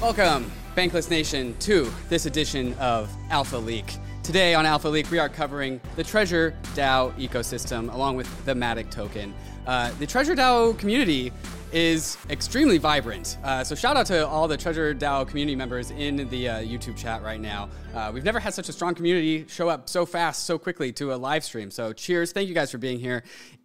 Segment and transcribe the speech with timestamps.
[0.00, 3.98] Welcome, Bankless Nation, to this edition of Alpha Leak.
[4.22, 8.90] Today on Alpha Leak, we are covering the Treasure DAO ecosystem along with the Magic
[8.90, 9.34] token.
[9.66, 11.30] Uh, the Treasure DAO community
[11.70, 13.36] is extremely vibrant.
[13.44, 16.96] Uh, so shout out to all the Treasure DAO community members in the uh, YouTube
[16.96, 17.68] chat right now.
[17.94, 21.12] Uh, we've never had such a strong community show up so fast, so quickly to
[21.12, 21.70] a live stream.
[21.70, 22.32] So cheers!
[22.32, 23.22] Thank you guys for being here.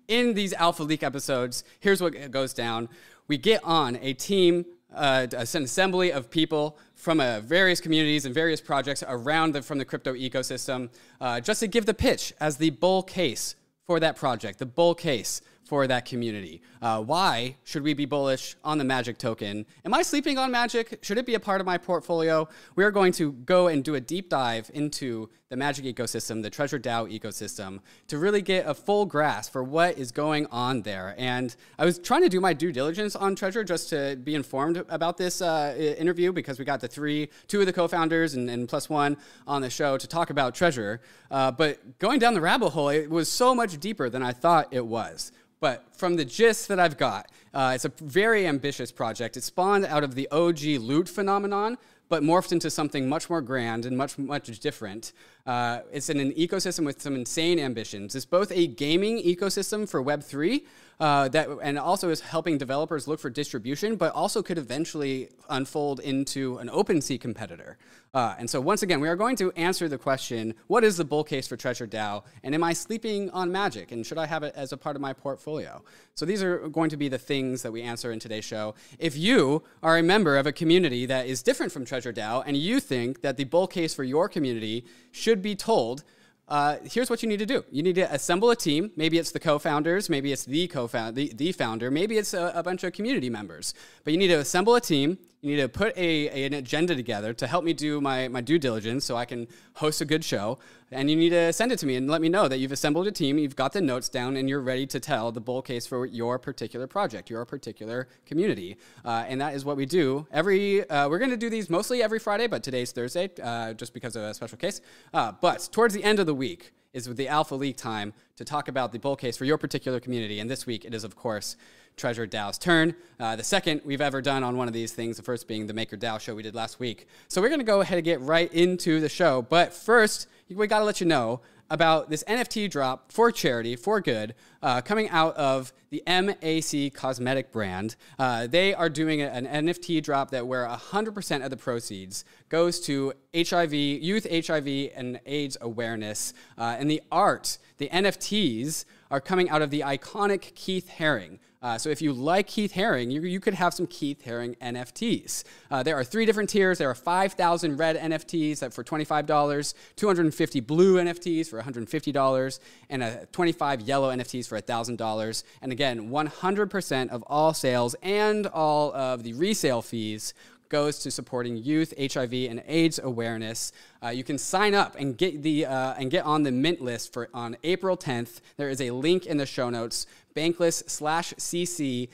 [0.10, 2.90] In these Alpha Leak episodes, here's what goes down:
[3.30, 8.34] we get on a team uh, an assembly of people from uh, various communities and
[8.34, 10.90] various projects around the, from the crypto ecosystem,
[11.22, 13.56] uh, just to give the pitch as the bull case
[13.86, 16.62] for that project, the bull case for that community.
[16.82, 19.66] Uh, why should we be bullish on the Magic token?
[19.84, 21.00] Am I sleeping on Magic?
[21.02, 22.48] Should it be a part of my portfolio?
[22.76, 26.50] We are going to go and do a deep dive into the Magic ecosystem, the
[26.50, 31.14] Treasure DAO ecosystem, to really get a full grasp for what is going on there.
[31.18, 34.84] And I was trying to do my due diligence on Treasure just to be informed
[34.90, 38.68] about this uh, interview because we got the three, two of the co-founders and, and
[38.68, 41.02] plus one on the show to talk about Treasure.
[41.30, 44.68] Uh, but going down the rabbit hole, it was so much deeper than I thought
[44.72, 45.32] it was.
[45.66, 49.36] But from the gist that I've got, uh, it's a very ambitious project.
[49.36, 53.88] It spawned out of the OG loot phenomenon, but morphed into something much more grand
[53.88, 55.12] and much, much different.
[55.44, 58.14] Uh, it's in an ecosystem with some insane ambitions.
[58.14, 60.64] It's both a gaming ecosystem for Web3,
[61.00, 66.00] uh, that and also is helping developers look for distribution, but also could eventually unfold
[66.00, 67.78] into an OpenSea competitor.
[68.14, 71.04] Uh, and so once again, we are going to answer the question: What is the
[71.04, 74.44] bull case for Treasure DAO, and am I sleeping on Magic, and should I have
[74.44, 75.84] it as a part of my portfolio?
[76.14, 78.76] So these are going to be the things that we answer in today's show.
[79.00, 82.56] If you are a member of a community that is different from Treasure DAO, and
[82.56, 86.04] you think that the bull case for your community should be told
[86.48, 87.66] uh, here's what you need to do.
[87.72, 88.92] You need to assemble a team.
[88.96, 92.62] Maybe it's the co-founders, maybe it's the co-founder, the, the founder, maybe it's a, a,
[92.62, 93.74] bunch of community members.
[94.04, 95.18] But you need to assemble a team.
[95.42, 98.42] You need to put a, a, an agenda together to help me do my, my
[98.42, 100.60] due diligence so I can host a good show.
[100.96, 103.06] And you need to send it to me and let me know that you've assembled
[103.06, 105.86] a team, you've got the notes down, and you're ready to tell the bull case
[105.86, 108.78] for your particular project, your particular community.
[109.04, 110.90] Uh, and that is what we do every.
[110.90, 114.16] Uh, we're going to do these mostly every Friday, but today's Thursday, uh, just because
[114.16, 114.80] of a special case.
[115.14, 118.70] Uh, but towards the end of the week is the Alpha Leak time to talk
[118.70, 120.40] about the bull case for your particular community.
[120.40, 121.58] And this week it is, of course,
[121.98, 122.96] Treasure DAO's turn.
[123.20, 125.74] Uh, the second we've ever done on one of these things, the first being the
[125.74, 127.08] Maker DAO show we did last week.
[127.28, 129.42] So we're going to go ahead and get right into the show.
[129.42, 134.00] But first, we got to let you know about this NFT drop for charity, for
[134.00, 137.96] good, uh, coming out of the MAC Cosmetic brand.
[138.20, 143.14] Uh, they are doing an NFT drop that where 100% of the proceeds goes to
[143.36, 146.34] HIV, youth HIV and AIDS awareness.
[146.58, 151.40] Uh, and the art, the NFTs, are coming out of the iconic Keith Haring.
[151.66, 155.44] Uh, so if you like Keith Haring, you, you could have some Keith Haring NFTs.
[155.72, 156.78] Uh, there are three different tiers.
[156.78, 162.60] There are 5,000 red NFTs for $25, 250 blue NFTs for $150,
[162.92, 165.44] and a 25 yellow NFTs for $1,000.
[165.64, 170.36] And again, 100% of all sales and all of the resale fees
[170.70, 173.72] goes to supporting youth HIV and AIDS awareness.
[174.04, 177.14] Uh, you can sign up and get the uh, and get on the mint list
[177.14, 178.40] for on April 10th.
[178.58, 180.08] There is a link in the show notes.
[180.36, 182.10] Bankless slash cc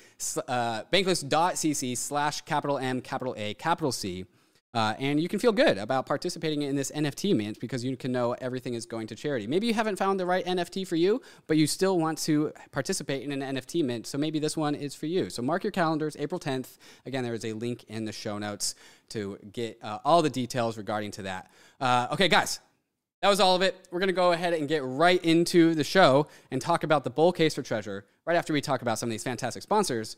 [0.47, 4.25] uh, bankless.cc slash capital M capital A capital C.
[4.73, 8.11] Uh, and you can feel good about participating in this NFT mint because you can
[8.11, 9.45] know everything is going to charity.
[9.45, 13.23] Maybe you haven't found the right NFT for you, but you still want to participate
[13.23, 14.07] in an NFT mint.
[14.07, 15.29] So maybe this one is for you.
[15.29, 16.77] So mark your calendars, April 10th.
[17.05, 18.75] Again, there is a link in the show notes
[19.09, 21.51] to get uh, all the details regarding to that.
[21.81, 22.61] Uh, okay, guys,
[23.21, 23.87] that was all of it.
[23.91, 27.09] We're going to go ahead and get right into the show and talk about the
[27.09, 30.17] bull case for treasure right after we talk about some of these fantastic sponsors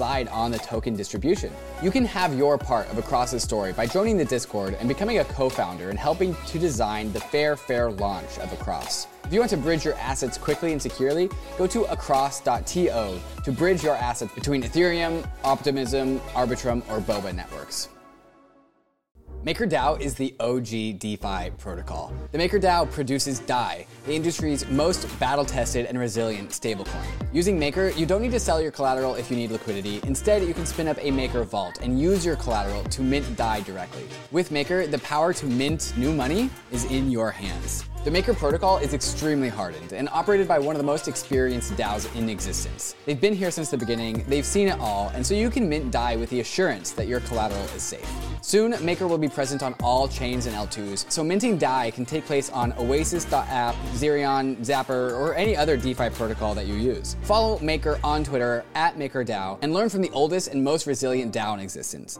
[0.01, 1.53] on the token distribution.
[1.83, 5.25] You can have your part of Across's story by joining the Discord and becoming a
[5.25, 9.07] co-founder and helping to design the fair, fair launch of Across.
[9.25, 13.83] If you want to bridge your assets quickly and securely, go to across.to to bridge
[13.83, 17.89] your assets between Ethereum, Optimism, Arbitrum, or Boba networks.
[19.45, 22.13] MakerDAO is the OG DeFi protocol.
[22.31, 27.07] The MakerDAO produces DAI, the industry's most battle-tested and resilient stablecoin.
[27.33, 29.99] Using Maker, you don't need to sell your collateral if you need liquidity.
[30.03, 33.61] Instead, you can spin up a Maker vault and use your collateral to mint DAI
[33.61, 34.07] directly.
[34.29, 37.83] With Maker, the power to mint new money is in your hands.
[38.03, 42.11] The Maker protocol is extremely hardened and operated by one of the most experienced DAOs
[42.15, 42.95] in existence.
[43.05, 45.91] They've been here since the beginning, they've seen it all, and so you can mint
[45.91, 48.09] DAI with the assurance that your collateral is safe.
[48.41, 52.25] Soon, Maker will be present on all chains and L2s, so minting DAI can take
[52.25, 57.17] place on Oasis.app, Zerion, Zapper, or any other DeFi protocol that you use.
[57.21, 61.53] Follow Maker on Twitter at MakerDAO and learn from the oldest and most resilient DAO
[61.53, 62.19] in existence.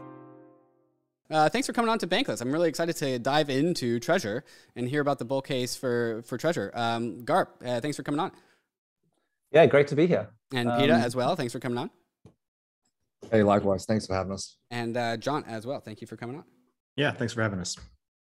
[1.31, 2.41] Uh, thanks for coming on to Bankless.
[2.41, 4.43] I'm really excited to dive into Treasure
[4.75, 6.71] and hear about the bull case for for Treasure.
[6.73, 8.31] Um, Garp, uh, thanks for coming on.
[9.51, 10.29] Yeah, great to be here.
[10.53, 11.35] And um, Peter as well.
[11.35, 11.89] Thanks for coming on.
[13.29, 13.85] Hey, likewise.
[13.85, 14.57] Thanks for having us.
[14.71, 15.79] And uh, John as well.
[15.79, 16.43] Thank you for coming on.
[16.95, 17.77] Yeah, thanks for having us.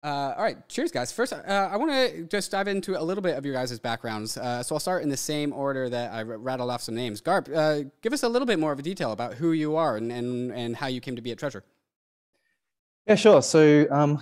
[0.02, 1.12] Uh, all right, cheers, guys.
[1.12, 4.36] First, uh, I want to just dive into a little bit of your guys' backgrounds.
[4.36, 7.20] Uh, so I'll start in the same order that I rattled off some names.
[7.20, 9.96] Garp, uh, give us a little bit more of a detail about who you are
[9.96, 11.64] and, and, and how you came to be at Treasure.
[13.06, 13.42] Yeah, sure.
[13.42, 14.20] So, um,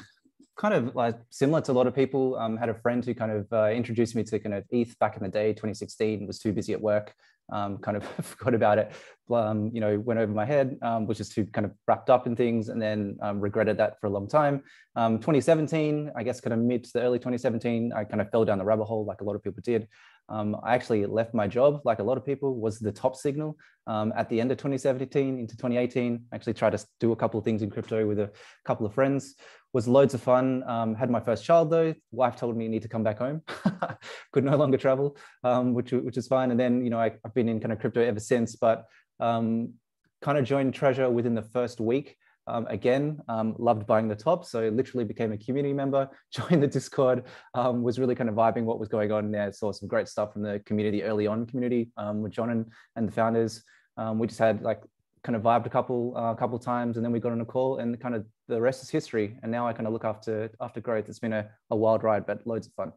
[0.56, 3.30] kind of like similar to a lot of people, um, had a friend who kind
[3.30, 6.26] of uh, introduced me to kind of ETH back in the day, 2016.
[6.26, 7.14] Was too busy at work,
[7.52, 8.92] um, kind of forgot about it.
[9.32, 12.26] Um, you know, went over my head, um, was just too kind of wrapped up
[12.26, 14.62] in things, and then um, regretted that for a long time.
[14.96, 18.44] Um, 2017, I guess, kind of mid to the early 2017, I kind of fell
[18.44, 19.86] down the rabbit hole like a lot of people did.
[20.28, 23.56] Um, I actually left my job, like a lot of people, was the top signal
[23.86, 26.24] um, at the end of 2017 into 2018.
[26.30, 28.30] I actually tried to do a couple of things in crypto with a
[28.64, 29.34] couple of friends.
[29.74, 30.62] Was loads of fun.
[30.66, 31.94] Um, had my first child though.
[32.10, 33.42] Wife told me you need to come back home.
[34.32, 36.50] Could no longer travel, um, which which is fine.
[36.50, 38.56] And then you know I, have been in kind of crypto ever since.
[38.56, 38.86] But
[39.20, 39.74] um,
[40.22, 42.16] kind of joined Treasure within the first week.
[42.48, 44.44] Um, again, um, loved buying the top.
[44.44, 47.24] So literally became a community member, joined the Discord,
[47.54, 49.52] um, was really kind of vibing what was going on there.
[49.52, 52.66] Saw some great stuff from the community early on community um, with John and,
[52.96, 53.62] and the founders.
[53.96, 54.82] Um, we just had like
[55.24, 57.44] kind of vibed a couple a uh, couple times and then we got on a
[57.44, 59.36] call and kind of the rest is history.
[59.42, 61.08] And now I kind of look after after growth.
[61.08, 62.92] It's been a, a wild ride, but loads of fun.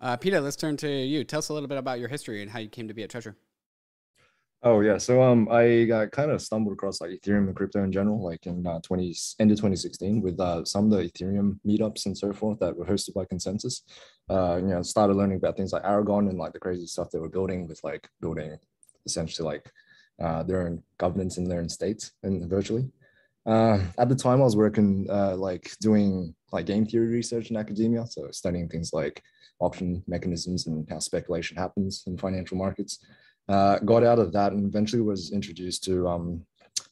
[0.00, 1.24] Uh, Peter, let's turn to you.
[1.24, 3.10] Tell us a little bit about your history and how you came to be at
[3.10, 3.36] Treasure.
[4.64, 7.90] Oh yeah, so um, I got kind of stumbled across like Ethereum and crypto in
[7.90, 12.06] general, like in uh, 20 end of 2016, with uh, some of the Ethereum meetups
[12.06, 13.80] and so forth that were hosted by ConsenSys.
[14.30, 17.18] Uh, you know, started learning about things like Aragon and like the crazy stuff they
[17.18, 18.56] were building with like building
[19.04, 19.68] essentially like
[20.22, 22.88] uh, their own governance in their own states and virtually.
[23.44, 27.56] Uh, at the time, I was working uh, like doing like game theory research in
[27.56, 29.20] academia, so studying things like
[29.58, 33.00] option mechanisms and how speculation happens in financial markets
[33.48, 36.44] uh, got out of that and eventually was introduced to um,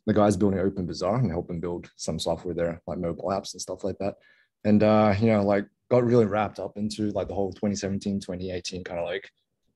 [0.06, 3.84] the guys building OpenBazaar and helping build some software there, like mobile apps and stuff
[3.84, 4.16] like that.
[4.64, 8.84] And, uh, you know, like got really wrapped up into like the whole 2017, 2018
[8.84, 9.30] kind of like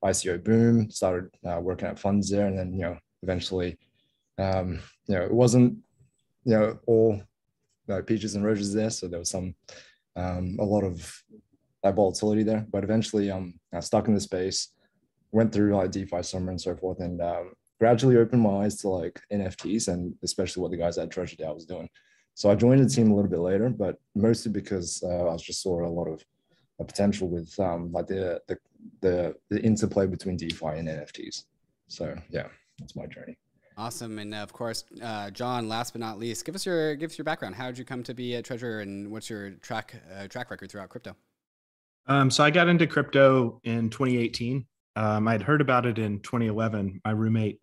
[0.04, 2.46] ICO boom, started uh, working at funds there.
[2.46, 3.78] And then, you know, eventually,
[4.38, 5.78] um, you know, it wasn't,
[6.44, 7.14] you know, all
[7.86, 8.90] you know, peaches and roses there.
[8.90, 9.54] So there was some,
[10.16, 11.22] um, a lot of
[11.82, 14.70] like volatility there, but eventually um, I stuck in the space,
[15.34, 18.88] went through like DeFi summer and so forth, and um, gradually opened my eyes to
[18.88, 21.88] like NFTs and especially what the guys at Treasure DAO was doing.
[22.34, 25.62] So I joined the team a little bit later, but mostly because uh, I just
[25.62, 26.24] saw a lot of
[26.86, 28.58] potential with um, like the, the
[29.00, 31.44] the the interplay between DeFi and NFTs.
[31.88, 32.48] So yeah,
[32.78, 33.36] that's my journey.
[33.76, 35.68] Awesome, and uh, of course, uh, John.
[35.68, 37.56] Last but not least, give us your give us your background.
[37.56, 40.70] How did you come to be a Treasure, and what's your track uh, track record
[40.70, 41.16] throughout crypto?
[42.06, 44.66] Um, so I got into crypto in 2018.
[44.96, 47.00] Um, I'd heard about it in 2011.
[47.04, 47.60] My roommate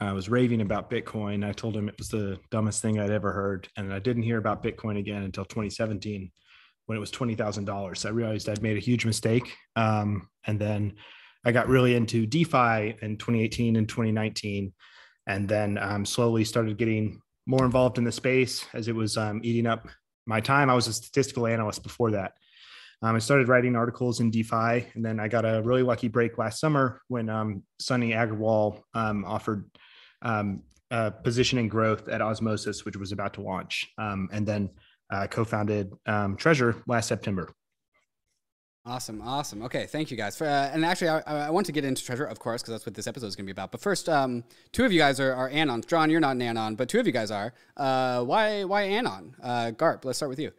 [0.00, 1.46] uh, was raving about Bitcoin.
[1.46, 3.68] I told him it was the dumbest thing I'd ever heard.
[3.76, 6.30] And I didn't hear about Bitcoin again until 2017
[6.86, 7.96] when it was $20,000.
[7.96, 9.54] So I realized I'd made a huge mistake.
[9.76, 10.94] Um, and then
[11.44, 14.72] I got really into DeFi in 2018 and 2019.
[15.26, 19.40] and then um, slowly started getting more involved in the space as it was um,
[19.44, 19.88] eating up
[20.26, 20.70] my time.
[20.70, 22.32] I was a statistical analyst before that.
[23.02, 26.38] Um, I started writing articles in DeFi, and then I got a really lucky break
[26.38, 29.68] last summer when um, Sunny Aggarwal um, offered
[30.22, 34.70] um, a position in growth at Osmosis, which was about to launch, um, and then
[35.10, 37.52] uh, co-founded um, Treasure last September.
[38.84, 39.62] Awesome, awesome.
[39.62, 40.36] Okay, thank you guys.
[40.36, 42.86] For, uh, and actually, I, I, want to get into Treasure, of course, because that's
[42.86, 43.70] what this episode is going to be about.
[43.70, 44.42] But first, um,
[44.72, 45.86] two of you guys are, are Anons.
[45.86, 47.54] John, you're not an Anon, but two of you guys are.
[47.76, 49.36] Uh, why, why Anon?
[49.40, 50.50] Uh, Garp, let's start with you.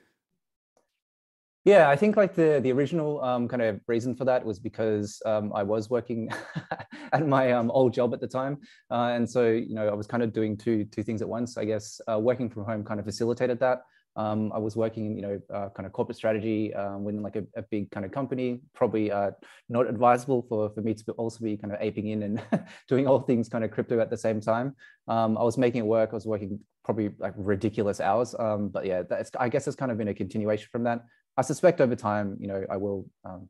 [1.66, 5.22] Yeah, I think like the the original um, kind of reason for that was because
[5.26, 6.30] um, I was working
[7.14, 8.58] at my um, old job at the time,
[8.92, 11.58] uh, and so you know I was kind of doing two two things at once.
[11.58, 13.84] I guess uh, working from home kind of facilitated that.
[14.16, 17.46] Um, I was working, you know, uh, kind of corporate strategy um, within like a,
[17.56, 18.62] a, big kind of company.
[18.76, 19.32] Probably uh,
[19.70, 22.44] not advisable for for me to also be kind of aping in and
[22.90, 24.76] doing all things kind of crypto at the same time.
[25.08, 26.10] Um, I was making it work.
[26.12, 28.36] I was working probably like ridiculous hours.
[28.38, 29.04] Um, but yeah,
[29.40, 31.04] I guess it's kind of been a continuation from that.
[31.38, 33.50] I suspect over time, you know, I will um,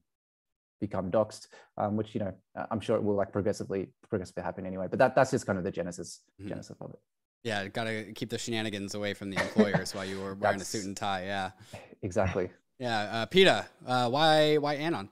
[0.84, 1.48] become doxxed,
[1.78, 2.34] um, which you know
[2.72, 4.88] I'm sure it will like progressively progressively happen anyway.
[4.90, 6.50] But that that's just kind of the genesis mm-hmm.
[6.50, 7.00] genesis of it.
[7.44, 10.66] Yeah, got to keep the shenanigans away from the employers while you were wearing a
[10.66, 11.26] suit and tie.
[11.26, 11.52] Yeah,
[12.02, 12.50] exactly.
[12.80, 15.10] Yeah, uh, Peter, uh, why why Anon?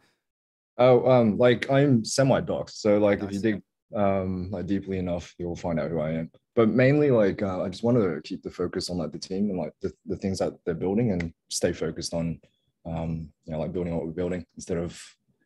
[0.77, 3.29] Oh, um, like I'm semi doxxed, so like nice.
[3.29, 3.61] if you dig
[3.95, 6.31] um like deeply enough, you'll find out who I am.
[6.55, 9.49] But mainly, like uh, I just wanted to keep the focus on like the team
[9.49, 12.39] and like the, the things that they're building and stay focused on
[12.85, 14.99] um you know like building what we're building instead of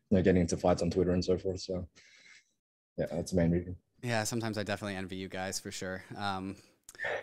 [0.10, 1.60] you know getting into fights on Twitter and so forth.
[1.60, 1.88] So
[2.98, 3.76] yeah, that's the main reason.
[4.02, 6.04] Yeah, sometimes I definitely envy you guys for sure.
[6.16, 6.56] Um,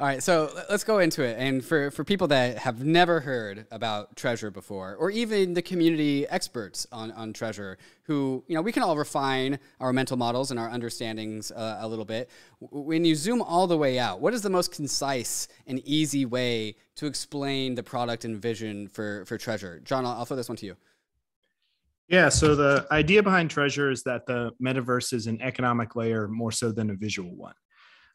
[0.01, 1.37] all right, so let's go into it.
[1.39, 6.27] And for, for people that have never heard about Treasure before, or even the community
[6.29, 10.59] experts on, on Treasure, who, you know, we can all refine our mental models and
[10.59, 12.31] our understandings uh, a little bit.
[12.61, 16.77] When you zoom all the way out, what is the most concise and easy way
[16.97, 19.81] to explain the product and vision for, for Treasure?
[19.85, 20.77] John, I'll, I'll throw this one to you.
[22.09, 26.53] Yeah, so the idea behind Treasure is that the metaverse is an economic layer more
[26.53, 27.55] so than a visual one.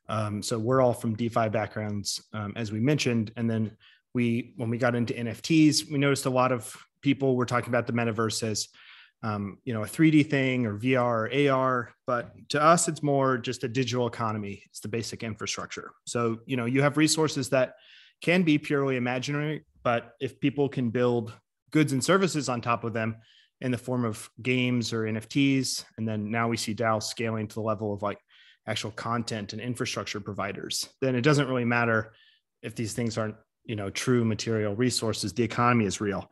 [0.10, 3.76] Um, so we're all from DeFi backgrounds, um, as we mentioned, and then
[4.14, 7.88] we, when we got into NFTs, we noticed a lot of people were talking about
[7.88, 8.70] the metaverse as,
[9.24, 11.94] um, you know, a 3D thing or VR or AR.
[12.06, 14.64] But to us, it's more just a digital economy.
[14.66, 15.92] It's the basic infrastructure.
[16.06, 17.76] So you know, you have resources that
[18.22, 21.34] can be purely imaginary, but if people can build
[21.72, 23.18] goods and services on top of them
[23.62, 27.56] in the form of games or NFTs, and then now we see DAO scaling to
[27.56, 28.20] the level of like
[28.68, 32.14] actual content and infrastructure providers, then it doesn't really matter
[32.62, 35.34] if these things aren't, you know, true material resources.
[35.34, 36.30] The economy is real.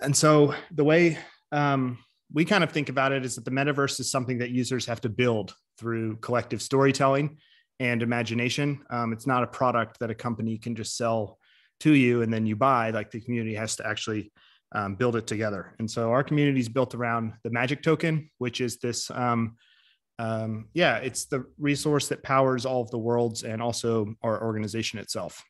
[0.00, 1.18] And so the way
[1.52, 1.98] um,
[2.32, 5.00] we kind of think about it is that the metaverse is something that users have
[5.02, 7.38] to build through collective storytelling
[7.80, 8.84] and imagination.
[8.90, 11.38] Um, it's not a product that a company can just sell
[11.80, 12.90] to you and then you buy.
[12.90, 14.32] Like the community has to actually
[14.72, 15.74] um, build it together.
[15.78, 19.56] And so our community is built around the magic token, which is this um,
[20.18, 24.98] um, yeah, it's the resource that powers all of the worlds and also our organization
[24.98, 25.42] itself.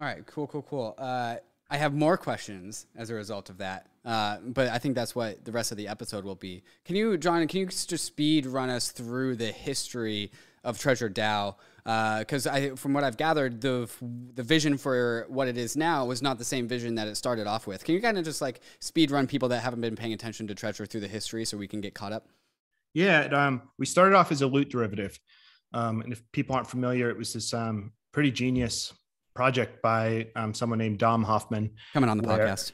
[0.00, 0.94] All right, cool, cool, cool.
[0.98, 1.36] Uh,
[1.70, 5.44] I have more questions as a result of that, uh, but I think that's what
[5.44, 6.62] the rest of the episode will be.
[6.84, 10.32] Can you, John, can you just speed run us through the history
[10.64, 11.54] of Treasure DAO?
[11.84, 13.88] Because uh, from what I've gathered, the
[14.34, 17.46] the vision for what it is now was not the same vision that it started
[17.46, 17.84] off with.
[17.84, 20.54] Can you kind of just like speed run people that haven't been paying attention to
[20.54, 22.26] Treasure through the history so we can get caught up?
[22.94, 25.18] Yeah, it, um, we started off as a loot derivative.
[25.72, 28.92] Um, and if people aren't familiar, it was this um, pretty genius
[29.34, 31.70] project by um, someone named Dom Hofmann.
[31.92, 32.72] Coming on the where, podcast.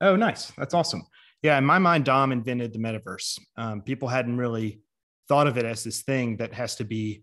[0.00, 0.50] Oh, nice.
[0.58, 1.06] That's awesome.
[1.42, 3.38] Yeah, in my mind, Dom invented the metaverse.
[3.56, 4.82] Um, people hadn't really
[5.28, 7.22] thought of it as this thing that has to be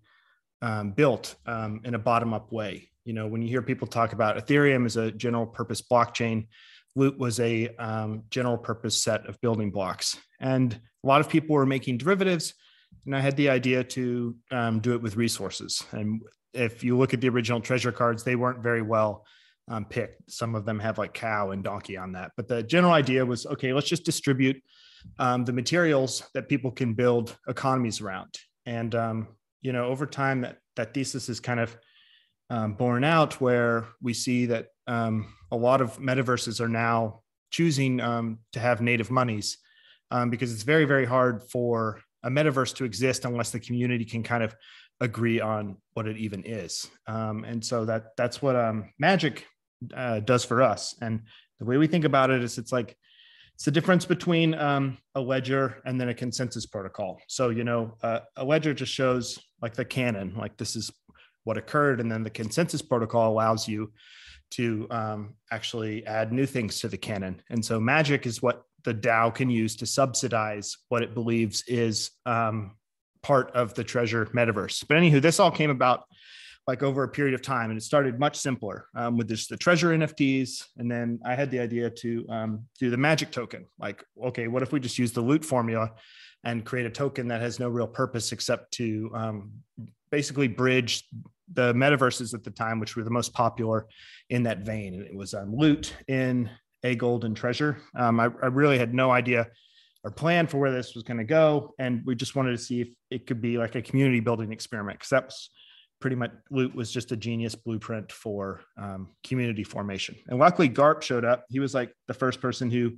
[0.61, 2.89] um, built um, in a bottom up way.
[3.03, 6.47] You know, when you hear people talk about Ethereum as a general purpose blockchain,
[6.95, 10.17] Loot was a um, general purpose set of building blocks.
[10.39, 12.55] And a lot of people were making derivatives.
[13.05, 15.83] And I had the idea to um, do it with resources.
[15.91, 16.21] And
[16.53, 19.25] if you look at the original treasure cards, they weren't very well
[19.67, 20.31] um, picked.
[20.31, 22.31] Some of them have like cow and donkey on that.
[22.35, 24.57] But the general idea was okay, let's just distribute
[25.19, 28.35] um, the materials that people can build economies around.
[28.65, 29.27] And, um,
[29.61, 31.77] you know, over time, that, that thesis is kind of
[32.49, 37.21] um, borne out where we see that um, a lot of metaverses are now
[37.51, 39.57] choosing to have native monies
[40.11, 44.23] um, because it's very, very hard for a metaverse to exist unless the community can
[44.23, 44.55] kind of
[45.01, 46.87] agree on what it even is.
[47.07, 49.45] Um, and so that that's what um, Magic
[49.93, 50.95] uh, does for us.
[51.01, 51.21] And
[51.59, 52.97] the way we think about it is it's like
[53.55, 57.17] it's the difference between um, a ledger and then a consensus protocol.
[57.27, 60.91] So, you know, uh, a ledger just shows like the canon, like this is
[61.45, 62.01] what occurred.
[62.01, 63.93] And then the consensus protocol allows you
[64.51, 67.41] to um, actually add new things to the canon.
[67.49, 72.11] And so magic is what the DAO can use to subsidize what it believes is
[72.25, 72.75] um,
[73.21, 74.85] part of the treasure metaverse.
[74.87, 76.03] But anywho, this all came about
[76.67, 79.57] like over a period of time and it started much simpler um, with just the
[79.57, 84.03] treasure nfts and then i had the idea to um, do the magic token like
[84.23, 85.91] okay what if we just use the loot formula
[86.43, 89.51] and create a token that has no real purpose except to um,
[90.09, 91.03] basically bridge
[91.53, 93.85] the metaverses at the time which were the most popular
[94.31, 96.49] in that vein and it was um, loot in
[96.85, 99.47] a golden treasure um, I, I really had no idea
[100.03, 102.81] or plan for where this was going to go and we just wanted to see
[102.81, 105.49] if it could be like a community building experiment because that's
[105.99, 110.15] pretty much Loot was just a genius blueprint for um, community formation.
[110.27, 111.45] And luckily, Garp showed up.
[111.49, 112.93] He was like the first person who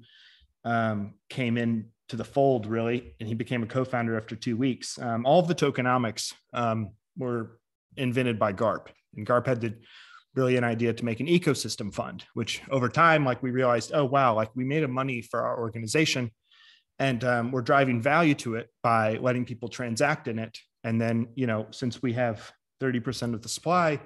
[0.65, 4.99] um, came in to the fold, really, and he became a co-founder after two weeks.
[4.99, 7.59] Um, all of the tokenomics um, were
[7.95, 9.75] invented by Garp, and Garp had the
[10.37, 14.35] brilliant idea to make an ecosystem fund, which over time, like we realized, oh wow,
[14.35, 16.29] like we made a money for our organization,
[16.99, 20.55] and um, we're driving value to it by letting people transact in it.
[20.83, 23.99] And then, you know, since we have 30% of the supply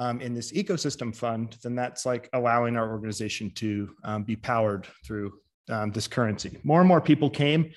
[0.00, 4.84] um, in this ecosystem fund, then that's like allowing our organization to um, be powered
[5.06, 5.32] through
[5.70, 6.58] um, this currency.
[6.64, 7.70] More and more people came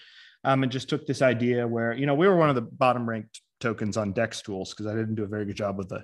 [0.43, 3.07] um, and just took this idea where, you know, we were one of the bottom
[3.07, 6.03] ranked tokens on DEXTools because I didn't do a very good job with the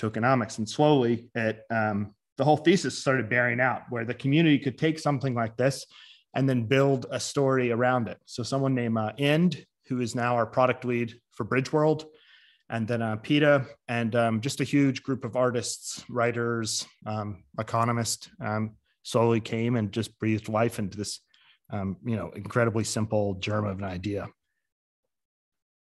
[0.00, 0.58] tokenomics.
[0.58, 4.98] And slowly it, um, the whole thesis started bearing out where the community could take
[4.98, 5.86] something like this
[6.34, 8.18] and then build a story around it.
[8.26, 12.04] So someone named uh, End, who is now our product lead for Bridgeworld,
[12.68, 18.28] and then uh, Peter, and um, just a huge group of artists, writers, um, economists
[18.44, 18.72] um,
[19.02, 21.20] slowly came and just breathed life into this,
[21.72, 24.26] um, you know, incredibly simple germ of an idea.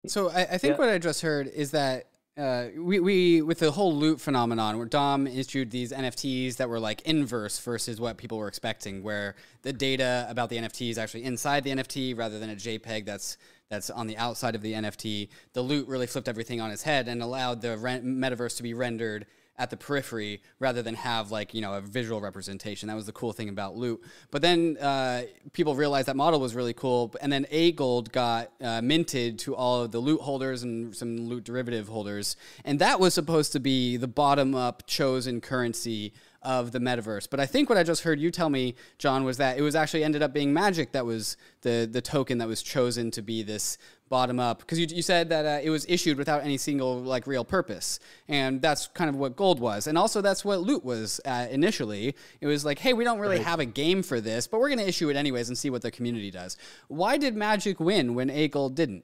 [0.08, 0.78] So I, I think yeah.
[0.78, 2.06] what I just heard is that
[2.38, 6.80] uh, we, we with the whole loot phenomenon where Dom issued these NFTs that were
[6.80, 11.24] like inverse versus what people were expecting, where the data about the NFT is actually
[11.24, 13.38] inside the NFT rather than a JPEG that's
[13.70, 15.30] that's on the outside of the NFT.
[15.54, 19.26] The loot really flipped everything on its head and allowed the metaverse to be rendered
[19.58, 22.88] at the periphery rather than have like you know a visual representation.
[22.88, 24.02] That was the cool thing about loot.
[24.32, 28.52] But then uh, people realized that model was really cool, and then A Gold got
[28.62, 33.00] uh, minted to all of the loot holders and some loot derivative holders, and that
[33.00, 36.14] was supposed to be the bottom up chosen currency
[36.46, 37.28] of the metaverse.
[37.30, 39.76] But I think what I just heard you tell me, John, was that it was
[39.76, 43.42] actually ended up being Magic that was the the token that was chosen to be
[43.42, 43.78] this
[44.10, 47.26] bottom up because you, you said that uh, it was issued without any single like
[47.26, 51.20] real purpose and that's kind of what gold was and also that's what loot was
[51.26, 53.46] uh, initially it was like hey we don't really right.
[53.46, 55.82] have a game for this but we're going to issue it anyways and see what
[55.82, 56.56] the community does
[56.88, 59.04] why did magic win when a gold didn't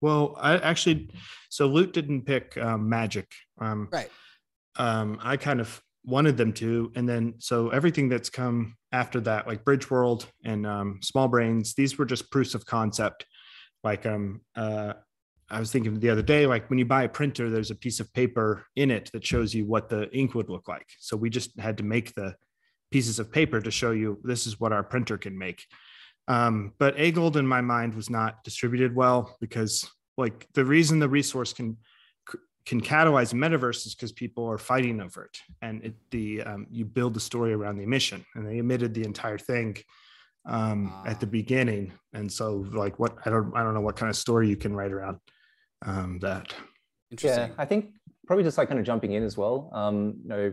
[0.00, 1.08] well i actually
[1.48, 4.10] so loot didn't pick um, magic um, right
[4.76, 6.92] um, i kind of wanted them to.
[6.94, 11.98] And then so everything that's come after that, like Bridgeworld and um, Smol Brains, these
[11.98, 13.26] were just proofs of concept.
[13.82, 14.94] Like um, uh,
[15.50, 18.00] I was thinking the other day, like when you buy a printer, there's a piece
[18.00, 20.86] of paper in it that shows you what the ink would look like.
[20.98, 22.34] So we just had to make the
[22.90, 25.64] pieces of paper to show you this is what our printer can make.
[26.28, 30.98] Um, but A Gold in my mind was not distributed well because like the reason
[30.98, 31.76] the resource can
[32.66, 37.14] can catalyze metaverses because people are fighting over it, and it, the um, you build
[37.14, 39.76] the story around the emission, and they emitted the entire thing
[40.46, 41.30] um, at the ah.
[41.30, 44.56] beginning, and so like what I don't I don't know what kind of story you
[44.56, 45.18] can write around
[45.84, 46.52] um, that.
[47.22, 47.92] Yeah, I think
[48.26, 49.70] probably just like kind of jumping in as well.
[49.72, 50.52] Um, you know,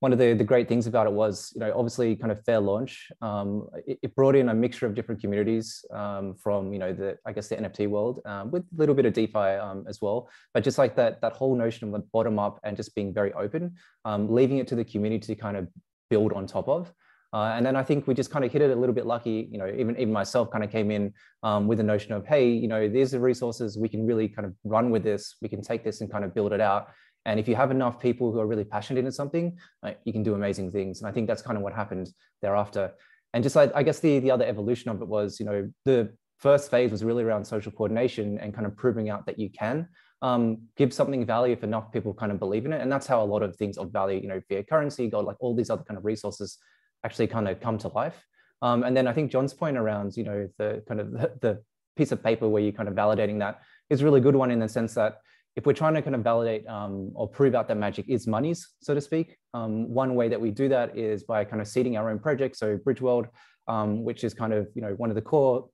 [0.00, 2.58] one of the, the great things about it was, you know, obviously kind of fair
[2.58, 3.12] launch.
[3.20, 7.18] Um, it, it, brought in a mixture of different communities um, from, you know, the
[7.26, 10.30] I guess the NFT world um, with a little bit of DeFi um, as well.
[10.54, 13.34] But just like that that whole notion of the bottom up and just being very
[13.34, 13.74] open,
[14.06, 15.68] um, leaving it to the community to kind of
[16.08, 16.90] build on top of.
[17.32, 19.48] Uh, and then I think we just kind of hit it a little bit lucky.
[19.50, 21.12] You know, even even myself kind of came in
[21.42, 24.46] um, with the notion of, hey, you know, these are resources we can really kind
[24.46, 25.36] of run with this.
[25.40, 26.88] We can take this and kind of build it out.
[27.26, 29.58] And if you have enough people who are really passionate in something,
[30.04, 31.00] you can do amazing things.
[31.00, 32.08] And I think that's kind of what happened
[32.40, 32.92] thereafter.
[33.34, 36.12] And just like, I guess the, the other evolution of it was, you know, the
[36.38, 39.86] first phase was really around social coordination and kind of proving out that you can
[40.22, 42.80] um, give something value if enough people kind of believe in it.
[42.80, 45.36] And that's how a lot of things of value, you know, via currency, gold, like
[45.40, 46.58] all these other kind of resources
[47.04, 48.26] actually kind of come to life.
[48.62, 51.62] Um, and then I think John's point around, you know, the kind of the, the
[51.96, 54.58] piece of paper where you're kind of validating that is a really good one in
[54.58, 55.18] the sense that
[55.56, 58.68] if we're trying to kind of validate um, or prove out that magic is monies,
[58.80, 61.96] so to speak, um, one way that we do that is by kind of seeding
[61.96, 62.56] our own project.
[62.56, 63.28] So Bridgeworld
[63.70, 65.68] um, which is kind of you know one of the core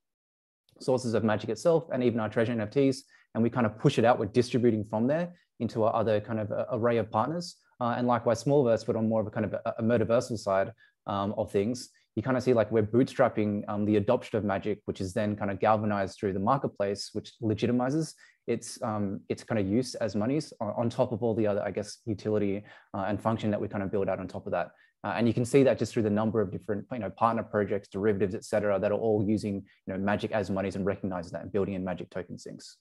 [0.79, 2.97] sources of Magic itself, and even our treasure NFTs,
[3.33, 4.19] and we kind of push it out.
[4.19, 8.43] We're distributing from there into our other kind of array of partners, uh, and likewise
[8.43, 10.71] Smolverse, but on more of a kind of a, a metaversal side
[11.07, 11.89] um, of things.
[12.15, 15.35] You kind of see like we're bootstrapping um, the adoption of Magic, which is then
[15.35, 18.13] kind of galvanized through the marketplace, which legitimizes
[18.47, 21.71] its um, its kind of use as monies on, top of all the other, I
[21.71, 24.71] guess, utility uh, and function that we kind of build out on top of that.
[25.03, 27.43] Uh, and you can see that just through the number of different, you know, partner
[27.43, 31.33] projects, derivatives, et cetera, that are all using, you know, Magic as monies and recognizing
[31.33, 32.77] that and building in Magic token sinks.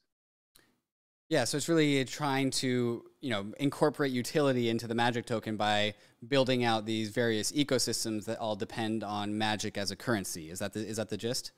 [1.28, 5.94] Yeah, so it's really trying to, you know, incorporate utility into the Magic token by
[6.28, 10.50] building out these various ecosystems that all depend on Magic as a currency.
[10.50, 11.50] Is that the, is that the gist?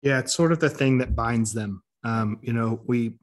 [0.00, 1.82] Yeah, it's sort of the thing that binds them.
[2.04, 3.18] Um, you know, we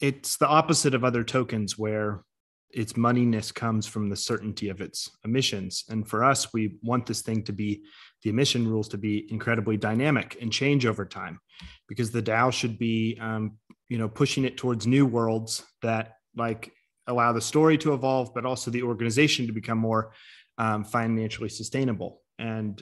[0.00, 2.24] it's the opposite of other tokens where
[2.70, 5.84] its moneyness comes from the certainty of its emissions.
[5.88, 7.82] And for us, we want this thing to be
[8.22, 11.40] the emission rules to be incredibly dynamic and change over time,
[11.88, 16.72] because the DAO should be, um, you know, pushing it towards new worlds that like
[17.06, 20.12] allow the story to evolve, but also the organization to become more
[20.58, 22.22] um, financially sustainable.
[22.38, 22.80] And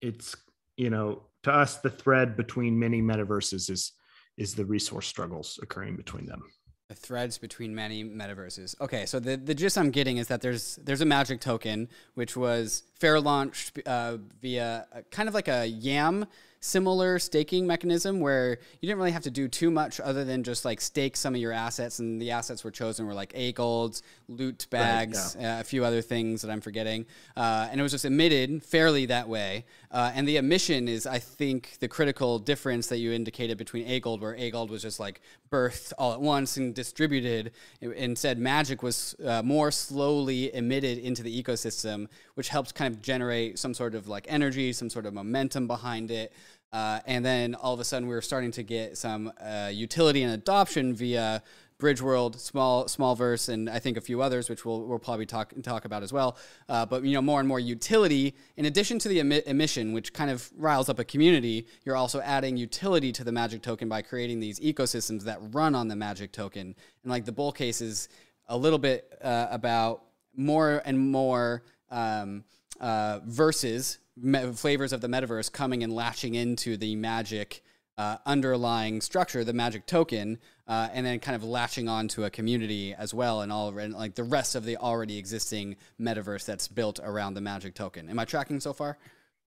[0.00, 0.34] it's,
[0.76, 3.92] you know, to us, the thread between many metaverses is
[4.36, 6.42] is the resource struggles occurring between them.
[6.88, 8.74] The threads between many metaverses.
[8.80, 12.36] Okay, so the, the gist I'm getting is that there's there's a magic token which
[12.36, 16.26] was fair launched uh, via kind of like a YAM
[16.60, 20.64] similar staking mechanism where you didn't really have to do too much other than just
[20.66, 24.02] like stake some of your assets, and the assets were chosen were like A golds,
[24.28, 25.56] loot bags, right, yeah.
[25.56, 29.06] uh, a few other things that I'm forgetting, uh, and it was just emitted fairly
[29.06, 29.64] that way.
[29.90, 33.98] Uh, and the emission is, I think, the critical difference that you indicated between A
[33.98, 37.52] gold, where A gold was just like birthed all at once and distributed.
[37.80, 42.06] Instead, Magic was uh, more slowly emitted into the ecosystem,
[42.40, 46.10] which helps kind of generate some sort of like energy, some sort of momentum behind
[46.10, 46.32] it.
[46.72, 50.22] Uh, and then all of a sudden, we were starting to get some uh, utility
[50.22, 51.42] and adoption via
[51.78, 55.84] Bridgeworld, Small Smolverse, and I think a few others, which we'll, we'll probably talk talk
[55.84, 56.38] about as well.
[56.66, 58.34] Uh, but you know, more and more utility.
[58.56, 62.22] In addition to the emi- emission, which kind of riles up a community, you're also
[62.22, 66.32] adding utility to the Magic token by creating these ecosystems that run on the Magic
[66.32, 66.74] token.
[67.02, 68.08] And like the bull case is
[68.48, 72.44] a little bit uh, about more and more um,
[72.80, 77.62] uh, verses me- flavors of the metaverse coming and latching into the magic
[77.98, 82.30] uh, underlying structure, the magic token, uh, and then kind of latching on to a
[82.30, 86.66] community as well, and all and like the rest of the already existing metaverse that's
[86.66, 88.08] built around the magic token.
[88.08, 88.96] Am I tracking so far?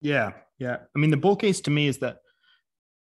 [0.02, 0.78] Yeah, yeah.
[0.95, 2.17] I mean, the bull case to me is that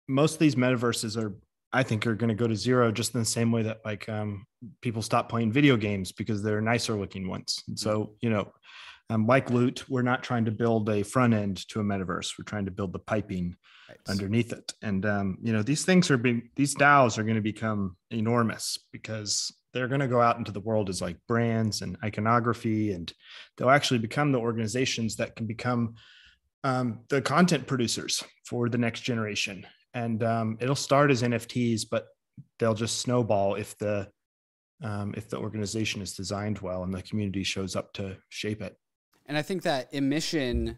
[0.07, 1.33] most of these metaverses are,
[1.73, 4.07] I think, are going to go to zero, just in the same way that like
[4.09, 4.45] um,
[4.81, 7.63] people stop playing video games because they're nicer looking ones.
[7.67, 8.51] And so, you know,
[9.11, 12.37] um, like Loot, we're not trying to build a front end to a metaverse.
[12.39, 13.57] We're trying to build the piping
[13.89, 13.97] right.
[14.07, 14.73] underneath it.
[14.81, 18.79] And um, you know, these things are being these DAOs are going to become enormous
[18.93, 23.11] because they're going to go out into the world as like brands and iconography, and
[23.57, 25.95] they'll actually become the organizations that can become
[26.63, 29.67] um, the content producers for the next generation.
[29.93, 32.07] And um, it'll start as NFTs, but
[32.59, 34.07] they'll just snowball if the
[34.81, 38.77] um, if the organization is designed well and the community shows up to shape it.
[39.31, 40.75] And I think that emission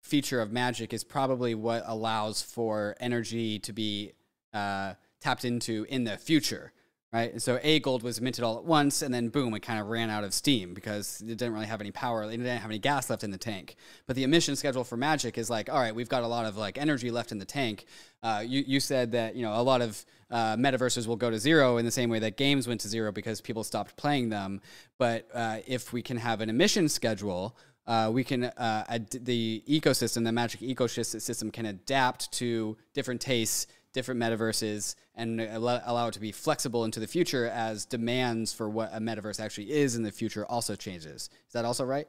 [0.00, 4.14] feature of magic is probably what allows for energy to be
[4.52, 6.72] uh, tapped into in the future,
[7.12, 7.30] right?
[7.30, 9.86] And so A gold was minted all at once, and then boom, it kind of
[9.86, 12.24] ran out of steam because it didn't really have any power.
[12.24, 13.76] It didn't have any gas left in the tank.
[14.08, 16.56] But the emission schedule for magic is like, all right, we've got a lot of
[16.56, 17.84] like energy left in the tank.
[18.20, 21.38] Uh, you you said that you know a lot of uh, metaverses will go to
[21.38, 24.60] zero in the same way that games went to zero because people stopped playing them.
[24.98, 29.62] But uh, if we can have an emission schedule uh, we can uh, ad- the
[29.68, 36.20] ecosystem, the magic ecosystem, can adapt to different tastes, different metaverses, and allow it to
[36.20, 40.12] be flexible into the future as demands for what a metaverse actually is in the
[40.12, 41.28] future also changes.
[41.46, 42.06] Is that also right?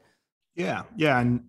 [0.56, 1.44] Yeah, yeah, and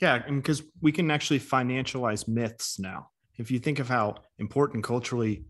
[0.00, 3.10] yeah, and because we can actually financialize myths now.
[3.36, 5.44] If you think of how important culturally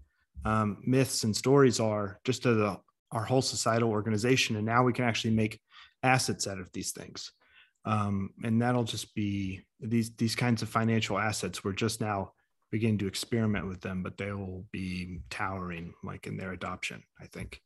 [0.44, 2.76] um, myths and stories are, just to the,
[3.12, 5.60] our whole societal organization, and now we can actually make
[6.02, 7.30] assets out of these things
[7.86, 11.64] um, and that'll just be these these kinds of financial assets.
[11.64, 12.32] We're just now
[12.72, 17.02] beginning to experiment with them, but they will be towering like in their adoption.
[17.20, 17.62] I think.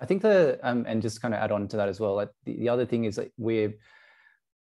[0.00, 2.14] I think the um, and just kind of add on to that as well.
[2.14, 3.74] Like the, the other thing is that we're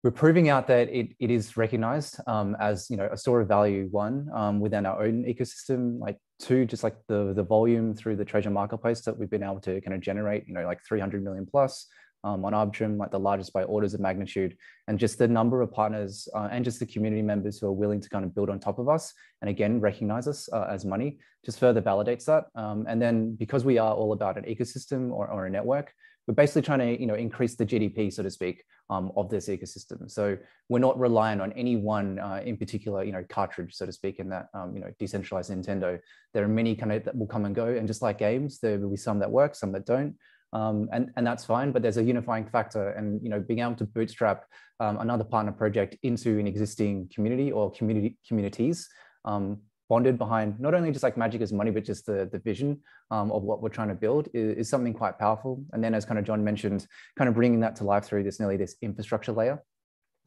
[0.02, 3.48] we're proving out that it, it is recognized um, as you know a store of
[3.48, 8.16] value one um, within our own ecosystem like two just like the the volume through
[8.16, 11.22] the treasure marketplace that we've been able to kind of generate you know like 300
[11.22, 11.86] million plus
[12.24, 14.56] um, on Arbitrum, like the largest by orders of magnitude,
[14.88, 18.00] and just the number of partners uh, and just the community members who are willing
[18.00, 21.18] to kind of build on top of us and again recognize us uh, as money
[21.44, 22.46] just further validates that.
[22.54, 25.92] Um, and then because we are all about an ecosystem or, or a network,
[26.26, 29.48] we're basically trying to you know increase the GDP, so to speak, um, of this
[29.48, 30.10] ecosystem.
[30.10, 30.36] So
[30.68, 34.20] we're not reliant on any one uh, in particular you know cartridge, so to speak,
[34.20, 35.98] in that um, you know decentralized Nintendo.
[36.32, 38.78] There are many kind of that will come and go, and just like games, there
[38.78, 40.14] will be some that work, some that don't.
[40.52, 43.76] Um, and, and that's fine, but there's a unifying factor and, you know, being able
[43.76, 44.44] to bootstrap
[44.80, 48.88] um, another partner project into an existing community or community communities
[49.24, 49.58] um,
[49.88, 53.30] bonded behind not only just like magic as money, but just the, the vision um,
[53.32, 55.62] of what we're trying to build is, is, something quite powerful.
[55.72, 56.86] And then as kind of John mentioned,
[57.18, 59.62] kind of bringing that to life through this nearly this infrastructure layer.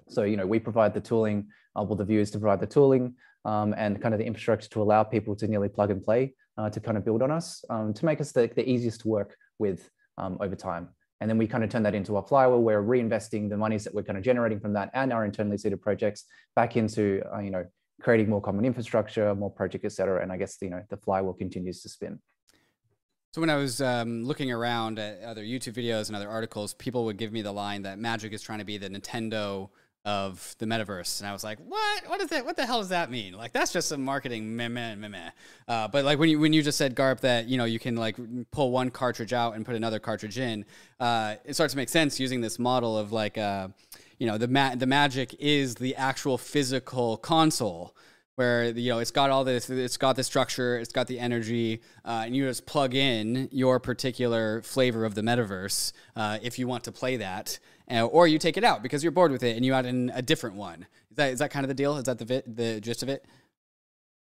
[0.09, 3.15] So, you know, we provide the tooling, uh, well, the viewers to provide the tooling
[3.45, 6.69] um, and kind of the infrastructure to allow people to nearly plug and play uh,
[6.69, 9.35] to kind of build on us um, to make us the, the easiest to work
[9.59, 10.89] with um, over time.
[11.21, 12.61] And then we kind of turn that into a flywheel.
[12.61, 15.81] We're reinvesting the monies that we're kind of generating from that and our internally seeded
[15.81, 17.65] projects back into, uh, you know,
[18.01, 20.21] creating more common infrastructure, more project, et cetera.
[20.21, 22.19] And I guess, you know, the flywheel continues to spin.
[23.31, 27.05] So when I was um, looking around at other YouTube videos and other articles, people
[27.05, 29.69] would give me the line that Magic is trying to be the Nintendo
[30.05, 32.03] of the metaverse, and I was like, "What?
[32.07, 32.45] What is that?
[32.45, 33.33] What the hell does that mean?
[33.33, 35.29] Like, that's just some marketing meh meh meh meh."
[35.67, 37.95] Uh, but like when you when you just said Garp that you know you can
[37.95, 38.17] like
[38.51, 40.65] pull one cartridge out and put another cartridge in,
[40.99, 43.69] uh, it starts to make sense using this model of like, uh,
[44.19, 47.95] you know, the ma- the magic is the actual physical console
[48.35, 51.81] where you know it's got all this it's got the structure it's got the energy
[52.05, 56.67] uh, and you just plug in your particular flavor of the metaverse uh, if you
[56.67, 59.65] want to play that or you take it out because you're bored with it and
[59.65, 60.87] you add in a different one.
[61.11, 61.97] Is that is that kind of the deal?
[61.97, 63.25] Is that the vi- the gist of it?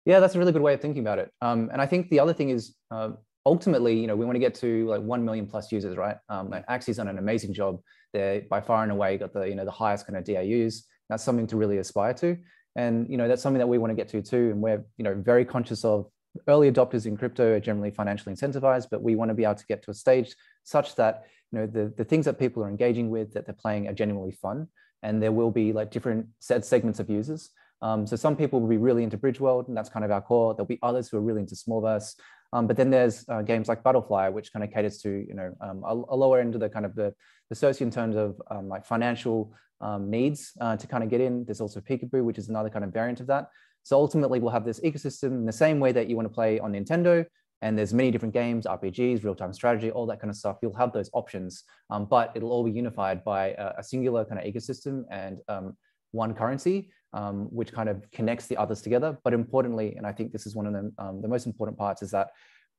[0.05, 1.31] Yeah that's a really good way of thinking about it.
[1.41, 3.11] Um, and i think the other thing is uh,
[3.45, 6.17] ultimately you know we want to get to like 1 million plus users right?
[6.29, 7.79] Um, like Axie's done an amazing job
[8.13, 11.23] they're by far and away got the you know the highest kind of DAUs that's
[11.23, 12.37] something to really aspire to.
[12.75, 14.51] And you know that's something that we want to get to too.
[14.51, 16.07] And we're you know very conscious of
[16.47, 19.65] early adopters in crypto are generally financially incentivized but we want to be able to
[19.67, 23.09] get to a stage such that you know the, the things that people are engaging
[23.09, 24.67] with that they're playing are genuinely fun
[25.03, 27.49] and there will be like different set segments of users
[27.81, 30.53] um, so some people will be really into Bridgeworld and that's kind of our core
[30.53, 32.15] there'll be others who are really into Smolverse
[32.55, 35.53] um, but then there's uh, games like BattleFly, which kind of caters to you know
[35.59, 37.13] um, a, a, lower end of the kind of the,
[37.49, 41.19] the socio in terms of um, like financial um, needs uh, to kind of get
[41.19, 41.43] in.
[41.43, 43.49] There's also Peekaboo, which is another kind of variant of that.
[43.83, 46.57] So ultimately, we'll have this ecosystem in the same way that you want to play
[46.59, 47.25] on Nintendo.
[47.65, 50.57] And there's many different games, RPGs, real-time strategy, all that kind of stuff.
[50.61, 54.39] You'll have those options, um, but it'll all be unified by a, a singular kind
[54.39, 55.75] of ecosystem and um,
[56.11, 59.17] one currency, um, which kind of connects the others together.
[59.23, 62.03] But importantly, and I think this is one of the, um, the most important parts,
[62.03, 62.27] is that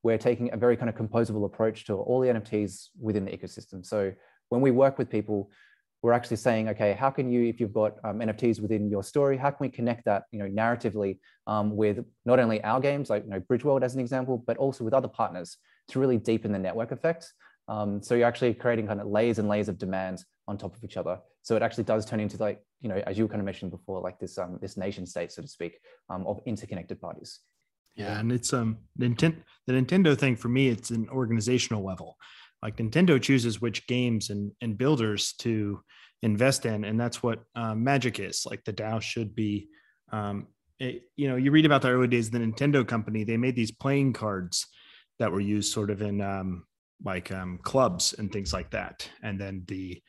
[0.05, 3.85] we're taking a very kind of composable approach to all the NFTs within the ecosystem.
[3.85, 4.13] So
[4.51, 5.51] when we work with people,
[6.03, 9.37] we're actually saying, okay, how can you, if you've got um, NFTs within your story,
[9.37, 13.25] how can we connect that, you know, narratively um, with not only our games, like
[13.25, 15.57] you know, Bridgeworld as an example, but also with other partners
[15.89, 17.33] to really deepen the network effect.
[17.69, 20.85] Um, so you're actually creating kind of layers and layers of demand on top of
[20.85, 21.19] each other.
[21.43, 24.01] So it actually does turn into like, you know, as you kind of mentioned before,
[24.01, 25.79] like this um, this nation state, so to speak,
[26.11, 27.41] um, of interconnected parties.
[27.97, 29.09] Yeah, and it's um the
[29.69, 32.17] Nintendo thing for me, it's an organizational level
[32.63, 35.81] like Nintendo chooses which games and, and builders to
[36.23, 36.85] invest in.
[36.85, 38.47] And that's what uh, Magic is.
[38.49, 39.69] Like the DAO should be,
[40.13, 43.37] um, it, you know, you read about the early days of the Nintendo company, they
[43.37, 44.67] made these playing cards
[45.19, 46.65] that were used sort of in um,
[47.05, 49.09] like um, clubs and things like that.
[49.23, 50.01] And then the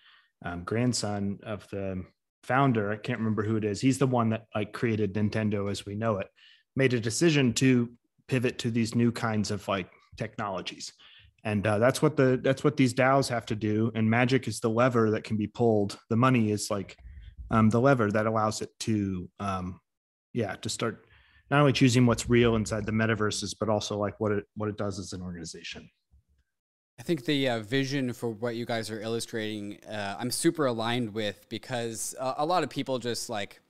[0.43, 2.03] um, grandson of the
[2.43, 5.85] founder, I can't remember who it is, he's the one that like created Nintendo as
[5.85, 6.27] we know it,
[6.75, 7.91] made a decision to
[8.27, 10.93] pivot to these new kinds of like technologies
[11.47, 13.89] and uh, that's what the that's what these DAOs have to do.
[13.95, 15.97] And magic is the lever that can be pulled.
[16.09, 16.97] The money is like
[17.49, 19.79] um, the lever that allows it to, um,
[20.33, 21.05] yeah, to start
[21.49, 24.75] not only choosing what's real inside the metaverses, but also like what it what it
[24.75, 25.89] does as an organization.
[26.99, 31.13] I think the uh, vision for what you guys are illustrating, uh, I'm super aligned
[31.13, 33.61] with because uh, a lot of people just like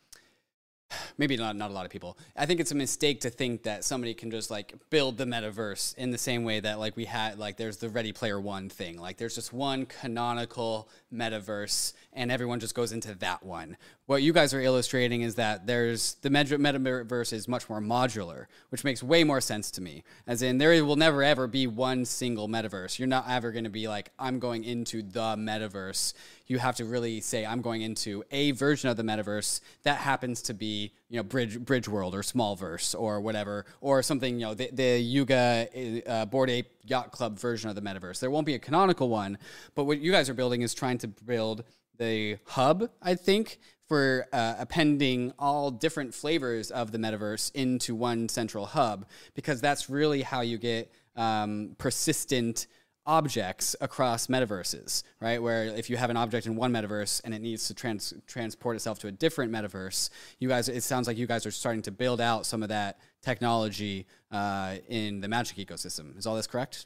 [1.18, 2.18] maybe not not a lot of people.
[2.36, 5.96] I think it's a mistake to think that somebody can just like build the metaverse
[5.98, 9.00] in the same way that like we had like there's the Ready Player One thing.
[9.00, 13.78] Like there's just one canonical metaverse and everyone just goes into that one.
[14.06, 18.84] What you guys are illustrating is that there's the metaverse is much more modular, which
[18.84, 20.04] makes way more sense to me.
[20.26, 23.00] As in there will never ever be one single metaverse.
[23.00, 26.14] You're not ever going to be like I'm going into the metaverse.
[26.48, 30.42] You have to really say I'm going into a version of the metaverse that happens
[30.44, 34.70] to be you know bridge Bridgeworld or Smolverse or whatever or something you know the,
[34.72, 35.68] the yuga
[36.06, 38.20] uh, Bored Ape Yacht Club version of the metaverse.
[38.20, 39.38] There won't be a canonical one
[39.76, 41.64] but what you guys are building is trying to build
[41.98, 48.28] the hub i think for uh, appending all different flavors of the metaverse into one
[48.28, 52.68] central hub because that's really how you get um, persistent
[53.08, 55.42] objects across metaverses, right?
[55.42, 58.76] Where if you have an object in one metaverse and it needs to trans- transport
[58.76, 61.92] itself to a different metaverse, you guys, it sounds like you guys are starting to
[61.92, 66.18] build out some of that technology uh, in the Magic ecosystem.
[66.18, 66.86] Is all this correct?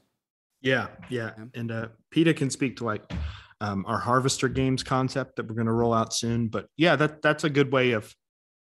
[0.62, 1.32] Yeah, yeah.
[1.38, 1.46] yeah.
[1.56, 3.12] And uh, Peter can speak to like
[3.60, 6.48] um, our Harvester Games concept that we're going to roll out soon.
[6.48, 8.16] But yeah, that that's a good way of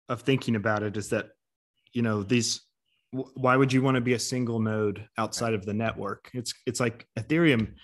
[0.09, 0.97] of thinking about it.
[0.97, 1.29] Is that
[1.93, 2.66] you know these
[3.35, 6.31] why would you want to be a single node outside of the network?
[6.35, 7.75] It's it's like Ethereum,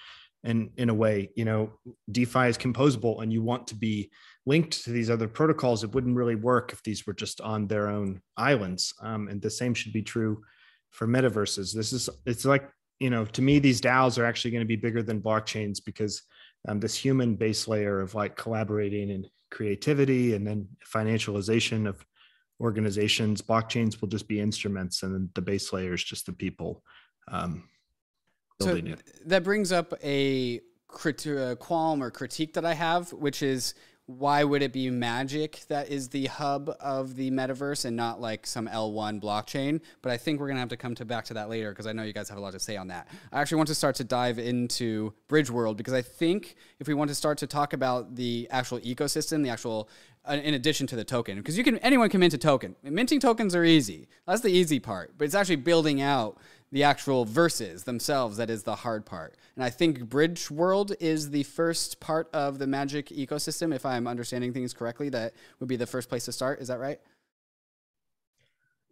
[0.45, 1.73] and in a way, you know,
[2.11, 4.11] DeFi is composable, and you want to be
[4.47, 5.85] linked to these other protocols.
[5.85, 8.92] It wouldn't really work if these were just on their own islands.
[9.01, 10.42] Um, and the same should be true
[10.90, 11.75] for metaverses.
[11.75, 12.68] This is it's like
[13.03, 16.23] you know, to me, these DAOs are actually going to be bigger than blockchains because
[16.68, 22.05] um, this human base layer of like collaborating and creativity, and then financialization of
[22.62, 23.42] organizations.
[23.42, 26.83] Blockchains will just be instruments, and then the base layer is just the people
[27.29, 27.68] um,
[28.59, 29.29] building so it.
[29.29, 33.75] That brings up a, crit- a qualm or critique that I have, which is
[34.07, 38.46] why would it be magic that is the hub of the metaverse and not like
[38.46, 39.81] some L1 blockchain?
[40.03, 41.87] But I think we're going to have to come to back to that later because
[41.87, 43.09] I know you guys have a lot to say on that.
[43.33, 47.09] I actually want to start to dive into Bridgeworld because I think if we want
[47.09, 49.88] to start to talk about the actual ecosystem, the actual
[50.25, 52.77] Uh, in addition to the token because you can anyone can mint a token.
[52.85, 54.07] Minting tokens are easy.
[54.25, 56.39] That's the easy part but it's actually building out
[56.71, 59.35] the actual verses themselves that is the hard part.
[59.57, 64.53] And i think Bridgeworld is the first part of the magic ecosystem if i'm understanding
[64.53, 66.61] things correctly that would be the first place to start.
[66.61, 67.01] Is that right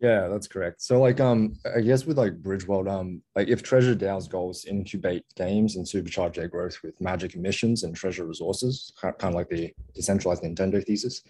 [0.01, 0.81] yeah, that's correct.
[0.81, 5.77] So like um I guess with like Bridgeworld, um like if TreasureDAO's goals incubate games
[5.77, 10.43] and supercharge their growth with magic emissions and treasure resources, kind of like the decentralized
[10.43, 11.23] Nintendo thesis,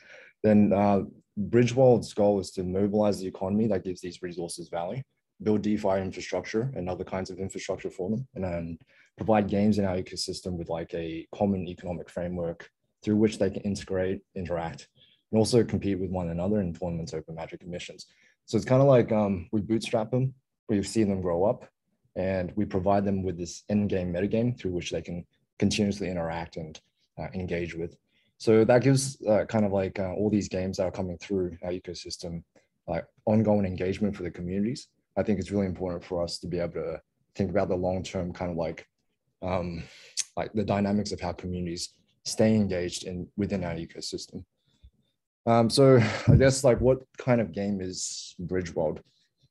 [0.43, 1.03] then uh
[1.39, 5.03] Bridgeworld's goal is to mobilize the economy that gives these resources value,
[5.43, 8.79] build DeFi infrastructure and other kinds of infrastructure for them, and then
[9.17, 12.71] provide games in our ecosystem with like a common economic framework
[13.03, 14.89] through which they can integrate, interact,
[15.33, 18.07] and also compete with one another in tournaments over magic emissions.
[18.51, 20.35] So it's kind of like um, we bootstrap them,
[20.69, 21.69] we've seen them grow up,
[22.17, 25.25] and we provide them with this end-game metagame through which they can
[25.61, 26.81] continuously interact and
[27.17, 27.97] uh, engage with.
[28.39, 31.59] So that gives uh, kind of like uh, all these games that are coming through
[31.63, 32.43] our ecosystem,
[32.89, 34.89] like ongoing engagement for the communities.
[35.17, 37.01] I think it's really important for us to be able to
[37.37, 38.85] think about the long-term kind of like,
[39.43, 39.85] um,
[40.37, 41.91] like the dynamics of how communities
[42.25, 44.45] stay engaged in within our ecosystem.
[45.47, 49.01] Um, so I guess like what kind of game is Bridgeworld?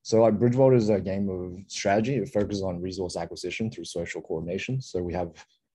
[0.03, 2.15] So like Bridgeworld is a game of strategy.
[2.15, 4.81] It focuses on resource acquisition through social coordination.
[4.81, 5.31] So we have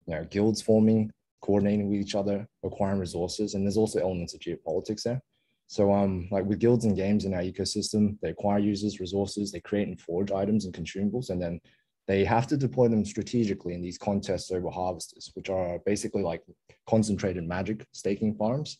[0.06, 1.10] you know, guilds forming,
[1.42, 5.22] coordinating with each other, acquiring resources, and there's also elements of geopolitics there.
[5.68, 9.60] So um, like with guilds and games in our ecosystem, they acquire users, resources, they
[9.60, 11.60] create and forge items and consumables, and then
[12.08, 16.42] they have to deploy them strategically in these contests over harvesters, which are basically like
[16.88, 18.78] concentrated magic staking farms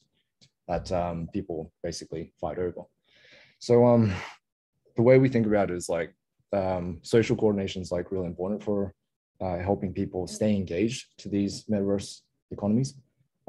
[0.70, 2.82] that um, people basically fight over.
[3.58, 4.12] So um,
[4.96, 6.14] the way we think about it is like
[6.52, 8.94] um, social coordination is like really important for
[9.40, 12.20] uh, helping people stay engaged to these metaverse
[12.52, 12.94] economies.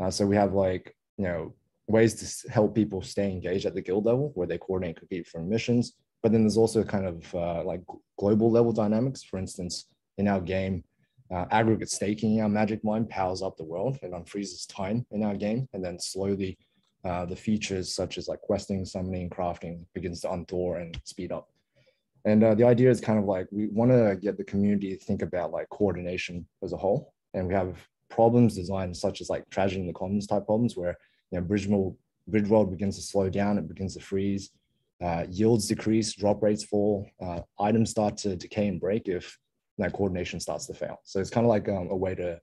[0.01, 1.53] Uh, so we have like you know
[1.87, 5.41] ways to help people stay engaged at the guild level where they coordinate compete for
[5.41, 5.93] missions.
[6.23, 7.81] But then there's also kind of uh, like
[8.17, 9.23] global level dynamics.
[9.23, 9.85] For instance,
[10.17, 10.83] in our game,
[11.31, 15.23] uh, aggregate staking in our magic mine powers up the world and unfreezes time in
[15.23, 16.57] our game and then slowly
[17.03, 21.49] uh, the features such as like questing, summoning, crafting begins to unthaw and speed up.
[22.25, 25.03] And uh, the idea is kind of like we want to get the community to
[25.03, 27.13] think about like coordination as a whole.
[27.33, 27.77] And we have
[28.09, 30.97] problems designed such as like tragedy in the commons type problems where
[31.31, 31.95] you know Bridgeworld,
[32.27, 34.51] bridge world begins to slow down, it begins to freeze,
[35.01, 39.37] uh, yields decrease, drop rates fall, uh, items start to decay and break if
[39.79, 40.99] that coordination starts to fail.
[41.03, 42.39] So it's kind of like um, a way to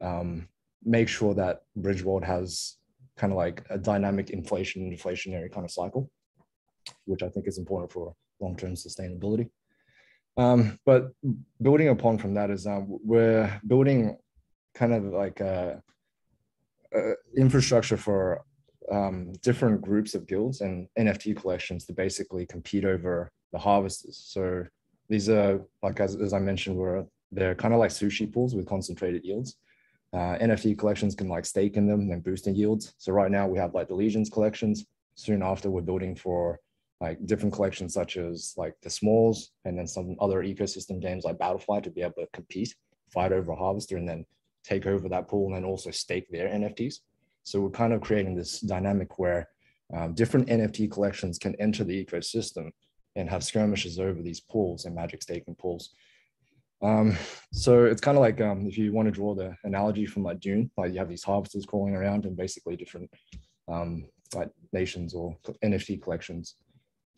[0.00, 0.48] um,
[0.84, 2.76] make sure that Bridgeworld has
[3.20, 6.10] kind of like a dynamic inflation, inflationary kind of cycle,
[7.04, 9.50] which I think is important for long-term sustainability.
[10.38, 11.10] Um, but
[11.60, 14.16] building upon from that is um, we're building
[14.74, 15.82] kind of like a,
[16.94, 18.42] a infrastructure for
[18.90, 24.16] um, different groups of guilds and NFT collections to basically compete over the harvesters.
[24.16, 24.64] So
[25.10, 28.66] these are like as, as I mentioned, were they're kind of like sushi pools with
[28.66, 29.56] concentrated yields
[30.12, 32.94] uh, NFT collections can like stake in them and boost in yields.
[32.98, 34.86] So right now we have like the Legions collections.
[35.14, 36.58] Soon after we're building for
[37.00, 41.38] like different collections such as like the Smols and then some other ecosystem games like
[41.38, 42.74] BattleFly to be able to compete,
[43.12, 44.26] fight over harvester and then
[44.64, 46.96] take over that pool and then also stake their NFTs.
[47.44, 49.48] So we're kind of creating this dynamic where
[49.96, 52.70] um, different NFT collections can enter the ecosystem
[53.16, 55.90] and have skirmishes over these pools and magic staking pools.
[56.82, 57.16] Um,
[57.52, 60.40] so it's kind of like um, if you want to draw the analogy from like
[60.40, 63.10] Dune, like you have these harvesters crawling around and basically different
[63.68, 66.56] um, like nations or NFT collections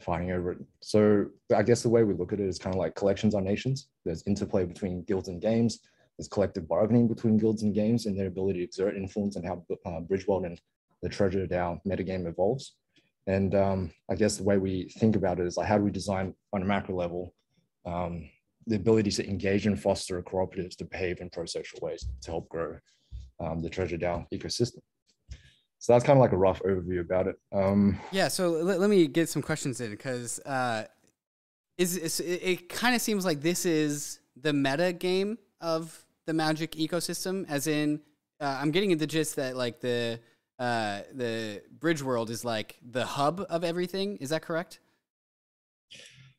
[0.01, 0.59] fighting over it.
[0.81, 3.41] So I guess the way we look at it is kind of like collections are
[3.41, 3.89] nations.
[4.05, 5.81] There's interplay between guilds and games.
[6.19, 9.65] There's collective bargaining between guilds and games and their ability to exert influence and how
[9.87, 10.61] uh, Bridgeworld and
[11.03, 12.75] the TreasureDAO metagame evolves.
[13.27, 15.91] And um, I guess the way we think about it is like how do we
[15.91, 17.35] design on a macro level
[17.87, 18.29] um,
[18.67, 22.77] the ability to engage and foster cooperatives to behave in pro-social ways to help grow
[23.41, 24.79] um, the TreasureDAO ecosystem.
[25.79, 27.37] So that's kind of like a rough overview about it.
[27.53, 28.29] Um, yeah.
[28.29, 30.85] So let, let me get some questions in because uh,
[31.77, 36.33] is, is it, it kind of seems like this is the meta game of the
[36.33, 38.01] Magic ecosystem, as in
[38.41, 40.21] uh, I'm getting the gist that like the
[40.59, 44.19] uh, the Bridgeworld is like the hub of everything.
[44.19, 44.79] Is that correct?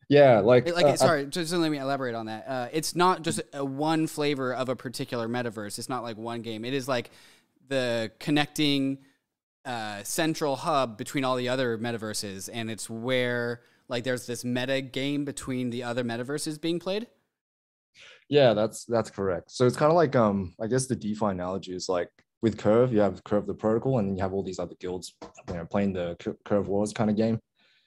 [0.09, 2.45] Yeah, like like uh, sorry, just let me elaborate on that.
[2.47, 5.79] Uh, it's not just a one flavor of a particular metaverse.
[5.79, 6.65] It's not like one game.
[6.65, 7.11] It is like
[7.67, 8.99] the connecting
[9.65, 14.81] uh, central hub between all the other metaverses, and it's where like there's this meta
[14.81, 17.07] game between the other metaverses being played.
[18.29, 19.51] Yeah, that's that's correct.
[19.51, 22.09] So it's kind of like um, I guess the DeFi analogy is like
[22.41, 25.15] with Curve, you have Curve the protocol, and then you have all these other guilds,
[25.47, 27.39] you know, playing the Curve Wars kind of game,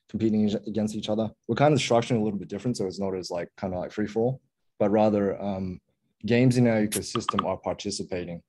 [0.08, 1.30] competing against each other.
[1.48, 3.80] We're kind of structuring a little bit different, so it's not as like kind of
[3.80, 4.40] like free for all,
[4.78, 5.80] but rather um,
[6.24, 8.42] games in our ecosystem are participating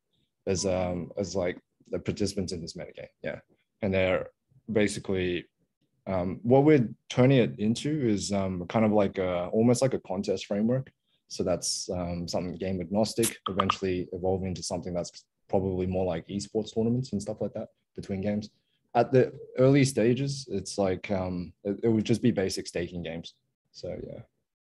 [0.45, 1.57] as um as like
[1.89, 3.07] the participants in this metagame.
[3.23, 3.39] Yeah,
[3.81, 4.27] and they're
[4.71, 5.45] basically
[6.07, 9.99] um, what we're turning it into is um, kind of like a, almost like a
[9.99, 10.89] contest framework.
[11.27, 16.73] So that's um, something game agnostic, eventually evolving into something that's probably more like esports
[16.73, 18.49] tournaments and stuff like that between games.
[18.95, 23.35] At the early stages, it's like um, it, it would just be basic staking games.
[23.71, 24.21] So yeah.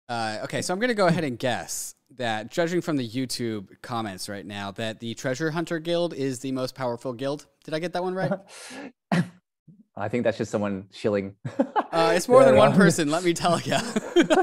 [0.08, 3.68] Uh, okay, so I'm going to go ahead and guess that, judging from the YouTube
[3.80, 7.46] comments right now, that the Treasure Hunter Guild is the most powerful guild.
[7.64, 8.32] Did I get that one right?
[9.96, 11.34] I think that's just someone shilling.
[11.92, 13.76] Uh, it's more yeah, than one person, let me tell you.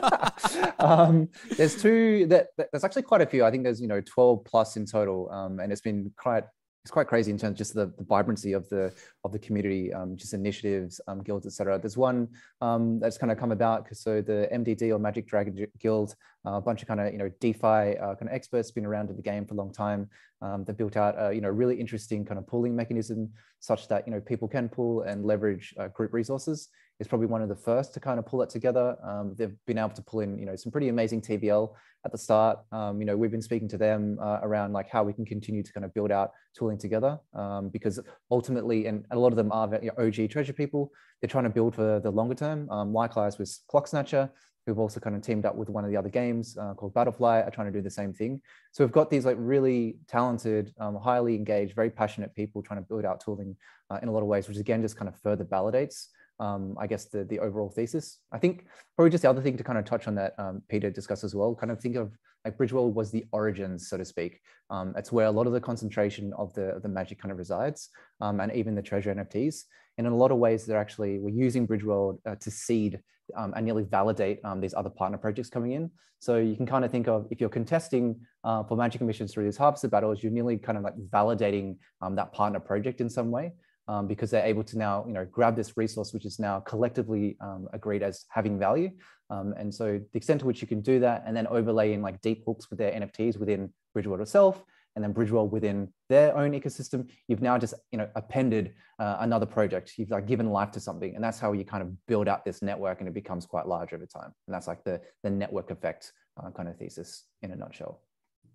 [0.80, 2.28] um, there's two.
[2.28, 3.44] That, there's actually quite a few.
[3.44, 6.44] I think there's you know 12 plus in total, um, and it's been quite
[6.84, 9.94] it's quite crazy in terms of just the, the vibrancy of the of the community,
[9.94, 11.78] um, just initiatives, um, guilds, etc.
[11.78, 12.30] There's one
[12.62, 16.16] um, that's kind of come about so the MDD or Magic Dragon Guild,
[16.46, 19.10] uh, a bunch of kind of you know DeFi uh, kind of experts been around
[19.10, 20.10] in the game for a long time.
[20.42, 24.08] Um, they built out a you know really interesting kind of pooling mechanism such that
[24.08, 26.70] you know people can pool and leverage uh, group resources
[27.00, 28.98] is probably one of the first to kind of pull that together.
[29.04, 31.74] Um, they've been able to pull in, you know, some pretty amazing TVL
[32.06, 32.60] at the start.
[32.72, 35.64] Um, you know, we've been speaking to them uh, around like how we can continue
[35.64, 38.00] to kind of build out tooling together um, because
[38.32, 40.92] ultimately, and a lot of them are you know, OG treasure people.
[41.22, 42.70] They're trying to build for the longer term.
[42.70, 44.30] Um, likewise with Clock Snatcher,
[44.66, 47.48] who've also kind of teamed up with one of the other games uh, called BattleFly,
[47.48, 48.42] are trying to do the same thing.
[48.74, 52.88] So we've got these like really talented, um, highly engaged, very passionate people trying to
[52.88, 53.56] build out tooling
[53.90, 56.08] uh, in a lot of ways, which again just kind of further validates
[56.40, 58.20] um, I guess the the overall thesis.
[58.32, 58.66] I think
[58.96, 61.36] probably just the other thing to kind of touch on that um, Peter discussed as
[61.36, 61.56] well.
[61.56, 64.40] Kind of think of like Bridgeworld was the origins, so to speak.
[64.70, 67.38] Um, it's where a lot of the concentration of the of the magic kind of
[67.38, 67.90] resides,
[68.22, 69.64] um, and even the treasure NFTs.
[69.98, 73.02] And in a lot of ways, they're actually we're using Bridgeworld uh, to seed
[73.36, 75.92] um, and nearly validate um, these other partner projects coming in.
[76.22, 79.46] So you can kind of think of if you're contesting uh, for magic missions through
[79.46, 81.78] these harvester battles, you're nearly kind of like validating
[82.12, 83.54] that partner project in some way
[83.90, 87.36] um, because they're able to now you know grab this resource which is now collectively
[87.42, 88.90] um, agreed as having value.
[89.32, 92.02] Um, and so the extent to which you can do that and then overlay in
[92.02, 94.64] like deep hooks with their nfts within bridgeworld itself
[94.96, 99.46] and then bridgeworld within their own ecosystem you've now just you know appended uh, another
[99.46, 99.94] project.
[99.98, 101.16] You've like given life to something.
[101.16, 103.94] And that's how you kind of build out this network and it becomes quite large
[103.94, 104.34] over time.
[104.48, 108.02] And that's like the the network effect uh, kind of thesis in a nutshell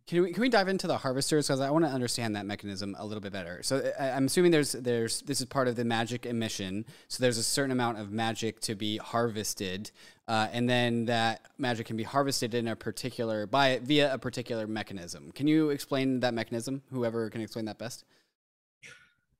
[0.06, 2.94] can we can we dive into the harvesters because I want to understand that mechanism
[2.98, 3.62] a little bit better.
[3.62, 6.84] So I, am assuming there's there's this is part of the magic emission.
[7.08, 9.90] So there's a certain amount of magic to be harvested,
[10.28, 14.66] uh, and then that magic can be harvested in a particular by via a particular
[14.66, 15.32] mechanism.
[15.32, 16.82] Can you explain that mechanism?
[16.90, 18.04] Whoever can explain that best.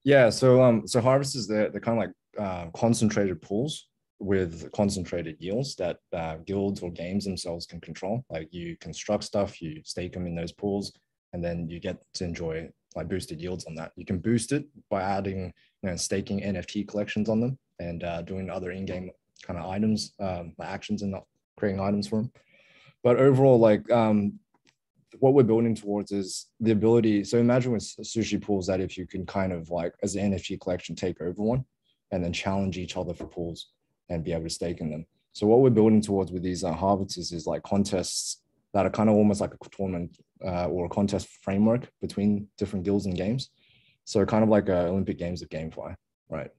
[0.02, 0.30] Yeah.
[0.30, 3.86] So um so harvesters they're they're kind of like uh, concentrated pools
[4.24, 8.24] with concentrated yields that uh, guilds or games themselves can control.
[8.30, 10.92] Like you construct stuff, you stake them in those pools,
[11.32, 13.92] and then you get to enjoy like boosted yields on that.
[13.96, 15.52] You can boost it by adding,
[15.82, 19.10] you know, staking NFT collections on them and uh, doing other in-game
[19.42, 21.24] kind of items, um, actions, and not
[21.58, 22.32] creating items for them.
[23.02, 24.38] But overall, like um,
[25.18, 27.24] what we're building towards is the ability.
[27.24, 30.60] So imagine with sushi pools that if you can kind of like as an NFT
[30.60, 31.64] collection take over one
[32.10, 33.68] and then challenge each other for pools
[34.08, 35.06] and be able to stake in them.
[35.32, 38.42] So what we're building towards with these uh, harvests is like contests
[38.72, 42.84] that are kind of almost like a tournament uh, or a contest framework between different
[42.84, 43.50] guilds and games.
[44.04, 45.94] So kind of like a Olympic Games of GameFi,
[46.28, 46.50] right?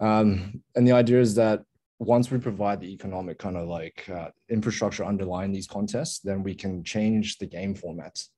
[0.00, 1.62] Um, and the idea is that
[1.98, 6.54] once we provide the economic kind of like uh, infrastructure underlying these contests, then we
[6.54, 8.28] can change the game formats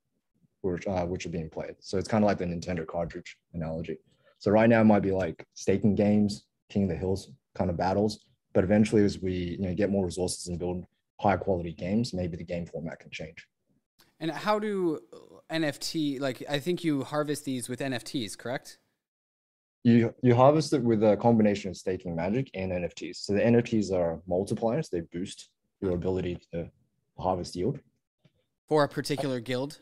[0.63, 1.75] which, uh, which are being played.
[1.81, 3.99] So it's kind of like the Nintendo cartridge analogy.
[4.39, 7.77] So right now it might be like staking games, King of the Hills kind of
[7.77, 10.85] battles, but eventually as we you know, get more resources and build
[11.21, 13.47] high quality games, maybe the game format can change.
[14.21, 15.01] And how do
[15.51, 18.79] NFT, like I think you harvest these with NFTs, correct?
[19.85, 23.17] you you harvest it with a combination of staking magic and NFTs.
[23.17, 25.49] So the NFTs are multipliers; they boost
[25.81, 26.71] your ability to
[27.19, 27.81] harvest yield
[28.69, 29.81] for a particular guild.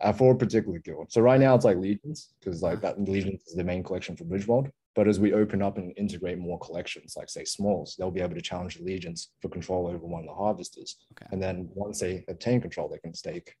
[0.00, 1.12] Uh, for a particular guild.
[1.12, 4.24] So right now it's like legions because like that legions is the main collection for
[4.24, 4.70] Bridgeworld.
[4.94, 8.34] But as we open up and integrate more collections, like say Smols, they'll be able
[8.34, 10.96] to challenge the legions for control over one of the harvesters.
[11.12, 11.26] Okay.
[11.32, 13.54] And then once they obtain control, they can stake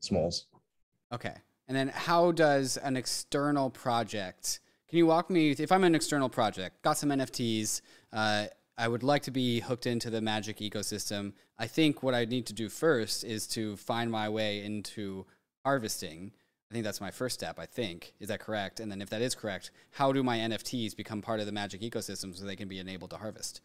[0.00, 0.46] Smols.
[1.12, 1.34] Okay.
[1.68, 6.28] And then how does an external project can you walk me if I'm an external
[6.28, 7.80] project, got some NFTs,
[8.12, 8.46] uh,
[8.78, 11.32] I would like to be hooked into the Magic ecosystem.
[11.58, 15.26] I think what I need to do first is to find my way into
[15.64, 16.32] harvesting.
[16.70, 18.14] I think that's my first step, I think.
[18.18, 18.80] Is that correct?
[18.80, 21.80] And then if that is correct, how do my NFTs become part of the Magic
[21.80, 23.60] ecosystem so they can be enabled to harvest?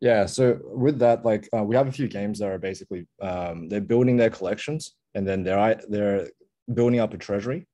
[0.00, 3.68] Yeah, so with that, like uh, we have a few games that are basically um,
[3.68, 6.28] they're building their collections and then they're they're
[6.74, 7.66] building up a treasury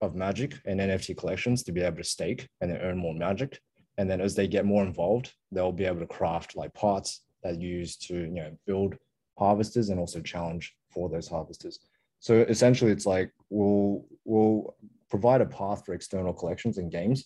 [0.00, 3.60] of magic and NFT collections to be able to stake and then earn more magic.
[3.98, 7.60] And then as they get more involved, they'll be able to craft like parts that
[7.60, 8.94] use to you know build
[9.36, 11.80] harvesters and also challenge for those harvesters.
[12.22, 14.76] So essentially, it's like we'll we'll
[15.10, 17.24] provide a path for external collections and games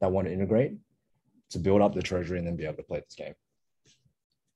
[0.00, 0.72] that want to integrate
[1.50, 3.34] to build up the treasury and then be able to play this game.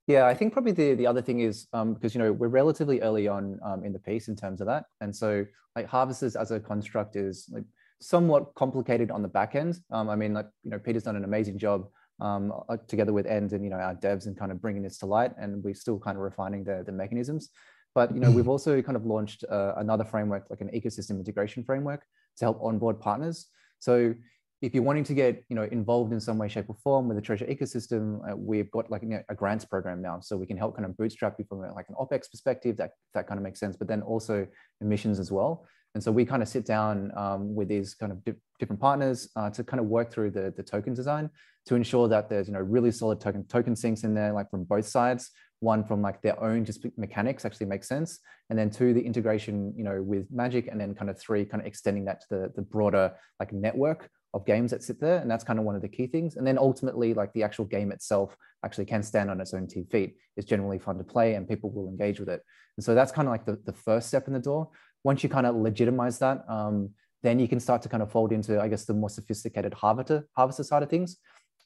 [0.07, 3.01] Yeah, I think probably the, the other thing is um, because you know we're relatively
[3.01, 6.53] early on um, in the piece in terms of that, and so like harvesters as
[6.53, 7.65] a construct is like
[8.01, 9.81] somewhat complicated on the back end.
[9.91, 11.89] Um, I mean, like you know, Peter's done an amazing job
[12.21, 14.99] um, uh, together with End and you know our devs and kind of bringing this
[14.99, 17.51] to light, and we're still kind of refining the the mechanisms.
[17.95, 21.65] But you know, we've also kind of launched uh, another framework, like an ecosystem integration
[21.65, 22.05] framework,
[22.39, 23.47] to help onboard partners.
[23.81, 24.15] So
[24.63, 27.17] if you're wanting to get you know involved in some way shape or form with
[27.17, 30.21] the treasure ecosystem uh, we've got like you know, a grants program now.
[30.21, 33.27] So we can help kind of bootstrap you from like an opex perspective that that
[33.27, 34.47] kind of makes sense but then also
[34.81, 35.67] emissions as well.
[35.95, 39.29] And so we kind of sit down um, with these kind of di different partners
[39.37, 41.31] uh, to kind of work through the, the token design
[41.67, 44.65] to ensure that there's you know really solid token token sinks in there like from
[44.65, 45.31] both sides
[45.61, 48.19] one from like their own just mechanics actually makes sense.
[48.49, 51.61] And then two the integration you know with magic and then kind of three kind
[51.61, 55.19] of extending that to the, the broader like network of games that sit there.
[55.19, 56.37] And that's kind of one of the key things.
[56.37, 59.85] And then ultimately like the actual game itself actually can stand on its own two
[59.91, 60.17] feet.
[60.37, 62.43] It's generally fun to play and people will engage with it.
[62.77, 64.69] And so that's kind of like the, the first step in the door.
[65.03, 66.91] Once you kind of legitimize that um,
[67.23, 70.27] then you can start to kind of fold into i guess the more sophisticated harvester
[70.37, 71.19] harvester side of things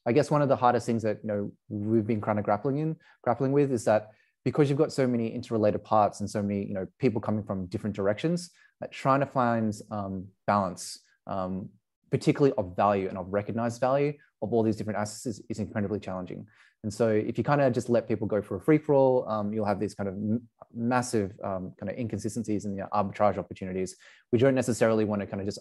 [0.06, 2.78] i guess one of the hardest things that you know we've been kind of grappling
[2.78, 4.10] in grappling with is that
[4.44, 7.66] because you've got so many interrelated parts and so many you know people coming from
[7.66, 8.50] different directions
[8.80, 11.68] like trying to find um, balance um,
[12.10, 14.12] particularly of value and of recognized value
[14.44, 16.46] of all these different assets is, is incredibly challenging.
[16.84, 19.28] And so if you kind of just let people go for a free for all,
[19.28, 20.14] um, you'll have these kind of
[20.72, 23.96] massive um, kind of inconsistencies and you know, arbitrage opportunities.
[24.30, 25.60] We don't necessarily want to kind of just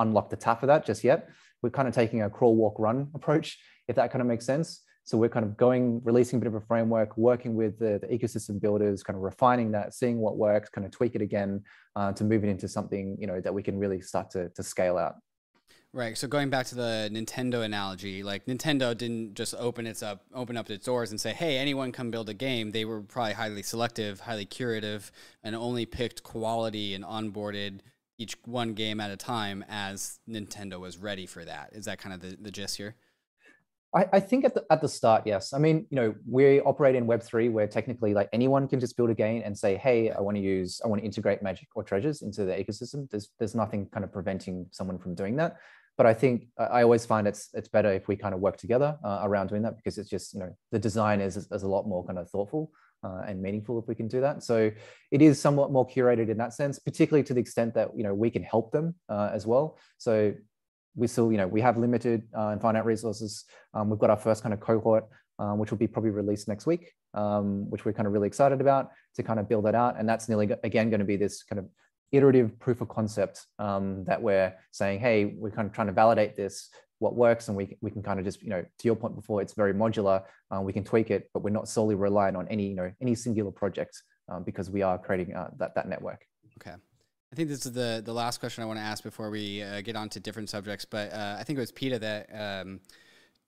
[0.00, 1.28] unlock the tap for that just yet.
[1.62, 3.58] We're kind of taking a crawl, walk, run approach,
[3.88, 4.82] if that kind of makes sense.
[5.06, 8.06] So we're kind of going, releasing a bit of a framework, working with the, the
[8.06, 11.62] ecosystem builders, kind of refining that, seeing what works, kind of tweak it again
[11.94, 14.62] uh, to move it into something, you know, that we can really start to, to
[14.62, 15.16] scale out.
[15.92, 16.18] Right.
[16.18, 20.56] So going back to the Nintendo analogy, like Nintendo didn't just open its up open
[20.56, 23.62] up its doors and say, "Hey, anyone come build a game." They were probably highly
[23.62, 25.12] selective, highly curative,
[25.44, 27.78] and only picked quality and onboarded
[28.18, 31.70] each one game at a time as Nintendo was ready for that.
[31.72, 32.96] Is that kind of the, the gist here?
[33.94, 35.52] I, I think at the at the start, yes.
[35.52, 38.96] I mean, you know, we operate in Web three, where technically, like anyone can just
[38.96, 41.68] build a game and say, "Hey, I want to use, I want to integrate Magic
[41.74, 45.56] or Treasures into the ecosystem." There's there's nothing kind of preventing someone from doing that
[45.96, 48.98] but I think I always find it's it's better if we kind of work together
[49.04, 51.86] uh, around doing that because it's just you know the design is is a lot
[51.86, 52.72] more kind of thoughtful
[53.04, 54.42] uh, and meaningful if we can do that.
[54.42, 54.70] So
[55.10, 58.14] it is somewhat more curated in that sense, particularly to the extent that you know
[58.14, 59.78] we can help them uh, as well.
[59.98, 60.34] So
[60.94, 63.44] we still you know we have limited uh, and finite resources.
[63.72, 65.04] Um, we've got our first kind of cohort
[65.38, 68.60] um, which will be probably released next week, um, which we're kind of really excited
[68.60, 69.98] about to kind of build that out.
[69.98, 71.66] And that's nearly again going to be this kind of
[72.12, 76.36] iterative proof of concept um, that we're saying, hey, we're kind of trying to validate
[76.36, 76.70] this,
[77.00, 79.42] what works, and we, we can kind of just, you know, to your point before,
[79.42, 80.22] it's very modular.
[80.54, 83.14] Uh, we can tweak it, but we're not solely reliant on any, you know, any
[83.14, 86.24] singular project um, because we are creating uh, that that network.
[86.60, 86.76] Okay.
[87.34, 89.80] I think this is the the last question I want to ask before we uh,
[89.80, 90.84] get on to different subjects.
[90.84, 92.78] But uh, I think it was Peter that um,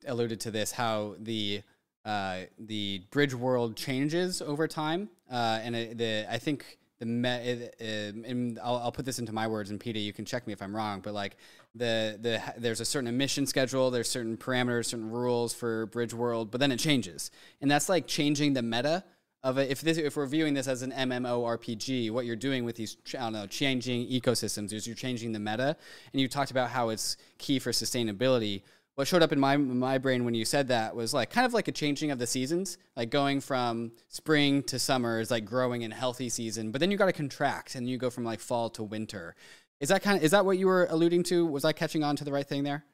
[0.09, 1.63] alluded to this, how the
[2.05, 8.79] uh, the Bridgeworld changes over time, uh, and the I think the me- and I'll,
[8.79, 10.99] I'll put this into my words, and Peter, you can check me if I'm wrong,
[10.99, 11.37] but like
[11.77, 16.59] the the there's a certain emission schedule, there's certain parameters, certain rules for Bridgeworld, but
[16.59, 17.31] then it changes,
[17.61, 19.05] and that's like changing the meta
[19.43, 19.71] of it.
[19.71, 23.19] If this if we're viewing this as an MMORPG, what you're doing with these I
[23.19, 25.77] don't know changing ecosystems is you're changing the meta,
[26.13, 28.63] and you talked about how it's key for sustainability
[28.97, 31.55] what showed up in my my brain when you said that was like kind of
[31.55, 35.83] like a changing of the seasons, like going from spring to summer is like growing
[35.83, 38.71] in healthy season, but then you got to contract and you go from like fall
[38.71, 39.37] to winter.
[39.81, 41.47] Is that kind of is that what you were alluding to?
[41.47, 42.85] Was I catching on to the right thing there?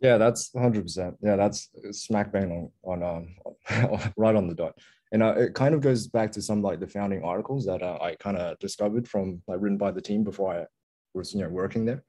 [0.00, 1.16] Yeah, that's 100%.
[1.22, 3.26] Yeah, that's smack bang on, on
[3.70, 4.78] um, right on the dot.
[5.12, 7.98] And uh, it kind of goes back to some like the founding articles that uh,
[8.02, 10.66] I kind of discovered from like written by the team before I
[11.14, 12.02] was you know working there.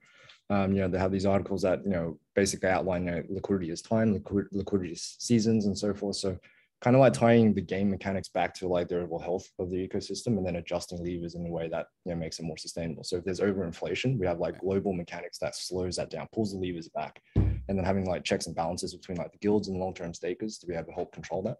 [0.50, 3.70] Um, you know, they have these articles that, you know, basically outline you know, liquidity
[3.70, 6.16] is time, liquid, liquidity seasons and so forth.
[6.16, 6.38] So
[6.80, 9.76] kind of like tying the game mechanics back to like the overall health of the
[9.76, 13.04] ecosystem and then adjusting levers in a way that you know makes it more sustainable.
[13.04, 16.58] So if there's overinflation, we have like global mechanics that slows that down, pulls the
[16.58, 20.14] levers back, and then having like checks and balances between like the guilds and long-term
[20.14, 21.56] stakers to be able to help control that.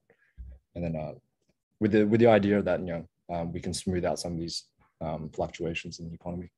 [0.76, 1.14] And then uh,
[1.80, 4.38] with the with the idea that you know um, we can smooth out some of
[4.38, 4.64] these
[5.00, 6.50] um, fluctuations in the economy.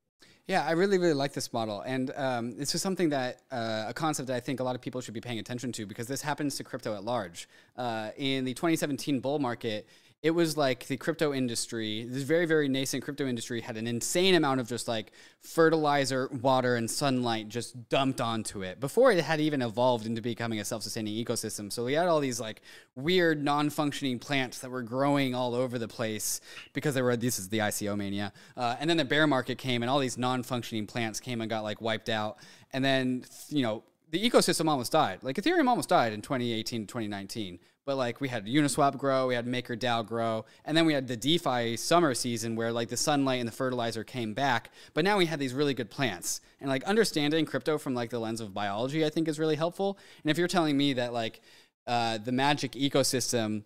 [0.46, 1.82] Yeah, I really, really like this model.
[1.82, 4.80] And um, this is something that, uh, a concept that I think a lot of
[4.80, 7.48] people should be paying attention to because this happens to crypto at large.
[7.76, 9.86] Uh, in the 2017 bull market,
[10.22, 14.34] it was like the crypto industry, this very, very nascent crypto industry had an insane
[14.34, 19.40] amount of just like fertilizer, water, and sunlight just dumped onto it before it had
[19.40, 21.72] even evolved into becoming a self sustaining ecosystem.
[21.72, 22.60] So we had all these like
[22.94, 26.42] weird, non functioning plants that were growing all over the place
[26.74, 28.34] because they were, this is the ICO mania.
[28.58, 31.48] Uh, and then the bear market came and all these non functioning plants came and
[31.48, 32.36] got like wiped out.
[32.74, 35.20] And then, you know, the ecosystem almost died.
[35.22, 39.46] Like Ethereum almost died in 2018 2019 but like we had Uniswap grow, we had
[39.46, 43.48] MakerDAO grow, and then we had the DeFi summer season where like the sunlight and
[43.48, 44.70] the fertilizer came back.
[44.94, 48.18] But now we had these really good plants, and like understanding crypto from like the
[48.18, 49.98] lens of biology, I think is really helpful.
[50.22, 51.40] And if you're telling me that like
[51.86, 53.64] uh, the magic ecosystem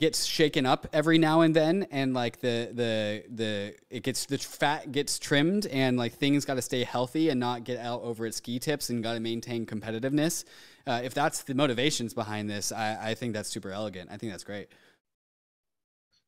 [0.00, 4.36] gets shaken up every now and then and like the the the it gets the
[4.36, 8.26] fat gets trimmed and like things got to stay healthy and not get out over
[8.26, 10.44] its ski tips and got to maintain competitiveness
[10.86, 14.32] uh, if that's the motivations behind this I, I think that's super elegant i think
[14.32, 14.68] that's great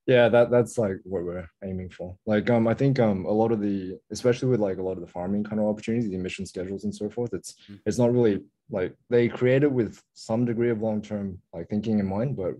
[0.06, 3.52] yeah that that's like what we're aiming for like um i think um a lot
[3.52, 6.46] of the especially with like a lot of the farming kind of opportunities the emission
[6.46, 7.76] schedules and so forth it's mm-hmm.
[7.86, 8.40] it's not really
[8.70, 12.54] like they created with some degree of long-term like thinking in mind but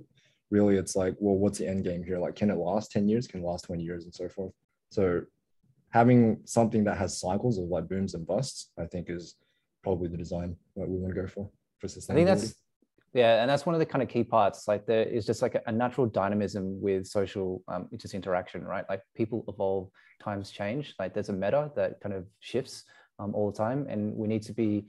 [0.51, 2.19] really it's like, well, what's the end game here?
[2.19, 3.27] Like, can it last 10 years?
[3.27, 4.53] Can it last 20 years and so forth?
[4.91, 5.23] So
[5.91, 9.37] having something that has cycles of like booms and busts, I think is
[9.83, 12.11] probably the design that we want to go for for sustainability.
[12.11, 12.55] I think that's
[13.13, 14.69] yeah, and that's one of the kind of key parts.
[14.69, 18.85] Like there is just like a, natural dynamism with social um, just interaction, right?
[18.91, 19.89] Like people evolve,
[20.23, 20.95] times change.
[20.99, 22.85] Like there's a meta that kind of shifts
[23.19, 24.85] um, all the time, and we need to be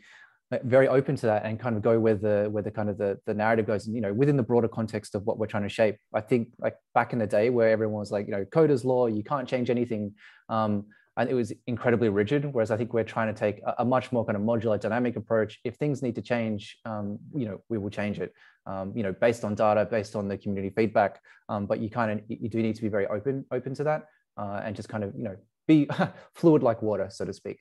[0.63, 3.19] very open to that and kind of go where the where the kind of the,
[3.25, 5.69] the narrative goes and you know within the broader context of what we're trying to
[5.69, 8.71] shape i think like back in the day where everyone was like you know code
[8.71, 10.13] is law you can't change anything
[10.47, 10.85] um,
[11.17, 14.11] and it was incredibly rigid whereas i think we're trying to take a, a much
[14.11, 15.59] more kind of modular dynamic approach.
[15.63, 18.33] If things need to change um, you know we will change it
[18.65, 22.11] um, you know based on data based on the community feedback um, but you kind
[22.11, 24.05] of you do need to be very open open to that
[24.37, 25.35] uh, and just kind of you know
[25.67, 25.87] be
[26.35, 27.59] fluid like water so to speak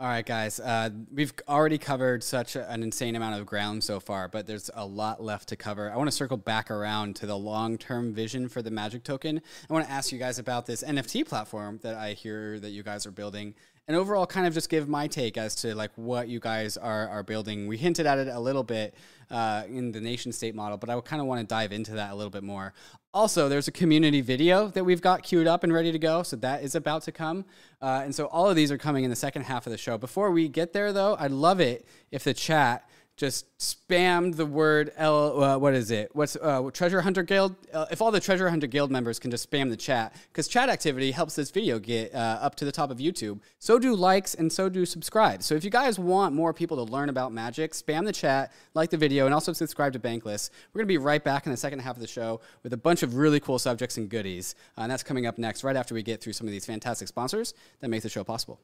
[0.00, 0.58] all right, guys.
[0.58, 4.86] Uh, we've already covered such an insane amount of ground so far, but there's a
[4.86, 5.92] lot left to cover.
[5.92, 9.42] I want to circle back around to the long term vision for the Magic Token.
[9.68, 12.82] I want to ask you guys about this NFT platform that I hear that you
[12.82, 13.54] guys are building
[13.88, 17.08] and overall kind of just give my take as to like what you guys are,
[17.08, 17.66] are building.
[17.66, 18.94] We hinted at it a little bit
[19.30, 22.12] uh, in the nation state model but i kind of want to dive into that
[22.12, 22.72] a little bit more.
[23.12, 26.36] Also there's a community video that we've got queued up and ready to go so
[26.36, 27.44] that is about to come.
[27.82, 29.98] Uh, and so all of these are coming in the second half of the show.
[29.98, 32.88] Before we get there though i'd love it if the chat
[33.20, 35.44] just spam the word L.
[35.44, 36.08] Uh, what is it?
[36.14, 37.54] What's uh, Treasure Hunter Guild?
[37.70, 40.70] Uh, if all the Treasure Hunter Guild members can just spam the chat, because chat
[40.70, 43.40] activity helps this video get uh, up to the top of YouTube.
[43.58, 45.42] So do likes and so do subscribe.
[45.42, 48.88] So if you guys want more people to learn about magic, spam the chat, like
[48.88, 50.48] the video, and also subscribe to Bankless.
[50.72, 53.02] We're gonna be right back in the second half of the show with a bunch
[53.02, 56.02] of really cool subjects and goodies, uh, and that's coming up next, right after we
[56.02, 58.60] get through some of these fantastic sponsors that make the show possible.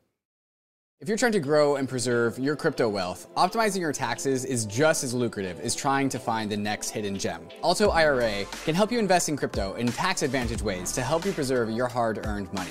[0.98, 5.04] If you're trying to grow and preserve your crypto wealth, optimizing your taxes is just
[5.04, 7.42] as lucrative as trying to find the next hidden gem.
[7.62, 11.32] Alto IRA can help you invest in crypto in tax advantage ways to help you
[11.32, 12.70] preserve your hard earned money.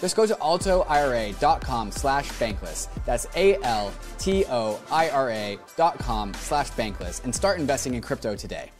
[0.00, 2.88] Just go to altoira.com slash bankless.
[3.04, 3.98] That's A-L-T-O-I-R-A
[5.76, 8.70] dot com slash bankless and start investing in crypto today.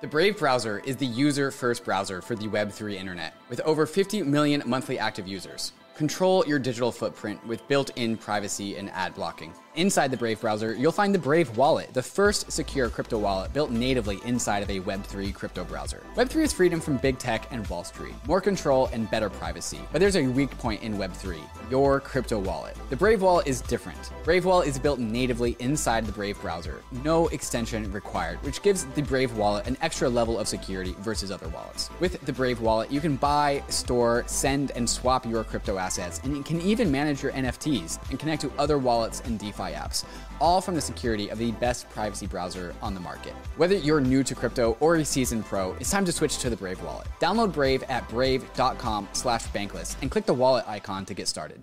[0.00, 4.62] The Brave browser is the user-first browser for the Web3 internet, with over 50 million
[4.64, 5.72] monthly active users.
[5.96, 9.52] Control your digital footprint with built-in privacy and ad blocking.
[9.78, 13.70] Inside the Brave browser, you'll find the Brave Wallet, the first secure crypto wallet built
[13.70, 16.02] natively inside of a Web3 crypto browser.
[16.16, 19.78] Web3 is freedom from big tech and Wall Street, more control and better privacy.
[19.92, 21.38] But there's a weak point in Web3
[21.70, 22.76] your crypto wallet.
[22.90, 24.10] The Brave Wallet is different.
[24.24, 29.02] Brave Wallet is built natively inside the Brave browser, no extension required, which gives the
[29.02, 31.90] Brave Wallet an extra level of security versus other wallets.
[32.00, 36.36] With the Brave Wallet, you can buy, store, send, and swap your crypto assets, and
[36.36, 40.04] you can even manage your NFTs and connect to other wallets and DeFi apps,
[40.40, 43.34] all from the security of the best privacy browser on the market.
[43.56, 46.56] Whether you're new to crypto or a seasoned pro, it's time to switch to the
[46.56, 47.06] Brave wallet.
[47.20, 51.62] Download Brave at brave.com slash bankless and click the wallet icon to get started.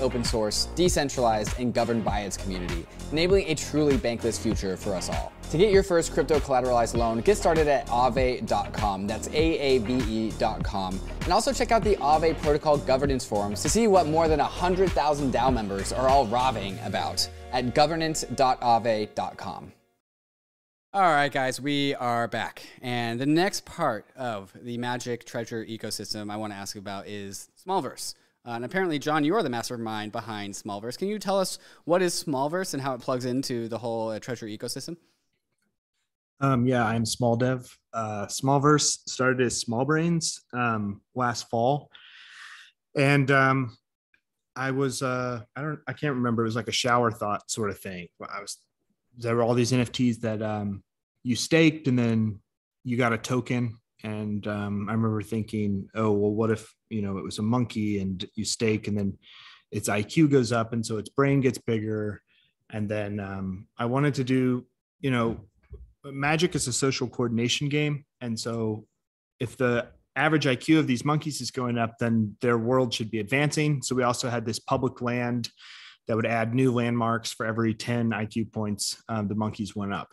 [0.00, 5.08] open source, decentralized, and governed by its community, enabling a truly bankless future for us
[5.08, 5.32] all.
[5.50, 9.06] To get your first crypto collateralized loan, get started at aave.com.
[9.06, 11.00] That's A-A-V-E.com.
[11.22, 15.32] And also check out the Aave protocol governance forums to see what more than 100,000
[15.32, 19.72] DAO members are all raving about at governance.aave.com.
[20.92, 22.64] All right, guys, we are back.
[22.80, 27.48] And the next part of the Magic Treasure ecosystem I want to ask about is
[27.66, 28.14] Smolverse.
[28.46, 30.98] Uh, and apparently, John, you are the mastermind behind Smolverse.
[30.98, 34.18] Can you tell us what is Smolverse and how it plugs into the whole uh,
[34.18, 34.96] Treasure ecosystem?
[36.40, 37.74] Um, yeah, I'm Small Dev.
[37.92, 41.90] Uh, Smolverse started as Smol Brains um, last fall,
[42.94, 43.76] and um,
[44.56, 46.42] I was uh, I don't I can't remember.
[46.42, 48.08] It was like a shower thought sort of thing.
[48.20, 48.58] I was
[49.16, 50.82] there were all these NFTs that um,
[51.22, 52.40] you staked and then
[52.82, 53.78] you got a token.
[54.04, 57.98] And um, I remember thinking, oh well, what if you know it was a monkey
[57.98, 59.18] and you stake and then
[59.72, 62.22] its IQ goes up and so its brain gets bigger.
[62.70, 64.66] And then um, I wanted to do
[65.00, 65.40] you know
[66.04, 68.86] magic is a social coordination game and so
[69.40, 73.20] if the average IQ of these monkeys is going up, then their world should be
[73.20, 73.82] advancing.
[73.82, 75.50] So we also had this public land
[76.06, 79.02] that would add new landmarks for every 10 IQ points.
[79.08, 80.12] Um, the monkeys went up.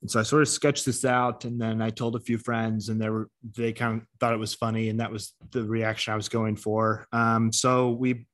[0.00, 2.88] And so I sort of sketched this out, and then I told a few friends,
[2.88, 6.12] and they were they kind of thought it was funny, and that was the reaction
[6.12, 7.06] I was going for.
[7.12, 8.26] Um, so we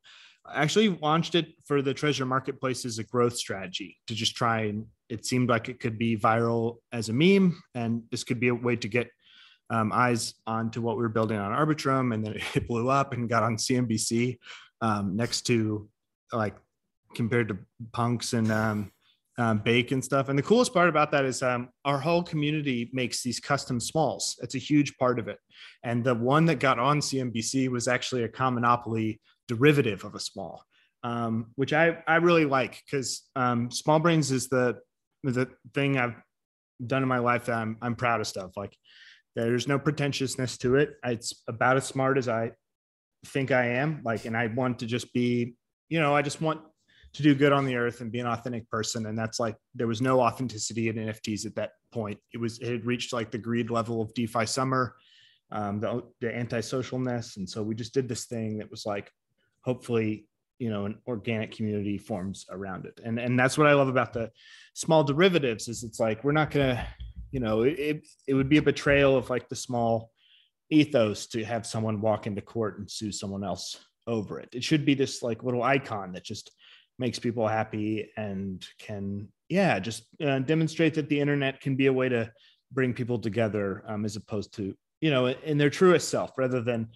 [0.53, 4.87] actually launched it for the treasure marketplace as a growth strategy to just try and
[5.09, 8.55] it seemed like it could be viral as a meme, and this could be a
[8.55, 9.09] way to get
[9.71, 13.29] um, eyes onto what we were building on Arbitrum, and then it blew up and
[13.29, 14.39] got on CNBC
[14.81, 15.89] um, next to
[16.33, 16.57] like
[17.15, 17.59] compared to
[17.93, 18.93] punks and um,
[19.39, 20.29] um, bake and stuff.
[20.29, 24.37] And the coolest part about that is um, our whole community makes these custom Smols.
[24.43, 25.39] It's a huge part of it.
[25.83, 30.65] And the one that got on CNBC was actually a Commonopoly derivative of a small,
[31.03, 34.79] um, which I, I really like because um, Smol Brains is the
[35.23, 36.17] the thing I've
[36.87, 38.53] done in my life that I'm, I'm proud of.
[38.57, 38.77] Like
[39.35, 40.97] there's no pretentiousness to it.
[41.05, 42.53] It's about as smart as I
[43.27, 44.03] think I am.
[44.05, 45.55] Like, and I want to just be,
[45.89, 46.61] you know, I just want
[47.15, 49.07] to do good on the earth and be an authentic person.
[49.07, 52.19] And that's like there was no authenticity in NFTs at that point.
[52.33, 54.97] It was it had reached like the greed level of DeFi summer,
[55.53, 59.11] um, the the antisocialness, and so we just did this thing that was like,
[59.63, 60.27] hopefully,
[60.59, 63.01] you know, an organic community forms around it.
[63.05, 64.31] And and that's what I love about the
[64.75, 66.85] small derivatives is it's like we're not gonna,
[67.31, 70.11] you know, it it would be a betrayal of like the small
[70.69, 74.49] ethos to have someone walk into court and sue someone else over it.
[74.53, 76.51] It should be this like little icon that just
[76.99, 81.93] makes people happy and can, yeah, just uh, demonstrate that the internet can be a
[81.93, 82.31] way to
[82.73, 86.89] bring people together um, as opposed to, you know, in their truest self rather than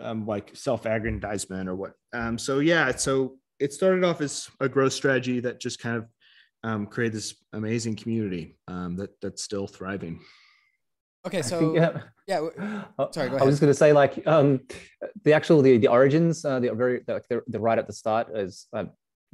[0.00, 1.92] um, like self-aggrandizement or what.
[2.12, 6.06] Um, so yeah, so it started off as a growth strategy that just kind of
[6.62, 10.20] um, created this amazing community um, that that's still thriving.
[11.26, 12.48] Okay, so yeah, yeah.
[12.98, 13.42] Oh, sorry, go ahead.
[13.42, 14.60] I was just going to say, like, um,
[15.24, 18.28] the actual the the origins, uh, the very the, the, the right at the start
[18.36, 18.84] is, uh,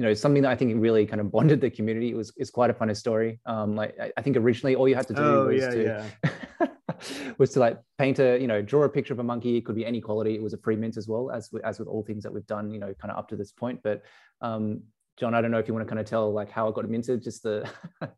[0.00, 2.10] you know, something that I think really kind of bonded the community.
[2.10, 3.38] It was is quite a funny story.
[3.44, 6.08] Um, like I, I think originally all you had to do oh, was yeah, to
[6.62, 6.68] yeah.
[7.38, 9.58] was to like paint a, you know, draw a picture of a monkey.
[9.58, 10.34] It could be any quality.
[10.34, 12.72] It was a free mint as well as as with all things that we've done,
[12.72, 13.80] you know, kind of up to this point.
[13.84, 14.00] But
[14.40, 14.84] um,
[15.18, 16.88] John, I don't know if you want to kind of tell like how it got
[16.88, 17.70] minted, just the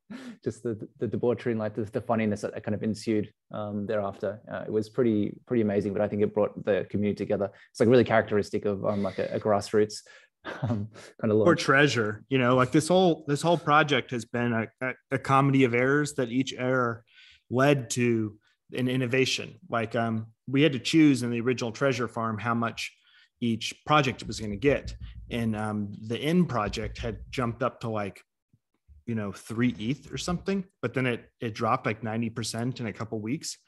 [0.44, 4.40] just the the debauchery and like the, the funniness that kind of ensued um, thereafter.
[4.48, 7.50] Uh, it was pretty pretty amazing, but I think it brought the community together.
[7.72, 10.02] It's like really characteristic of um, like a, a grassroots
[10.62, 10.88] um,
[11.20, 12.24] kind of or treasure.
[12.28, 15.74] You know, like this whole this whole project has been a, a, a comedy of
[15.74, 17.04] errors that each error
[17.50, 18.36] led to
[18.72, 19.54] an innovation.
[19.68, 22.92] Like um, we had to choose in the original treasure farm how much
[23.40, 24.94] each project was going to get
[25.32, 28.22] and um, the end project had jumped up to like
[29.06, 32.86] you know three ETH or something, but then it it dropped like ninety percent in
[32.86, 33.58] a couple weeks,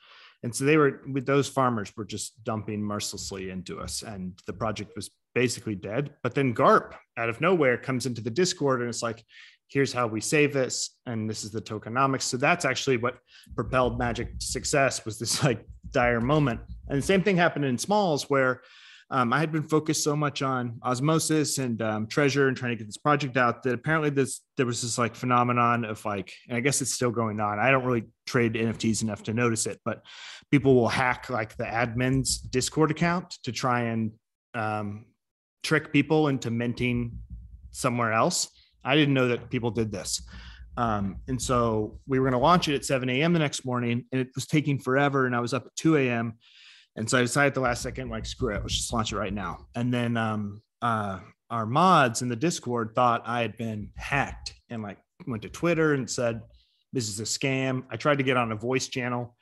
[0.45, 4.53] and so they were with those farmers were just dumping mercilessly into us, and the
[4.53, 6.14] project was basically dead.
[6.22, 9.24] But then Garp out of nowhere comes into the Discord and it's like,
[9.68, 12.22] here's how we save this, and this is the tokenomics.
[12.22, 13.18] So that's actually what
[13.57, 17.78] propelled Magic to success was this like dire moment, and the same thing happened in
[17.78, 18.61] Smols where
[19.11, 22.76] um, I had been focused so much on osmosis and um, treasure and trying to
[22.76, 26.57] get this project out that apparently this there was this like phenomenon of like, and
[26.57, 27.59] I guess it's still going on.
[27.59, 30.02] I don't really trade NFTs enough to notice it, but
[30.50, 34.12] people will hack like the admin's Discord account to try and
[34.55, 35.07] um,
[35.62, 37.18] trick people into minting
[37.70, 38.48] somewhere else.
[38.84, 40.22] I didn't know that people did this.
[40.76, 43.32] Um, and so we were going to launch it at 7 a.m.
[43.32, 45.26] the next morning, and it was taking forever.
[45.26, 46.34] And I was up at 2 a.m.
[46.97, 49.16] And so I decided at the last second, like, screw it, let's just launch it
[49.16, 49.66] right now.
[49.74, 51.18] And then um, uh,
[51.51, 55.95] our mods in the Discord thought I had been hacked and like went to Twitter
[55.95, 56.40] and said,
[56.92, 57.84] this is a scam.
[57.90, 59.36] I tried to get on a voice channel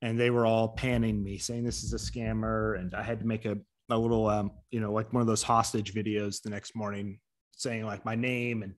[0.00, 2.78] and they were all panning me saying this is a scammer.
[2.78, 3.56] And I had to make a,
[3.90, 7.18] a little, um, you know, like one of those hostage videos the next morning
[7.56, 8.74] saying like my name and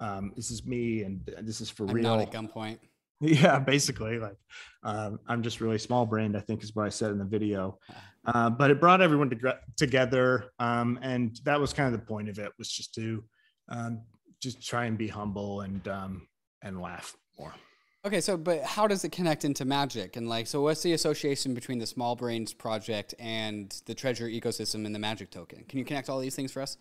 [0.00, 2.04] um, this is me and this is for I'm real.
[2.04, 2.78] Not at gunpoint.
[3.20, 4.36] Yeah, basically, like
[4.82, 6.36] um, I'm just really small brained.
[6.36, 7.78] I think is what I said in the video,
[8.26, 12.28] uh, but it brought everyone to, together, um, and that was kind of the point
[12.28, 13.24] of it was just to
[13.68, 14.02] um,
[14.42, 16.28] just try and be humble and um,
[16.62, 17.54] and laugh more.
[18.06, 20.16] Okay, so but how does it connect into magic?
[20.16, 24.84] And like, so what's the association between the Smol Brains project and the treasure ecosystem
[24.84, 25.64] and the magic token?
[25.68, 26.76] Can you connect all these things for us?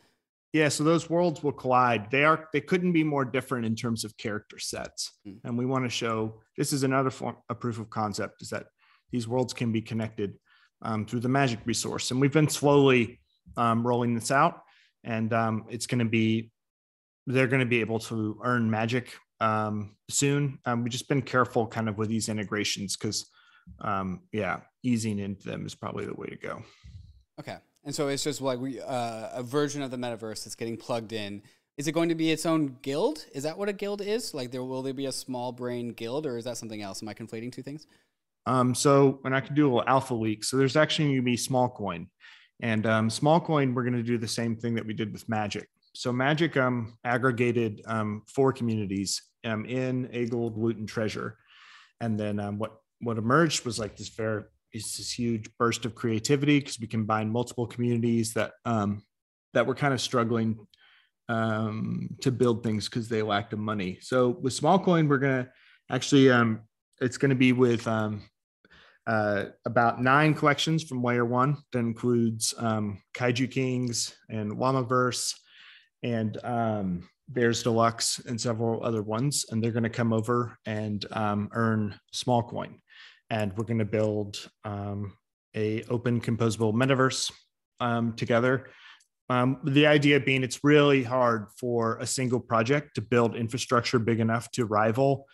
[0.54, 2.12] Yeah, so those worlds will collide.
[2.12, 5.12] They are they couldn't be more different in terms of character sets.
[5.28, 5.40] Mm.
[5.44, 8.68] And we want to show this is another form a proof of concept is that
[9.12, 10.36] these worlds can be connected
[10.84, 12.12] um, through the magic resource.
[12.12, 13.20] And we've been slowly
[13.58, 14.62] um, rolling this out,
[15.04, 16.52] and um, it's going to be
[17.26, 20.60] they're going to be able to earn magic um, soon.
[20.66, 23.28] Um, we've just been careful kind of with these integrations because
[23.82, 26.62] um, yeah, easing into them is probably the way to go.
[27.40, 27.58] Okay.
[27.84, 31.12] And so it's just like we, uh, a version of the metaverse that's getting plugged
[31.12, 31.42] in.
[31.78, 33.26] Is it going to be its own guild?
[33.34, 34.34] Is that what a guild is?
[34.34, 37.02] Like, there will there be a small brain guild, or is that something else?
[37.02, 37.88] Am I conflating two things?
[38.46, 40.44] Um, so, and I can do a little alpha leak.
[40.44, 42.08] So, there's actually going to be small coin,
[42.62, 43.74] and um, small coin.
[43.74, 45.68] We're going to do the same thing that we did with Magic.
[45.96, 51.38] So, Magic um, aggregated um, four communities um, in a gold loot and treasure,
[52.02, 55.96] and then um, what what emerged was like this very it's this huge burst of
[55.96, 59.04] creativity because we combine multiple communities that um,
[59.54, 60.58] that were kind of struggling
[61.30, 64.00] um, to build things because they lacked the money.
[64.02, 65.50] So with Smallcoin, we're gonna
[65.92, 66.62] actually um,
[67.00, 68.24] it's to be with um,
[69.06, 71.58] uh, about nine collections from Layer One.
[71.72, 75.34] That includes um, Kaiju Kings and Llamaverse
[76.02, 81.06] and um, Bears Deluxe and several other ones, and they're going to come over and
[81.12, 82.80] um, earn Smallcoin
[83.36, 84.32] and we're going to build
[84.64, 85.00] um,
[85.64, 87.22] a open composable metaverse
[87.80, 88.56] um, together
[89.30, 94.20] Um, the idea being it's really hard for a single project to build infrastructure big
[94.20, 95.26] enough to rival,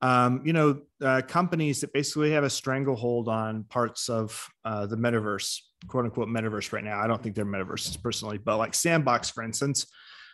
[0.00, 4.96] um, you know, uh, companies that basically have a stranglehold on parts of uh, the
[4.96, 6.98] metaverse, quote unquote metaverse right now.
[7.00, 9.86] I don't think they're metaverses personally, but like Sandbox, for instance,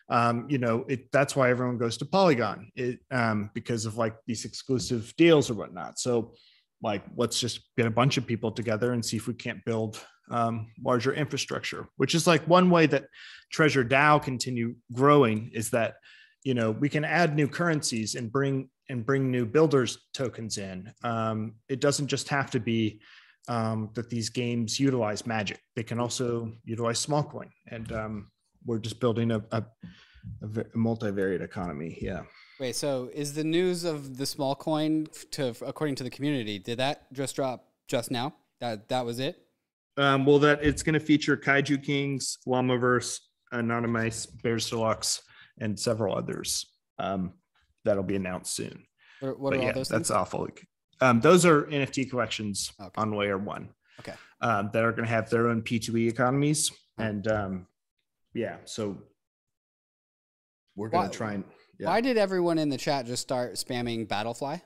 [0.08, 4.16] um, you know, it, that's why everyone goes to Polygon it, um, because of like
[4.26, 5.98] these exclusive deals or whatnot.
[5.98, 6.34] So,
[6.82, 10.04] like, let's just get a bunch of people together and see if we can't build
[10.30, 13.06] um, larger infrastructure, which is like one way that
[13.54, 15.94] TreasureDAO continue growing is that
[16.44, 20.92] you know we can add new currencies and bring and bring new builders tokens in.
[21.02, 23.00] Um, it doesn't just have to be
[23.48, 28.30] um, that these games utilize magic; they can also utilize small coin and um,
[28.64, 29.64] we're just building a, a,
[30.42, 31.98] a multivariate economy.
[32.00, 32.22] Yeah.
[32.60, 36.78] Wait, so is the news of the small coin to according to the community, did
[36.78, 38.34] that just drop just now?
[38.60, 39.46] That that was it?
[39.96, 43.18] Um, well, that it's going to feature Kaiju Kings, Llamaverse,
[43.52, 45.22] Anonymous, Bears Deluxe,
[45.58, 46.66] and several others.
[46.98, 47.32] Um,
[47.86, 48.84] that'll be announced soon.
[49.20, 49.88] What, what are yeah, all those?
[49.88, 50.10] That's things?
[50.10, 50.48] awful.
[51.00, 52.90] Um, those are NFT collections Okay.
[52.96, 53.70] on Layer One.
[54.00, 54.14] Okay.
[54.42, 57.66] Um, that are going to have their own P2E economies, and um,
[58.34, 58.98] yeah, so
[60.76, 61.44] we're going to try and.
[61.80, 61.86] Yeah.
[61.86, 64.60] Why did everyone in the chat just start spamming BattleFly?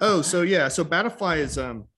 [0.00, 1.88] Oh, so yeah, so BattleFly is um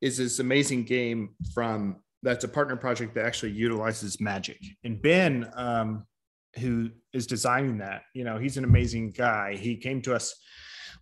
[0.00, 4.58] is this amazing game from that's a partner project that actually utilizes magic.
[4.82, 6.06] And Ben, um,
[6.58, 9.56] who is designing that, you know, he's an amazing guy.
[9.56, 10.34] He came to us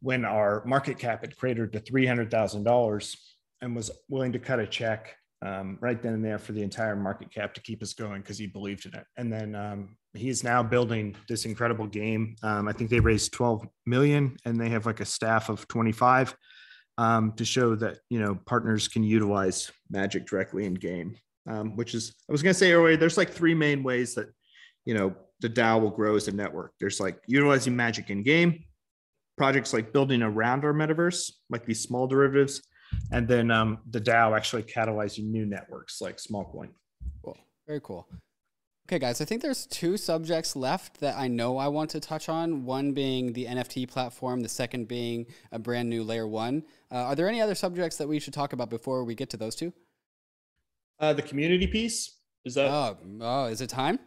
[0.01, 3.16] when our market cap had cratered to three hundred thousand dollars
[3.62, 6.97] and was willing to cut a check um, right then and there for the entire
[6.97, 9.05] market cap to keep us going because he believed in it.
[9.16, 12.37] And then um, he is now building this incredible game.
[12.43, 16.37] Um, I think they raised 12 million and they have like a staff of 25
[16.99, 21.17] um, to show that, you know, partners can utilize magic directly in game,
[21.49, 24.29] um, which is, I was going to say earlier, there's like three main ways that,
[24.85, 26.73] you know, the DAO will grow as a network.
[26.81, 28.64] There's like utilizing magic in game,
[29.37, 32.62] projects like building around our metaverse, like these small derivatives,
[33.12, 36.71] and then um, the DAO actually catalyzing new networks like Smallcoin.
[37.23, 37.37] Cool.
[37.67, 38.09] Very cool.
[38.87, 42.28] Okay, guys, I think there's two subjects left that I know I want to touch
[42.28, 42.64] on.
[42.64, 46.62] One being the NFT platform, the second being a brand new layer one.
[46.93, 49.37] Uh, are there any other subjects that we should talk about before we get to
[49.37, 49.72] those two?
[51.01, 52.70] Uh, the community piece is that?
[52.70, 53.99] Oh, oh, is it time?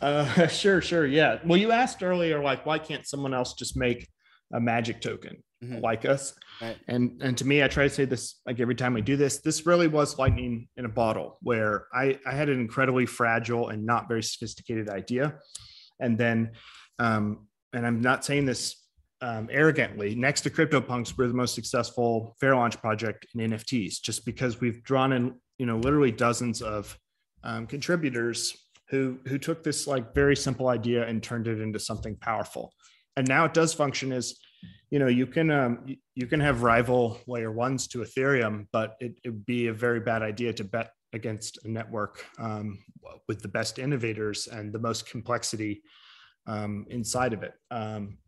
[0.00, 1.40] Uh, sure, sure, yeah.
[1.44, 4.06] Well, you asked earlier, like, why can't someone else just make
[4.52, 5.80] a magic token Mhm.
[5.80, 6.34] like us?
[6.60, 6.76] Right.
[6.86, 9.38] And and to me, I try to say this like every time we do this.
[9.38, 13.84] This really was lightning in a bottle, where I I had an incredibly fragile and
[13.86, 15.38] not very sophisticated idea,
[15.98, 16.52] and then,
[16.98, 18.76] um, and I'm not saying this
[19.22, 20.14] um, arrogantly.
[20.14, 24.82] Next to CryptoPunks, we're the most successful fair launch project in NFTs, just because we've
[24.82, 26.98] drawn in you know literally dozens of
[27.44, 28.54] um, contributors
[28.90, 32.72] who who took this like very simple idea and turned it into something powerful
[33.16, 34.34] and now it does function as
[34.90, 39.18] you know you can um, you, can have rival layer ones to ethereum but it
[39.24, 42.78] it would be a very bad idea to bet against a network um,
[43.28, 45.82] with the best innovators and the most complexity
[46.46, 47.54] um, inside of it.
[47.70, 48.18] Um,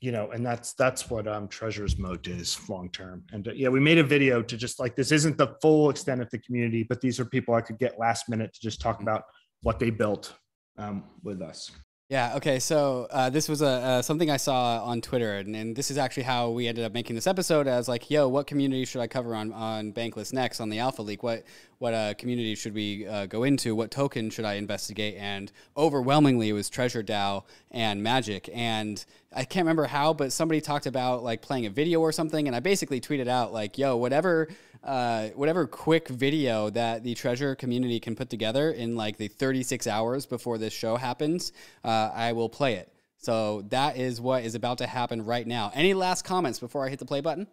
[0.00, 3.22] you know and that's that's what um, treasures moat is long term.
[3.32, 6.20] And uh, yeah we made a video to just like this isn't the full extent
[6.20, 9.00] of the community but these are people i could get last minute to just talk
[9.00, 9.22] about
[9.62, 10.34] what they built
[10.76, 11.70] um, with us
[12.12, 12.36] Yeah.
[12.36, 12.58] Okay.
[12.58, 15.96] So uh, this was a uh, something I saw on Twitter, and, and this is
[15.96, 17.66] actually how we ended up making this episode.
[17.66, 21.00] As like, yo, what community should I cover on on Bankless next on the Alpha
[21.00, 21.22] Leak?
[21.22, 21.44] What
[21.78, 23.74] what uh, community should we uh, go into?
[23.74, 25.16] What token should I investigate?
[25.18, 28.50] And overwhelmingly, it was TreasureDAO and Magic.
[28.52, 29.02] And
[29.34, 32.54] I can't remember how, but somebody talked about like playing a video or something, and
[32.54, 34.48] I basically tweeted out like, yo, whatever
[34.84, 39.86] uh, whatever quick video that the treasure community can put together in like the 36
[39.86, 41.52] hours before this show happens,
[41.84, 42.92] uh, I will play it.
[43.18, 45.70] So that is what is about to happen right now.
[45.74, 47.46] Any last comments before I hit the play button?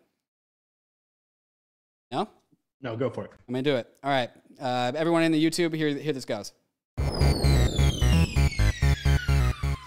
[2.11, 2.27] No?
[2.81, 3.87] no go for it I'm gonna do it.
[4.03, 6.53] All right, uh, everyone in the YouTube, here, here this goes.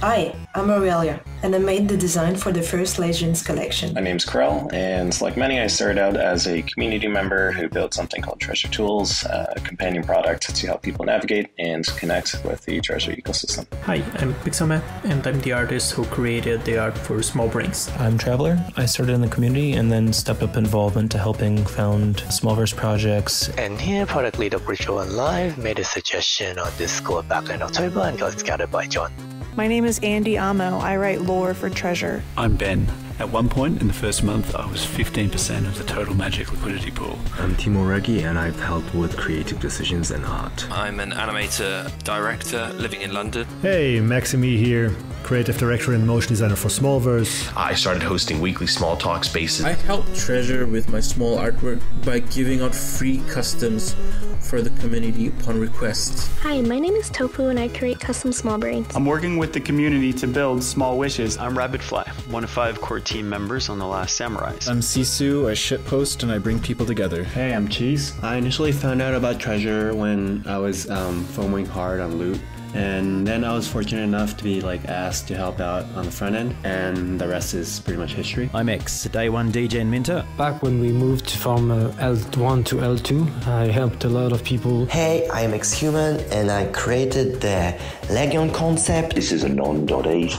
[0.03, 3.95] Hi, I'm Aurelia, and I made the design for the first Legends collection.
[3.95, 7.95] My name's Krell, and like many, I started out as a community member who built
[7.95, 12.81] something called Treasure Tools, a companion product to help people navigate and connect with the
[12.81, 13.65] Treasure ecosystem.
[13.83, 17.89] Hi, I'm Pixelmap, and I'm the artist who created the art for Smol Brains.
[18.01, 18.59] I'm Traveler.
[18.77, 23.51] I started in the community and then stepped up involvement to helping found Smolverse projects.
[23.51, 28.01] And here, product leader Bridget One Live made a suggestion on Discord back in October
[28.01, 29.13] and got scouted by John.
[29.55, 30.79] My name is Andy Amo.
[30.79, 32.23] I write lore for Treasure.
[32.39, 32.87] I'm Ben,
[33.19, 36.91] At one point in the first month, I was 15% of the total Magic liquidity
[36.91, 37.19] pool.
[37.39, 40.67] I'm Timo Regi and I've helped with creative decisions and art.
[40.73, 43.47] I'm an animator director living in London.
[43.61, 47.53] Hey, Maximi here, creative director and motion designer for Smolverse.
[47.57, 49.65] I started hosting weekly small talk spaces.
[49.65, 53.95] I help Treasure with my small artwork by giving out free customs
[54.41, 56.31] for the community upon request.
[56.41, 58.95] Hi, my name is Tofu and I create custom Smol Brains.
[58.95, 61.39] I'm working with the community to build small wishes.
[61.39, 64.53] I'm Rabbitfly, one of five core team members on The Last Samurai.
[64.69, 67.25] I'm Sisu, a shitpost, and I bring people together.
[67.25, 68.13] Hey, I'm Cheese.
[68.23, 72.41] I initially found out about Treasure when I was um, foaming hard on loot.
[72.75, 76.11] And then I was fortunate enough to be like asked to help out on the
[76.11, 78.51] front end, and the rest is pretty much history.
[78.55, 80.25] I'm X, day one DJ and Minter.
[80.39, 84.87] Back when we moved from uh, L1 to L2, I helped a lot of people.
[84.87, 87.79] Hey, I'm X Human, and I created the
[88.11, 89.15] Legion concept.
[89.15, 90.33] This is a non.e.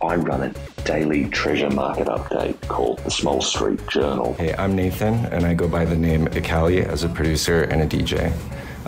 [0.00, 0.54] I run a
[0.84, 4.34] daily treasure market update called the Small Street Journal.
[4.34, 7.86] Hey, I'm Nathan, and I go by the name Ikali as a producer and a
[7.86, 8.32] DJ.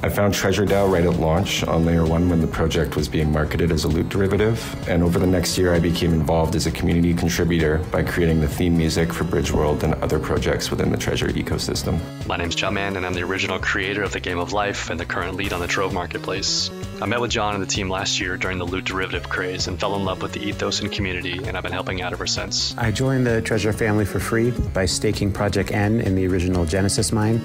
[0.03, 3.70] I found TreasureDAO right at launch on Layer 1 when the project was being marketed
[3.70, 7.12] as a loot derivative, and over the next year I became involved as a community
[7.12, 12.01] contributor by creating the theme music for Bridgeworld and other projects within the Treasure ecosystem.
[12.26, 15.05] My name's Jumpman, and I'm the original creator of the Game of Life and the
[15.05, 16.70] current lead on the Trove Marketplace.
[17.03, 19.78] I met with John and the team last year during the loot derivative craze and
[19.78, 22.74] fell in love with the ethos and community, and I've been helping out ever since.
[22.78, 27.12] I joined the Treasure family for free by staking Project N in the original Genesis
[27.12, 27.44] mine.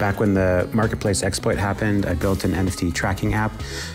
[0.00, 3.52] Back when the marketplace exploit happened, I built an NFT tracking app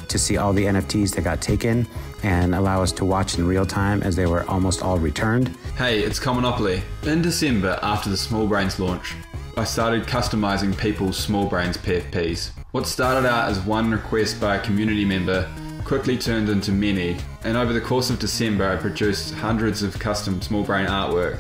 [0.08, 1.88] to see all the NFTs that got taken
[2.22, 5.48] and allow us to watch in real time as they were almost all returned.
[5.78, 6.84] Hey, it's Commonopoly.
[7.08, 9.16] In December, after the Smol Brains launch,
[9.58, 12.52] I started customizing people's Smol Brains PFPs.
[12.72, 15.50] What started out as one request by a community member
[15.86, 20.40] quickly turned into many, and over the course of December, I produced hundreds of custom
[20.40, 21.40] Smol Brain artwork,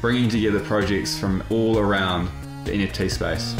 [0.00, 2.28] bringing together projects from all around
[2.64, 3.54] the NFT space.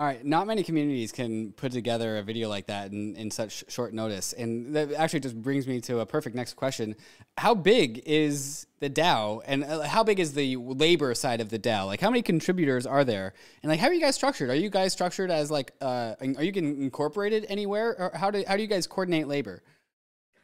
[0.00, 3.64] All right, not many communities can put together a video like that in, in such
[3.66, 4.32] short notice.
[4.32, 6.94] And that actually just brings me to a perfect next question.
[7.36, 11.58] How big is the DAO and uh, how big is the labor side of the
[11.58, 11.86] DAO?
[11.86, 13.34] Like how many contributors are there?
[13.64, 14.50] And like how are you guys structured?
[14.50, 18.44] Are you guys structured as like uh, are you getting incorporated anywhere or how do
[18.46, 19.64] how do you guys coordinate labor?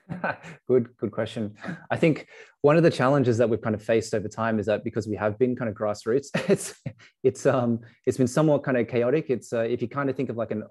[0.68, 1.54] good, good question.
[1.90, 2.28] I think
[2.60, 5.16] one of the challenges that we've kind of faced over time is that because we
[5.16, 6.74] have been kind of grassroots, it's
[7.22, 9.26] it's um it's been somewhat kind of chaotic.
[9.28, 10.64] It's uh, if you kind of think of like an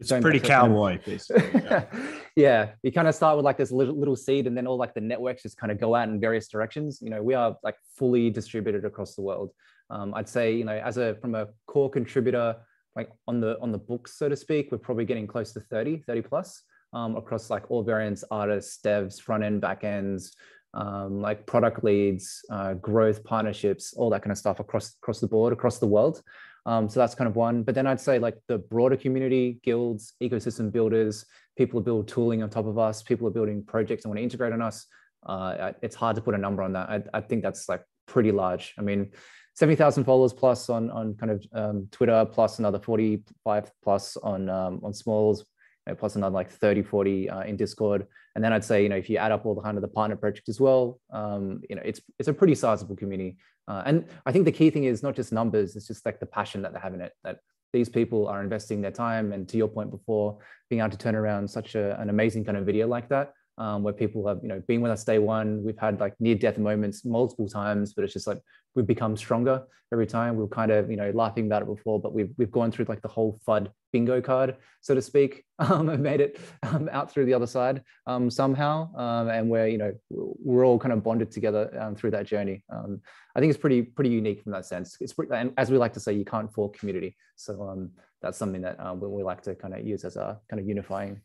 [0.00, 1.60] it's pretty cowboy, basically.
[1.62, 1.84] Yeah.
[2.36, 4.94] yeah, you kind of start with like this little little seed, and then all like
[4.94, 7.00] the networks just kind of go out in various directions.
[7.00, 9.52] You know, we are like fully distributed across the world.
[9.88, 12.56] Um, I'd say, you know, as a from a core contributor,
[12.96, 15.98] like on the on the books, so to speak, we're probably getting close to 30,
[16.06, 16.62] 30 plus
[16.92, 20.34] um, across like all variants, artists, devs, front end, back ends,
[20.74, 25.28] um, like product leads, uh, growth partnerships, all that kind of stuff across across the
[25.28, 26.22] board, across the world.
[26.66, 27.62] Um, so that's kind of one.
[27.62, 31.24] But then I'd say like the broader community, guilds, ecosystem builders,
[31.56, 34.22] people who build tooling on top of us, people are building projects and want to
[34.22, 34.86] integrate on us.
[35.26, 36.88] Uh, it's hard to put a number on that.
[36.88, 38.74] I, I think that's like pretty large.
[38.78, 39.10] I mean,
[39.54, 44.80] 70,000 followers plus on, on kind of um, Twitter, plus another 45 plus on, um,
[44.82, 45.44] on Smalls,
[45.86, 48.06] know, plus another like 30, 40 uh, in Discord.
[48.34, 49.88] And then I'd say, you know, if you add up all the kind of the
[49.88, 53.36] partner projects as well, um, you know, it's it's a pretty sizable community.
[53.66, 56.26] Uh, and I think the key thing is not just numbers; it's just like the
[56.26, 57.12] passion that they have in it.
[57.24, 57.38] That
[57.72, 61.14] these people are investing their time, and to your point before, being able to turn
[61.14, 64.48] around such a, an amazing kind of video like that, um, where people have, you
[64.48, 65.62] know, been with us day one.
[65.62, 68.40] We've had like near death moments multiple times, but it's just like
[68.74, 70.36] we've become stronger every time.
[70.36, 72.86] We are kind of, you know, laughing about it before, but we've we've gone through
[72.86, 77.10] like the whole FUD bingo card, so to speak, um, and made it um, out
[77.10, 78.94] through the other side um, somehow.
[78.96, 82.64] Um, and we're, you know, we're all kind of bonded together um, through that journey.
[82.72, 83.00] Um,
[83.34, 84.96] I think it's pretty pretty unique from that sense.
[85.00, 87.16] It's pretty, and as we like to say, you can't fork community.
[87.36, 87.88] So
[88.22, 90.68] that's something that uh, we, we like to kind of use as a kind of
[90.68, 91.20] unifying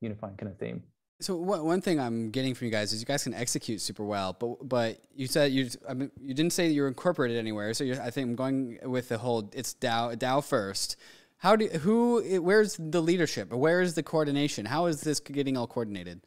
[0.00, 0.82] unifying kind of theme.
[1.18, 4.34] So one thing I'm getting from you guys is you guys can execute super well,
[4.38, 7.72] but but you said you I mean, you didn't say you're incorporated anywhere.
[7.72, 10.96] So I think I'm going with the whole it's DAO DAO first.
[11.38, 13.50] How do who where's the leadership?
[13.50, 14.66] Where is the coordination?
[14.66, 16.20] How is this getting all coordinated?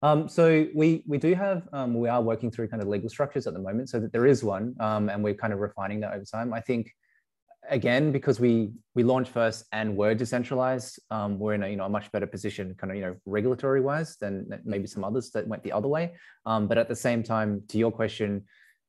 [0.00, 3.46] Um, so we we do have um, we are working through kind of legal structures
[3.46, 6.14] at the moment, so that there is one, um, and we're kind of refining that
[6.14, 6.54] over time.
[6.54, 6.94] I think
[7.68, 11.84] again, because we we launched first and were decentralized, um, we're in a you know
[11.84, 15.46] a much better position, kind of you know regulatory wise than maybe some others that
[15.46, 16.12] went the other way.
[16.46, 18.44] Um, but at the same time, to your question,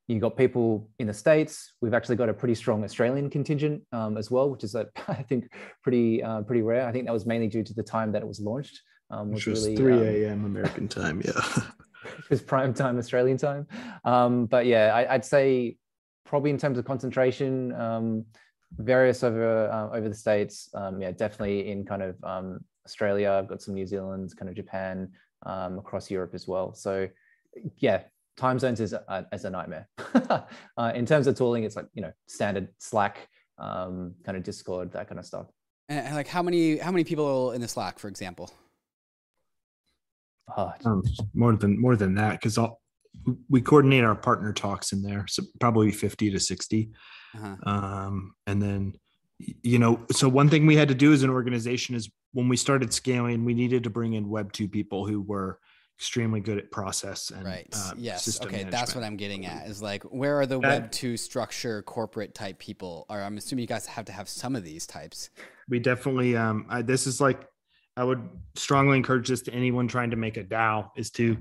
[0.08, 1.74] you've got people in the states.
[1.80, 5.22] We've actually got a pretty strong Australian contingent um, as well, which is a, I
[5.22, 5.50] think
[5.82, 6.86] pretty uh, pretty rare.
[6.86, 8.80] I think that was mainly due to the time that it was launched,
[9.10, 10.40] um, which was really, 3 a.m.
[10.40, 11.22] Um, American time.
[11.24, 11.40] Yeah,
[12.04, 13.66] it was prime time Australian time.
[14.04, 15.76] Um, but yeah, I, would say
[16.24, 18.24] probably in terms of concentration, um,
[18.72, 20.68] various over uh, over the states.
[20.74, 22.16] Um, yeah, definitely in kind of
[22.84, 23.32] Australia.
[23.32, 25.10] I've got some New Zealand, kind of Japan,
[25.44, 26.74] across Europe as well.
[26.74, 27.08] So
[27.78, 28.02] yeah,
[28.36, 29.88] time zones is a, is a nightmare.
[30.76, 33.28] uh, in terms of tooling, it's like you know standard Slack,
[33.58, 35.46] um, kind of Discord, that kind of stuff.
[35.88, 38.52] And, like how many how many people in the Slack, for example?
[40.56, 41.02] Oh, um,
[41.34, 42.58] more than more than that, because
[43.48, 46.90] we coordinate our partner talks in there, so probably fifty to 60
[47.36, 47.70] uh-huh.
[47.70, 48.94] um, and then
[49.38, 52.56] you know, so one thing we had to do as an organization is when we
[52.56, 55.58] started scaling, we needed to bring in Web two people who were
[55.98, 57.66] extremely good at process and right.
[57.74, 58.40] Uh, yes.
[58.40, 58.70] okay, management.
[58.70, 59.66] that's what I'm getting at.
[59.66, 63.06] Is like where are the that, Web two structure corporate type people?
[63.08, 65.30] Or I'm assuming you guys have to have some of these types.
[65.68, 66.36] We definitely.
[66.36, 67.46] Um, I, this is like
[67.96, 71.36] I would strongly encourage this to anyone trying to make a DAO is to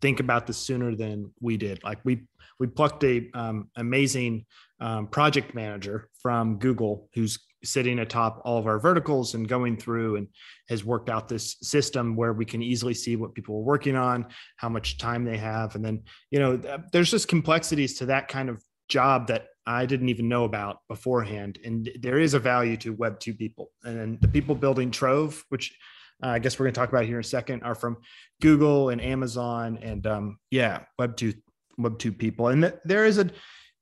[0.00, 1.82] think about this sooner than we did.
[1.82, 2.22] Like we
[2.58, 4.46] we plucked a um, amazing
[4.80, 10.16] um, project manager from Google who's sitting atop all of our verticals and going through
[10.16, 10.28] and
[10.68, 14.26] has worked out this system where we can easily see what people are working on
[14.56, 15.74] how much time they have.
[15.74, 16.60] And then you know
[16.92, 21.58] there's just complexities to that kind of job that i didn't even know about beforehand.
[21.64, 23.70] And there is a value to web 2 people.
[23.84, 25.76] And then the people building trove which
[26.22, 27.96] uh, i guess we're going to talk about here in a second are from
[28.40, 31.32] google and amazon and um, yeah web 2
[31.78, 32.48] web 2 people.
[32.48, 33.30] And there is a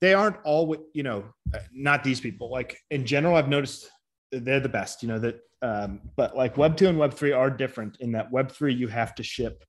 [0.01, 1.24] they aren't all you know
[1.73, 2.51] not these people.
[2.51, 3.89] Like in general i've noticed
[4.32, 7.51] they're the best you know that um, but like web 2 and web 3 are
[7.51, 9.64] different in that web 3 you have to ship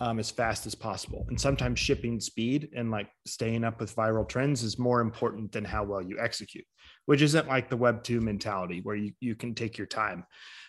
[0.00, 1.26] um, as fast as possible.
[1.28, 5.64] And sometimes shipping speed and like staying up with viral trends is more important than
[5.64, 6.64] how well you execute
[7.08, 10.26] which isn't like the web 2 mentality where you, you can take your time.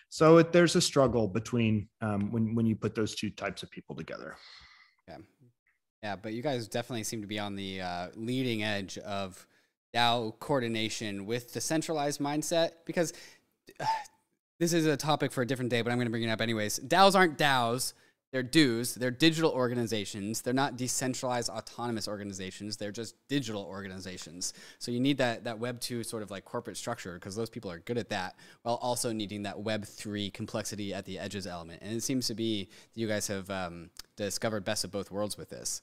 [0.08, 3.70] So it, there's a struggle between um, when, when you put those two types of
[3.70, 4.36] people together.
[5.06, 5.18] Yeah
[6.02, 9.46] yeah, but you guys definitely seem to be on the uh, leading edge of
[9.94, 13.12] DAO coordination with the centralized mindset because
[13.80, 13.84] uh,
[14.58, 16.40] this is a topic for a different day, but I'm going to bring it up
[16.40, 16.78] anyways.
[16.80, 17.94] DAOs aren't DAOs.
[18.32, 18.94] They're dues.
[18.94, 20.40] They're digital organizations.
[20.40, 22.76] They're not decentralized autonomous organizations.
[22.76, 24.54] They're just digital organizations.
[24.78, 27.72] So you need that that Web two sort of like corporate structure because those people
[27.72, 31.82] are good at that, while also needing that Web three complexity at the edges element.
[31.82, 35.36] And it seems to be that you guys have um, discovered best of both worlds
[35.36, 35.82] with this.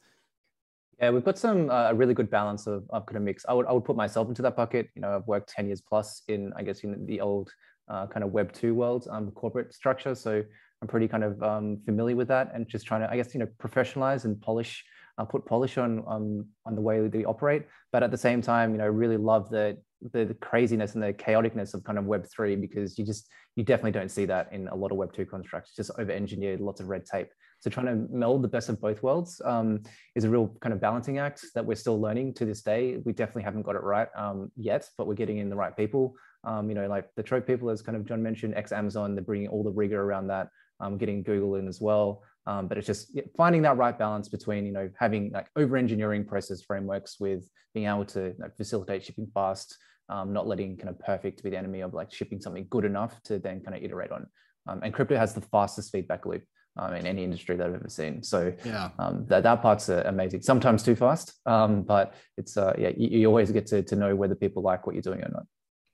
[1.00, 3.46] Yeah, we've got some uh, really good balance of, of kind of mix.
[3.48, 4.90] I would I would put myself into that bucket.
[4.96, 7.52] You know, I've worked ten years plus in I guess in the old
[7.88, 10.16] uh, kind of Web two world, um, corporate structure.
[10.16, 10.44] So
[10.82, 13.40] I'm pretty kind of um, familiar with that and just trying to, I guess, you
[13.40, 14.84] know, professionalize and polish,
[15.18, 17.66] uh, put polish on um, on the way they operate.
[17.92, 19.78] But at the same time, you know, really love the,
[20.14, 23.64] the, the craziness and the chaoticness of kind of Web three because you just you
[23.64, 25.76] definitely don't see that in a lot of Web two constructs.
[25.76, 27.30] Just over engineered, lots of red tape.
[27.60, 29.82] So trying to meld the best of both worlds um,
[30.16, 32.98] is a real kind of balancing act that we're still learning to this day.
[33.04, 36.16] We definitely haven't got it right um, yet, but we're getting in the right people.
[36.44, 39.24] Um, you know, like the Trove people, as kind of John mentioned, ex Amazon, they're
[39.24, 42.24] bringing all the rigor around that um, getting Google in as well.
[42.46, 46.26] Um, but it's just finding that right balance between, you know, having like over engineering
[46.26, 49.78] process frameworks with being able to facilitate shipping fast,
[50.10, 53.22] um, not letting kind of perfect be the enemy of like shipping something good enough
[53.24, 54.28] to then kind of iterate on.
[54.68, 56.44] And crypto has the fastest feedback loop
[56.78, 58.24] um, in any industry that I've ever seen.
[58.24, 60.42] So yeah, um, that, that part's uh, amazing.
[60.42, 64.16] Sometimes too fast, um, but it's uh, yeah, you, you, always get to, to know
[64.16, 65.46] whether people like what you're doing or not.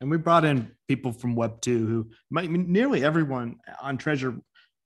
[0.01, 4.35] And we brought in people from Web two who might nearly everyone on Treasure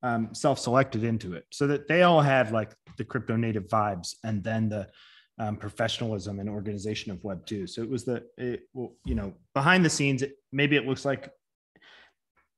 [0.04, 4.44] um, self-selected into it so that they all had like the crypto native vibes and
[4.44, 4.88] then the
[5.40, 9.34] um, professionalism and organization of web 2 so it was the it, well, you know
[9.54, 11.30] behind the scenes it, maybe it looks like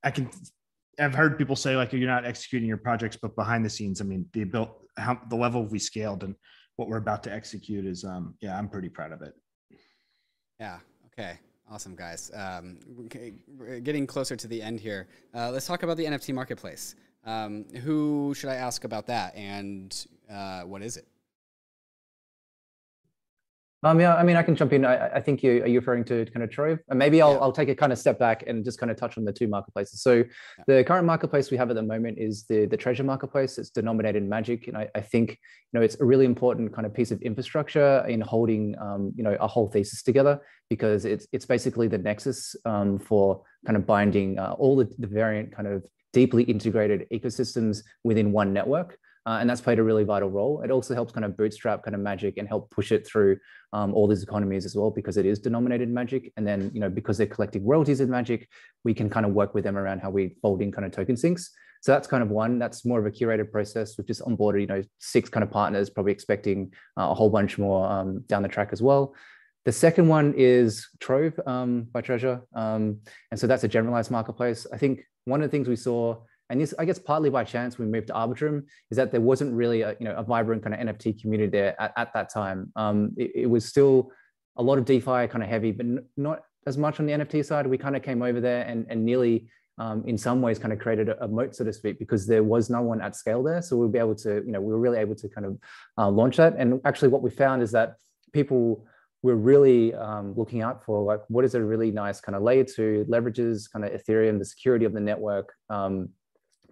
[0.03, 0.29] i can
[0.99, 4.03] i've heard people say like you're not executing your projects but behind the scenes i
[4.03, 6.35] mean the built how the level we scaled and
[6.75, 9.33] what we're about to execute is um yeah i'm pretty proud of it
[10.59, 11.39] yeah okay
[11.71, 12.31] Awesome, guys.
[12.33, 12.79] Um,
[13.83, 15.07] getting closer to the end here.
[15.35, 16.95] Uh, let's talk about the NFT marketplace.
[17.25, 21.05] Um, who should I ask about that, and uh, what is it?
[23.81, 24.83] Um, yeah, I mean, I can jump in.
[24.83, 27.39] I, I think you are you referring to kind of Trove, and maybe I'll, yeah.
[27.39, 29.47] I'll take a kind of step back and just kind of touch on the two
[29.47, 30.01] marketplaces.
[30.01, 30.63] So, yeah.
[30.67, 33.57] the current marketplace we have at the moment is the the Treasure marketplace.
[33.57, 36.85] It's denominated in Magic, and I, I think you know it's a really important kind
[36.85, 41.27] of piece of infrastructure in holding um, you know a whole thesis together because it's
[41.31, 45.69] it's basically the nexus um, for kind of binding uh, all the, the variant kind
[45.69, 48.97] of deeply integrated ecosystems within one network.
[49.29, 50.59] Uh, and that's played a really vital role.
[50.63, 53.37] It also helps kind of bootstrap kind of magic and help push it through
[53.73, 56.33] um, all these economies as well because it is denominated magic.
[56.35, 58.49] And then, you know, because they're collecting royalties in magic,
[58.83, 61.15] we can kind of work with them around how we fold in kind of token
[61.15, 61.51] sinks.
[61.81, 62.57] So that's kind of one.
[62.57, 63.99] That's more of a curated process.
[63.99, 67.59] We've just onboarded, you know, six kind of partners, probably expecting uh, a whole bunch
[67.59, 69.13] more um, down the track as well.
[69.63, 72.41] The second one is Trove um, by Treasure.
[72.55, 74.65] Um, and so that's a generalized marketplace.
[74.73, 76.17] I think one of the things we saw
[76.49, 79.53] and this, I guess, partly by chance, we moved to Arbitrum, is that there wasn't
[79.53, 82.71] really a, you know, a vibrant kind of NFT community there at, at that time.
[82.75, 84.11] Um, it, it, was still
[84.57, 85.85] a lot of DeFi kind of heavy, but
[86.17, 87.67] not as much on the NFT side.
[87.67, 89.47] We kind of came over there and, and nearly,
[89.77, 92.43] um, in some ways, kind of created a, a, moat, so to speak, because there
[92.43, 93.61] was no one at scale there.
[93.61, 95.57] So we'll be able to, you know, we were really able to kind of
[95.99, 96.55] uh, launch that.
[96.57, 97.95] And actually, what we found is that
[98.33, 98.85] people
[99.21, 102.63] we're really um, looking out for like what is a really nice kind of layer
[102.63, 106.07] two leverages kind of ethereum the security of the network um,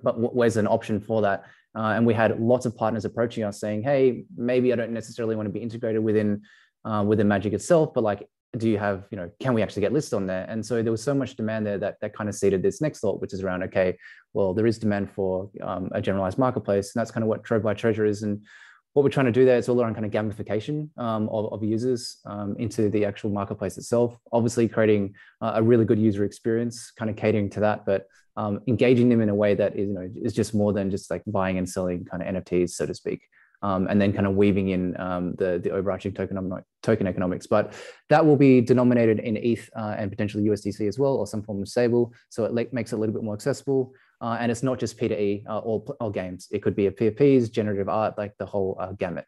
[0.03, 1.43] but where's an option for that?
[1.75, 5.35] Uh, and we had lots of partners approaching us saying, "Hey, maybe I don't necessarily
[5.35, 6.41] want to be integrated within
[6.85, 9.93] uh, within Magic itself, but like, do you have, you know, can we actually get
[9.93, 12.35] listed on there?" And so there was so much demand there that that kind of
[12.35, 13.97] seeded this next thought, which is around, okay,
[14.33, 17.63] well, there is demand for um, a generalized marketplace, and that's kind of what Trove
[17.63, 18.23] by Treasure is.
[18.23, 18.45] And
[18.93, 21.63] what we're trying to do there is all around kind of gamification um, of, of,
[21.63, 24.17] users um, into the actual marketplace itself.
[24.31, 28.07] Obviously, creating uh, a really good user experience, kind of catering to that, but
[28.37, 31.11] um, engaging them in a way that is, you know, is just more than just
[31.11, 33.21] like buying and selling kind of NFTs, so to speak.
[33.63, 36.37] Um, and then kind of weaving in um, the, the overarching token,
[36.83, 37.47] token economics.
[37.47, 37.73] But
[38.09, 41.63] that will be denominated in ETH uh, and potentially USDC as well, or some form
[41.63, 42.13] of stable.
[42.29, 43.93] So it makes it a little bit more accessible.
[44.19, 46.47] Uh, and it's not just P2E uh, or, or games.
[46.51, 49.25] It could be a PFPs, generative art, like the whole uh, gamut.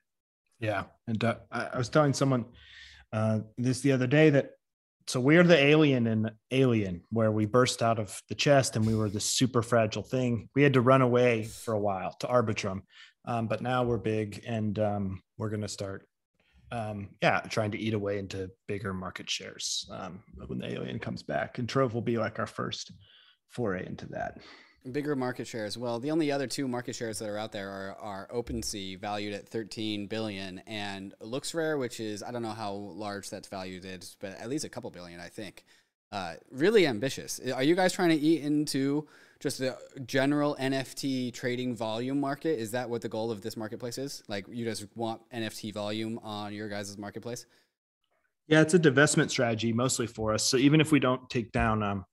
[0.59, 0.83] Yeah.
[1.07, 2.45] And uh, I was telling someone
[3.13, 4.51] uh, this the other day that
[5.07, 8.93] so we're the alien in Alien, where we burst out of the chest and we
[8.93, 10.49] were this super fragile thing.
[10.53, 12.83] We had to run away for a while to Arbitrum,
[13.25, 16.07] um, but now we're big and um, we're going to start,
[16.71, 21.23] um, yeah, trying to eat away into bigger market shares um, when the alien comes
[21.23, 21.57] back.
[21.57, 22.91] And Trove will be like our first
[23.49, 24.37] foray into that
[24.91, 25.77] bigger market shares.
[25.77, 29.33] Well, the only other two market shares that are out there are, are OpenSea, valued
[29.33, 34.15] at 13 billion, and LooksRare, which is I don't know how large that's valued at,
[34.19, 35.65] but at least a couple billion, I think.
[36.11, 37.39] Uh, really ambitious.
[37.53, 39.07] Are you guys trying to eat into
[39.39, 42.59] just the general NFT trading volume market?
[42.59, 44.23] Is that what the goal of this marketplace is?
[44.27, 47.45] Like, you just want NFT volume on your guys' marketplace?
[48.47, 50.43] Yeah, it's a divestment strategy mostly for us.
[50.43, 52.05] So even if we don't take down um,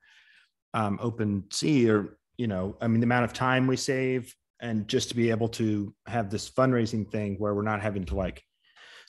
[0.75, 5.11] um, OpenSea or you know, I mean, the amount of time we save and just
[5.11, 8.43] to be able to have this fundraising thing where we're not having to like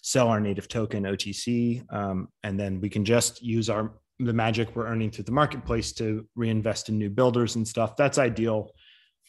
[0.01, 4.75] sell our native token OTC, um, and then we can just use our the magic
[4.75, 7.95] we're earning through the marketplace to reinvest in new builders and stuff.
[7.95, 8.71] That's ideal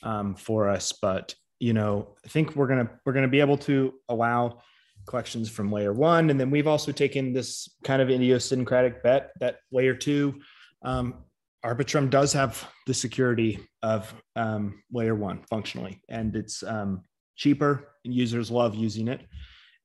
[0.03, 3.95] um, for us, but you know, I think we're gonna we're gonna be able to
[4.09, 4.61] allow
[5.07, 9.57] collections from layer one, and then we've also taken this kind of idiosyncratic bet that
[9.73, 10.41] layer two
[10.83, 11.25] um,
[11.65, 17.03] Arbitrum does have the security of um, layer one functionally, and it's um,
[17.37, 17.95] cheaper.
[18.05, 19.23] And users love using it,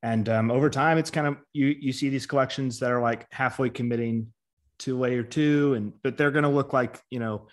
[0.04, 3.28] and um, over time, it's kind of you you see these collections that are like
[3.32, 4.32] halfway committing
[4.80, 7.48] to layer two, and but they're going to look like you know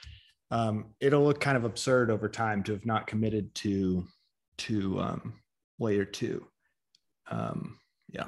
[0.51, 4.05] um, it'll look kind of absurd over time to have not committed to
[4.59, 5.35] to um,
[5.79, 6.47] layer two.
[7.31, 7.79] Um,
[8.11, 8.27] yeah.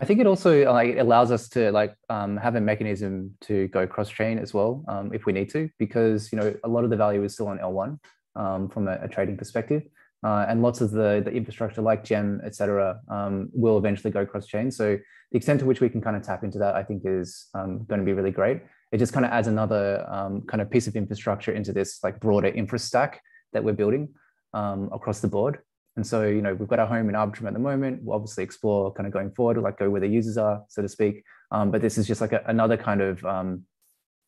[0.00, 3.86] I think it also like allows us to like um, have a mechanism to go
[3.86, 6.90] cross chain as well um, if we need to, because you know a lot of
[6.90, 7.98] the value is still on L1
[8.34, 9.82] um, from a, a, trading perspective,
[10.24, 14.46] uh, and lots of the the infrastructure like Gem, etc., um, will eventually go cross
[14.46, 14.70] chain.
[14.70, 14.98] So
[15.30, 17.84] the extent to which we can kind of tap into that, I think, is um,
[17.84, 18.62] going to be really great.
[18.92, 22.18] It just kind of adds another um, kind of piece of infrastructure into this like
[22.20, 24.08] broader infra stack that we're building
[24.54, 25.60] across the board.
[25.96, 28.02] And so, you know, we've got our home in Arbitrum at the moment.
[28.02, 30.88] We'll obviously explore kind of going forward, like go where the users are, so to
[30.88, 31.22] speak.
[31.50, 33.62] Um, but this is just like a, another kind of, um,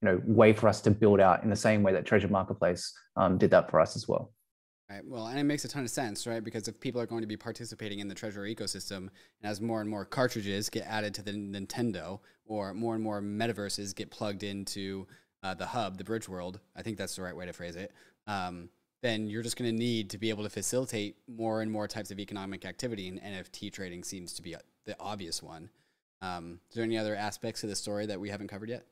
[0.03, 2.93] you know, way for us to build out in the same way that Treasure Marketplace
[3.17, 4.33] um, did that for us as well.
[4.91, 5.01] Right.
[5.03, 6.45] Well, and it makes a ton of sense, right?
[6.45, 9.11] Because if people are going to be participating in the Treasure ecosystem, and
[9.45, 13.95] as more and more cartridges get added to the Nintendo, or more and more metaverses
[13.95, 15.07] get plugged into
[15.43, 17.93] uh, the hub, the Bridgeworld, I think that's the right way to phrase it.
[18.27, 18.69] Um,
[19.05, 22.11] then you're just going to need to be able to facilitate more and more types
[22.11, 24.57] of economic activity, and NFT trading seems to be
[24.87, 25.69] the obvious one.
[26.23, 28.87] Um, is there any other aspects of the story that we haven't covered yet?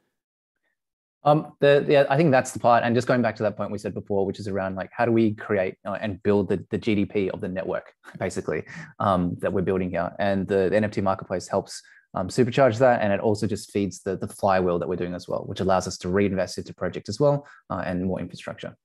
[1.24, 2.84] Um, the, yeah, I think that's the part.
[2.84, 5.06] And just going back to that point we said before, which is around like how
[5.06, 8.64] do we create uh, and build the, the GDP of the network, basically,
[9.00, 10.12] um, that we're building here.
[10.18, 11.80] And the, the NFT marketplace helps
[12.12, 15.26] um, supercharge that, and it also just feeds the the flywheel that we're doing as
[15.26, 18.76] well, which allows us to reinvest into projects as well uh, and more infrastructure.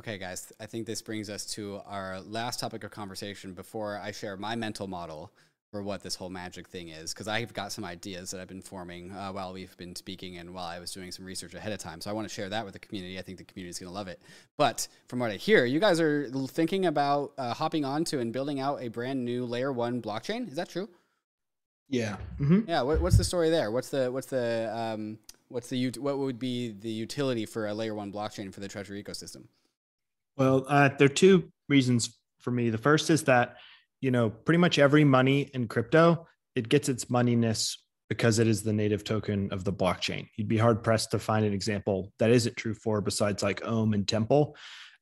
[0.00, 4.10] Okay, guys, I think this brings us to our last topic of conversation before I
[4.10, 5.32] share my mental model
[5.70, 8.60] for what this whole magic thing is because I've got some ideas that I've been
[8.60, 11.78] forming uh, while we've been speaking and while I was doing some research ahead of
[11.78, 12.00] time.
[12.00, 13.20] So I want to share that with the community.
[13.20, 14.20] I think the community is going to love it.
[14.56, 18.58] But from what I hear, you guys are thinking about uh, hopping onto and building
[18.58, 20.48] out a brand new layer one blockchain.
[20.48, 20.88] Is that true?
[21.88, 22.16] Yeah.
[22.40, 22.68] Mm-hmm.
[22.68, 22.82] Yeah.
[22.82, 23.70] What, what's the story there?
[23.70, 25.18] What's the what's the um,
[25.48, 29.02] what's the what would be the utility for a layer one blockchain for the treasury
[29.02, 29.44] ecosystem?
[30.36, 32.70] Well, uh, there are two reasons for me.
[32.70, 33.56] The first is that
[34.04, 37.78] you know, pretty much every money in crypto, it gets its moneyness
[38.10, 40.28] because it is the native token of the blockchain.
[40.36, 43.94] You'd be hard pressed to find an example that isn't true for besides like Ohm
[43.94, 44.56] and Temple.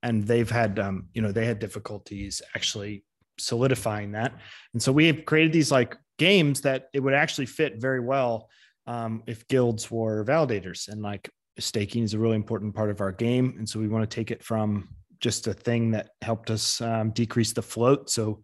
[0.05, 3.03] And they've had, um, you know, they had difficulties actually
[3.41, 4.35] solidifying that.
[4.73, 8.51] And so we have created these like games that it would actually fit very well
[8.87, 10.87] um, if guilds were validators.
[10.87, 11.29] And like
[11.59, 13.57] staking is a really important part of our game.
[13.59, 14.91] And so we want to take it from
[15.23, 18.11] just a thing that helped us um, decrease the float.
[18.11, 18.43] So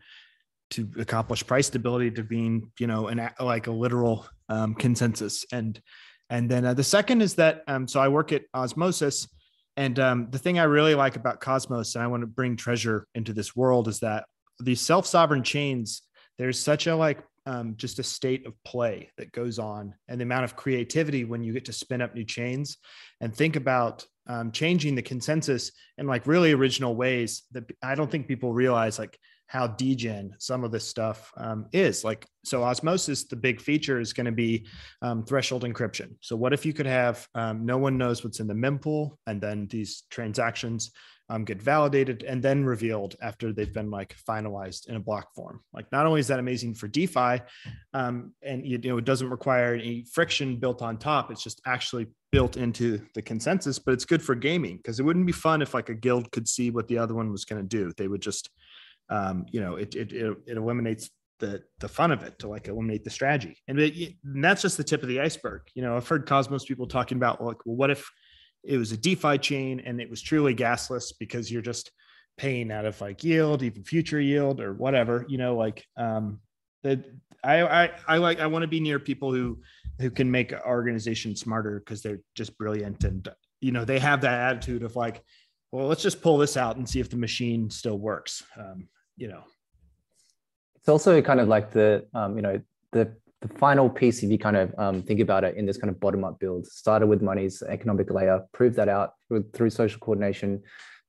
[0.70, 5.80] to accomplish price stability to being you know an like a literal um, consensus and
[6.30, 9.28] and then uh, the second is that um, so i work at osmosis
[9.76, 13.06] and um, the thing i really like about cosmos and i want to bring treasure
[13.14, 14.24] into this world is that
[14.60, 16.02] these self-sovereign chains
[16.38, 20.24] there's such a like um, just a state of play that goes on and the
[20.24, 22.76] amount of creativity when you get to spin up new chains
[23.22, 28.10] and think about um, changing the consensus in like really original ways that i don't
[28.10, 29.18] think people realize like
[29.48, 32.04] how degen some of this stuff um, is.
[32.04, 34.66] Like so osmosis the big feature is going to be
[35.02, 36.14] um, threshold encryption.
[36.20, 39.40] So what if you could have um, no one knows what's in the mempool and
[39.40, 40.92] then these transactions
[41.28, 45.60] um, get validated and then revealed after they've been like finalized in a block form
[45.72, 47.40] like not only is that amazing for defi
[47.94, 52.06] um, and you know it doesn't require any friction built on top it's just actually
[52.30, 55.74] built into the consensus but it's good for gaming because it wouldn't be fun if
[55.74, 58.22] like a guild could see what the other one was going to do they would
[58.22, 58.50] just
[59.10, 61.10] um, you know, it, it, it, it eliminates
[61.40, 63.56] the the fun of it to like eliminate the strategy.
[63.68, 65.62] And, it, and that's just the tip of the iceberg.
[65.74, 68.10] You know, I've heard Cosmos people talking about like, well, what if
[68.64, 71.90] it was a DeFi chain and it was truly gasless because you're just
[72.36, 76.40] paying out of like yield, even future yield or whatever, you know, like um
[76.82, 77.04] that
[77.42, 79.58] I, I I like I want to be near people who
[80.00, 83.28] who can make an organization smarter because they're just brilliant and
[83.60, 85.22] you know they have that attitude of like
[85.72, 89.28] well let's just pull this out and see if the machine still works um, you
[89.28, 89.42] know.
[90.76, 92.60] It's also kind of like the um, you know
[92.92, 95.90] the the final piece if you kind of um, think about it in this kind
[95.90, 100.00] of bottom up build started with money's economic layer proved that out through, through social
[100.00, 100.60] coordination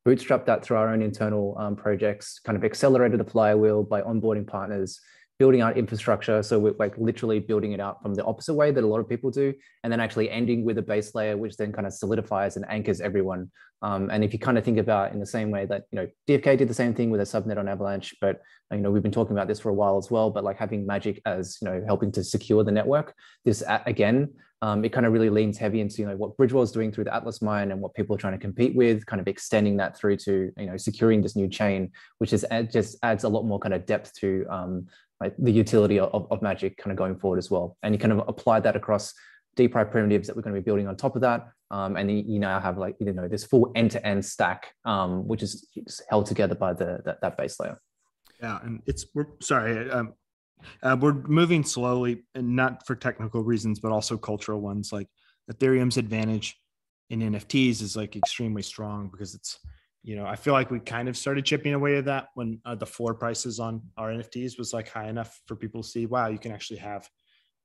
[0.08, 4.48] bootstrapped that through our own internal um, projects kind of accelerated the flywheel by onboarding
[4.48, 5.00] partners
[5.40, 6.44] building out infrastructure.
[6.44, 9.08] So we're like literally building it out from the opposite way that a lot of
[9.08, 9.54] people do,
[9.84, 13.00] and then actually ending with a base layer, which then kind of solidifies and anchors
[13.00, 13.50] everyone.
[13.82, 16.08] Um, and if you kind of think about in the same way that you know
[16.28, 18.42] DFK did the same thing with a subnet on Avalanche, but
[18.72, 20.30] you know we've been talking about this for a while as well.
[20.30, 24.30] But like having Magic as you know helping to secure the network, this again.
[24.62, 27.06] Um, it kind of really leans heavy into you know what Bridgeworld is doing through
[27.06, 29.96] the Atlas mine and what people are trying to compete with, kind of extending that
[29.96, 33.58] through to you know securing this new chain, which is just adds a lot more
[33.60, 34.88] kind of depth to um,
[35.20, 37.78] like the utility of, of magic kind of going forward as well.
[37.84, 39.14] And you kind of apply that across
[39.56, 41.50] DeFi primitives that we're going to be building on top of that.
[41.72, 45.68] Um, and you now have like, you know, this full end-to-end stack, um, which is
[46.10, 47.78] held together by the that, that base layer.
[48.42, 50.14] Yeah, and it's we're sorry, um,
[50.82, 54.92] uh, we're moving slowly, and not for technical reasons, but also cultural ones.
[54.94, 55.08] Like
[55.52, 56.58] Ethereum's advantage
[57.10, 59.60] in NFTs is like extremely strong because it's
[60.04, 62.76] you know, I feel like we kind of started chipping away at that when uh,
[62.76, 66.28] the floor prices on our NFTs was like high enough for people to see, wow,
[66.28, 67.10] you can actually have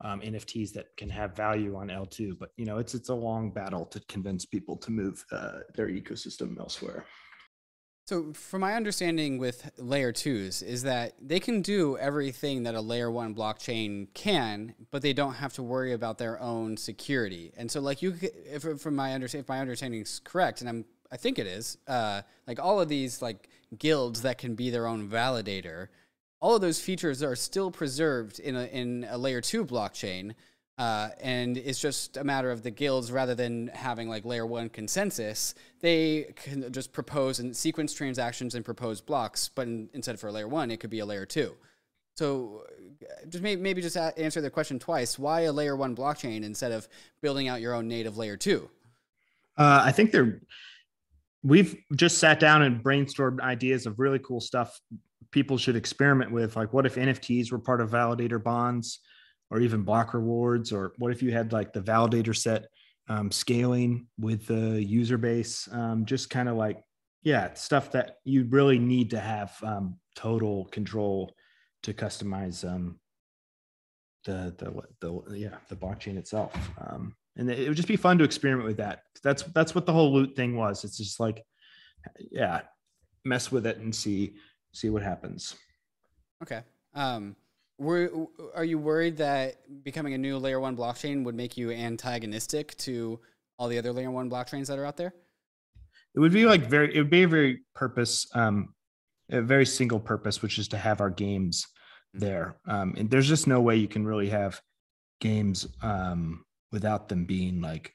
[0.01, 2.39] um, NFTs that can have value on L2.
[2.39, 5.89] But you know, it's it's a long battle to convince people to move uh, their
[5.89, 7.05] ecosystem elsewhere.
[8.07, 12.81] So, from my understanding with layer twos, is that they can do everything that a
[12.83, 17.53] layer one blockchain can, but they don't have to worry about their own security.
[17.57, 20.85] And so, like you, if from my understanding, if my understanding is correct, and I'm
[21.15, 21.79] I think it is.
[21.87, 25.87] Uh, like all of these like guilds that can be their own validator,
[26.41, 30.35] all of those features are still preserved in a in a layer two blockchain.
[30.77, 34.69] Uh, and it's just a matter of the guilds rather than having like layer one
[34.69, 39.49] consensus, they can just propose and sequence transactions and propose blocks.
[39.49, 41.55] But in, instead for layer one, it could be a layer two.
[42.17, 42.65] so
[43.29, 45.17] just maybe, maybe just answer the question twice.
[45.17, 46.89] Why a layer one blockchain instead of
[47.21, 48.69] building out your own native layer two?
[49.57, 50.41] Uh, I think they're
[51.45, 54.81] we've just sat down and brainstormed ideas of really cool stuff
[55.31, 56.57] people should experiment with.
[56.57, 59.01] Like, what if NFTs were part of validator bonds,
[59.51, 62.67] or even block rewards, or what if you had like the validator set
[63.09, 65.69] um, scaling with the user base?
[65.71, 66.83] Um, just kind of like,
[67.23, 71.33] yeah, stuff that you really need to have um, total control
[71.83, 72.99] to customize um,
[74.25, 76.57] the the the yeah the blockchain itself.
[76.81, 79.03] Um, and it would just be fun to experiment with that.
[79.23, 80.85] That's that's what the whole loot thing was.
[80.85, 81.43] It's just like,
[82.31, 82.63] yeah,
[83.25, 84.35] mess with it and see
[84.73, 85.57] see what happens.
[86.43, 86.63] Okay.
[86.95, 87.37] Um,
[87.79, 88.11] were
[88.55, 93.19] are you worried that becoming a new layer one blockchain would make you antagonistic to
[93.59, 95.15] all the other layer one blockchains that are out there?
[96.15, 96.95] It would be like very.
[96.95, 98.75] It would be a very purpose, um,
[99.31, 101.67] a very single purpose, which is to have our games
[102.15, 102.25] mm-hmm.
[102.25, 102.57] there.
[102.69, 104.61] Um, and there's just no way you can really have
[105.21, 106.45] games um,
[106.75, 107.95] without them being like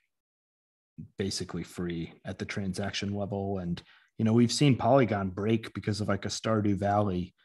[1.18, 3.60] basically free at the transaction level.
[3.60, 3.82] And
[4.18, 7.36] you know we've seen polygon break because of like a stardew valley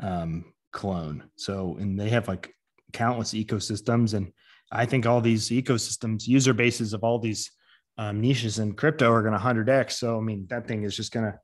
[0.00, 1.24] um, clone.
[1.36, 2.54] So and they have like
[2.92, 4.14] countless ecosystems.
[4.14, 4.32] And
[4.72, 7.50] i think all these ecosystems user bases of all these
[7.98, 11.12] um, niches in crypto are going to 100x so i mean that thing is just
[11.12, 11.38] going to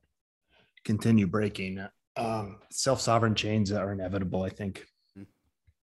[0.84, 1.86] continue breaking.
[2.16, 4.84] Um, self-sovereign chains are inevitable i think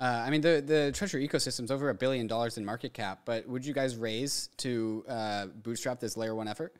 [0.02, 3.48] uh, I mean, the the treasure ecosystem's over a billion dollars in market cap, but
[3.48, 6.76] would you guys raise to uh, bootstrap this layer one effort?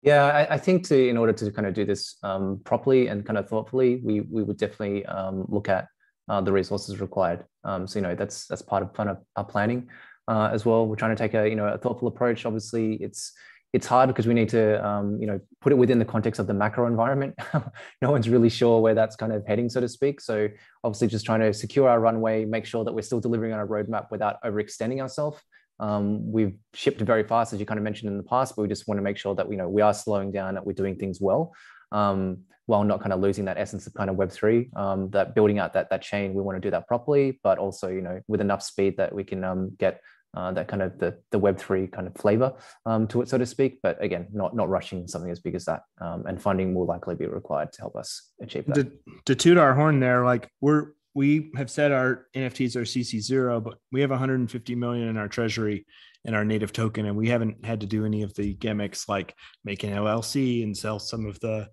[0.00, 3.26] Yeah, I, I, think to in order to kind of do this um, properly and
[3.26, 5.88] kind of thoughtfully, we we would definitely um, look at
[6.30, 7.44] uh, the resources required.
[7.62, 9.88] Um, so you know that's that's part of kind of our planning
[10.28, 10.86] uh, as well.
[10.86, 12.46] We're trying to take a you know a thoughtful approach.
[12.46, 13.32] Obviously, it's
[13.74, 16.46] it's hard because we need to um, you know put it within the context of
[16.46, 17.34] the macro environment.
[18.00, 20.20] No one's really sure where that's kind of heading so to speak.
[20.20, 20.48] So
[20.84, 23.66] obviously just trying to secure our runway make sure that we're still delivering on our
[23.66, 25.40] roadmap without overextending ourselves.
[25.80, 28.68] Um, we've shipped very fast as you kind of mentioned in the past but we
[28.68, 30.94] just want to make sure that you know we are slowing down that we're doing
[30.94, 31.52] things well
[31.90, 35.58] um, while not kind of losing that essence of kind of web3 um, that building
[35.58, 38.40] out that that chain we want to do that properly but also you know with
[38.40, 40.00] enough speed that we can um, get
[40.34, 42.54] uh, that kind of the, the Web3 kind of flavor
[42.86, 43.78] um, to it, so to speak.
[43.82, 45.82] But again, not not rushing something as big as that.
[46.00, 48.74] Um, and funding will likely be required to help us achieve that.
[48.74, 48.92] To,
[49.26, 53.60] to toot our horn there, like we're we have said our NFTs are CC zero,
[53.60, 55.86] but we have 150 million in our treasury
[56.24, 59.34] in our native token, and we haven't had to do any of the gimmicks like
[59.64, 61.68] make an LLC and sell some of the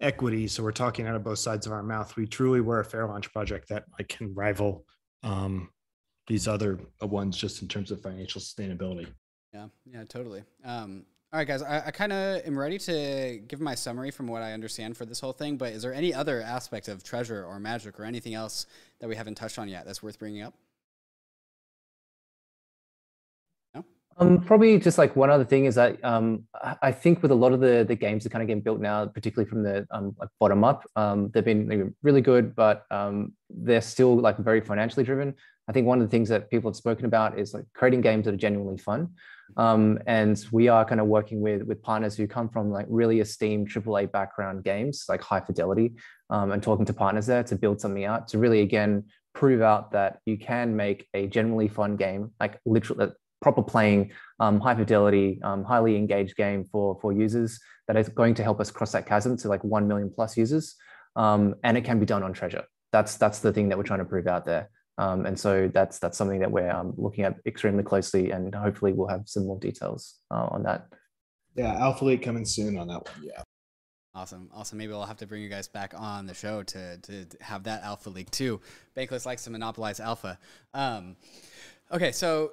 [0.00, 0.46] equity.
[0.48, 2.16] So we're talking out of both sides of our mouth.
[2.16, 4.84] We truly were a fair launch project that like can rival
[5.22, 5.70] um,
[6.26, 9.06] these other ones just in terms of financial sustainability.
[9.52, 10.42] Yeah, yeah, totally.
[10.64, 14.26] Um, all right, guys, I, I kind of am ready to give my summary from
[14.26, 15.56] what I understand for this whole thing.
[15.56, 18.66] But is there any other aspect of treasure or magic or anything else
[19.00, 20.54] that we haven't touched on yet that's worth bringing up?
[23.74, 23.84] No.
[24.18, 26.44] Um, probably just like one other thing is that um,
[26.80, 29.04] I think with a lot of the the games that kind of getting built now,
[29.06, 33.82] particularly from the um, like bottom up, um, they've been really good, but um, they're
[33.82, 35.34] still like very financially driven.
[35.68, 38.26] I think one of the things that people have spoken about is like creating games
[38.26, 39.14] that are genuinely fun.
[39.56, 43.20] Um, and we are kind of working with with partners who come from like really
[43.20, 45.94] esteemed AAA background games, like high fidelity,
[46.30, 49.92] um, and talking to partners there to build something out to really again prove out
[49.92, 53.12] that you can make a genuinely fun game, like literally
[53.42, 54.10] proper playing,
[54.40, 58.60] um, high fidelity, um, highly engaged game for for users that is going to help
[58.60, 60.74] us cross that chasm to like one million plus users,
[61.14, 62.64] um, and it can be done on Treasure.
[62.92, 64.70] That's that's the thing that we're trying to prove out there.
[64.98, 68.92] Um, and so that's that's something that we're um, looking at extremely closely, and hopefully
[68.92, 70.88] we'll have some more details uh, on that.
[71.54, 73.22] Yeah, Alpha Leak coming soon on that one.
[73.22, 73.42] Yeah.
[74.14, 74.78] Awesome, awesome.
[74.78, 77.82] Maybe we'll have to bring you guys back on the show to to have that
[77.82, 78.60] Alpha Leak too.
[78.96, 80.38] Bankless likes to monopolize Alpha.
[80.72, 81.16] Um,
[81.92, 82.52] okay, so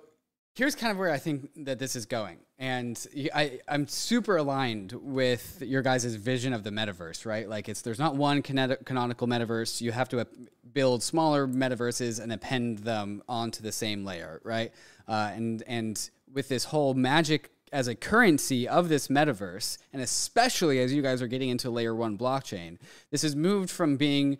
[0.53, 2.37] here's kind of where I think that this is going.
[2.59, 7.49] And I, I'm super aligned with your guys' vision of the metaverse, right?
[7.49, 9.81] Like it's there's not one canonical metaverse.
[9.81, 10.25] You have to
[10.71, 14.71] build smaller metaverses and append them onto the same layer, right?
[15.07, 20.79] Uh, and and with this whole magic as a currency of this metaverse, and especially
[20.79, 22.77] as you guys are getting into layer one blockchain,
[23.09, 24.37] this has moved from being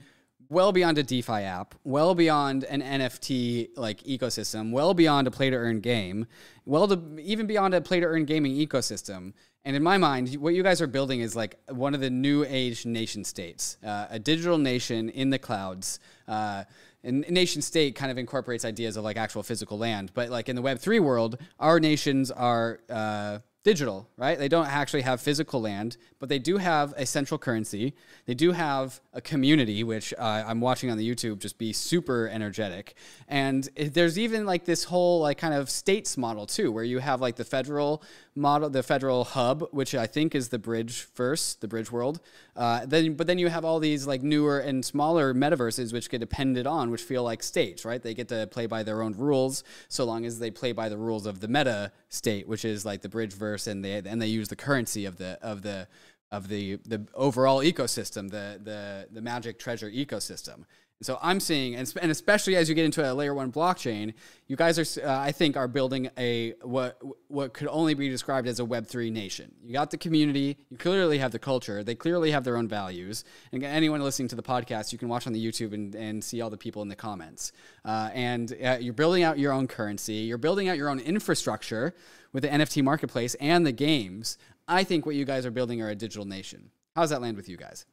[0.49, 5.49] well beyond a DeFi app, well beyond an NFT like ecosystem, well beyond a play
[5.49, 6.27] to earn game,
[6.65, 9.33] well to, even beyond a play to earn gaming ecosystem.
[9.65, 12.43] And in my mind, what you guys are building is like one of the new
[12.47, 15.99] age nation states, uh, a digital nation in the clouds.
[16.27, 16.65] Uh,
[17.03, 20.55] and nation state kind of incorporates ideas of like actual physical land, but like in
[20.55, 24.37] the Web three world, our nations are uh, digital, right?
[24.37, 27.93] They don't actually have physical land, but they do have a central currency.
[28.25, 32.27] They do have a community, which uh, I'm watching on the YouTube just be super
[32.27, 32.95] energetic.
[33.27, 37.21] And there's even like this whole like kind of states model too, where you have
[37.21, 38.03] like the federal
[38.35, 42.19] model, the federal hub, which I think is the bridge first, the bridge world.
[42.55, 46.19] Uh, then, but then you have all these like newer and smaller metaverses which get
[46.19, 48.01] depended on, which feel like states, right?
[48.01, 50.97] They get to play by their own rules, so long as they play by the
[50.97, 54.27] rules of the meta state, which is like the bridge verse and they and they
[54.27, 55.87] use the currency of the of the
[56.31, 60.65] of the the overall ecosystem, the the the magic treasure ecosystem.
[61.03, 64.13] So I'm seeing, and, and especially as you get into a layer one blockchain,
[64.47, 68.47] you guys are, uh, I think, are building a what what could only be described
[68.47, 69.53] as a Web three nation.
[69.63, 73.23] You got the community, you clearly have the culture, they clearly have their own values.
[73.51, 76.41] And anyone listening to the podcast, you can watch on the YouTube and, and see
[76.41, 77.51] all the people in the comments.
[77.83, 81.93] Uh, and uh, you're building out your own currency, you're building out your own infrastructure
[82.31, 84.37] with the NFT marketplace and the games.
[84.67, 86.71] I think what you guys are building are a digital nation.
[86.95, 87.85] How does that land with you guys?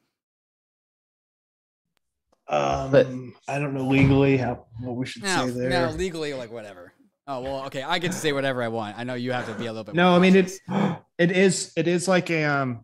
[2.51, 3.06] Um, but,
[3.48, 5.70] I don't know legally how what we should no, say there.
[5.70, 6.93] No, legally, like whatever.
[7.27, 7.82] Oh well, okay.
[7.82, 8.98] I get to say whatever I want.
[8.98, 9.94] I know you have to be a little bit.
[9.94, 10.59] No, I mean it's
[11.18, 12.81] it is it is like a um,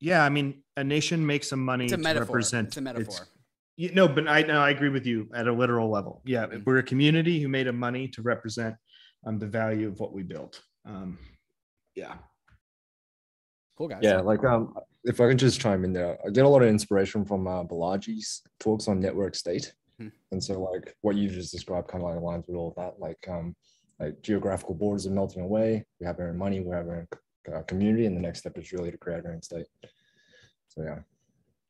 [0.00, 0.24] yeah.
[0.24, 2.36] I mean, a nation makes some money it's a to metaphor.
[2.36, 2.68] represent.
[2.68, 3.14] It's a metaphor.
[3.14, 3.22] It's,
[3.76, 6.22] you, no, but I no, I agree with you at a literal level.
[6.24, 6.62] Yeah, mm-hmm.
[6.64, 8.76] we're a community who made a money to represent
[9.26, 10.62] um, the value of what we built.
[10.86, 11.18] Um,
[11.94, 12.14] yeah.
[13.80, 14.00] Cool guys.
[14.02, 14.74] Yeah, like um,
[15.04, 17.64] if I can just chime in there, I get a lot of inspiration from uh,
[17.64, 20.08] Balaji's talks on network state, hmm.
[20.32, 23.00] and so like what you just described kind of like aligns with all of that.
[23.00, 23.56] Like um,
[23.98, 25.86] like geographical borders are melting away.
[25.98, 26.60] We have our own money.
[26.60, 27.08] We have our
[27.48, 29.64] own uh, community, and the next step is really to create our own state.
[30.68, 30.98] So yeah.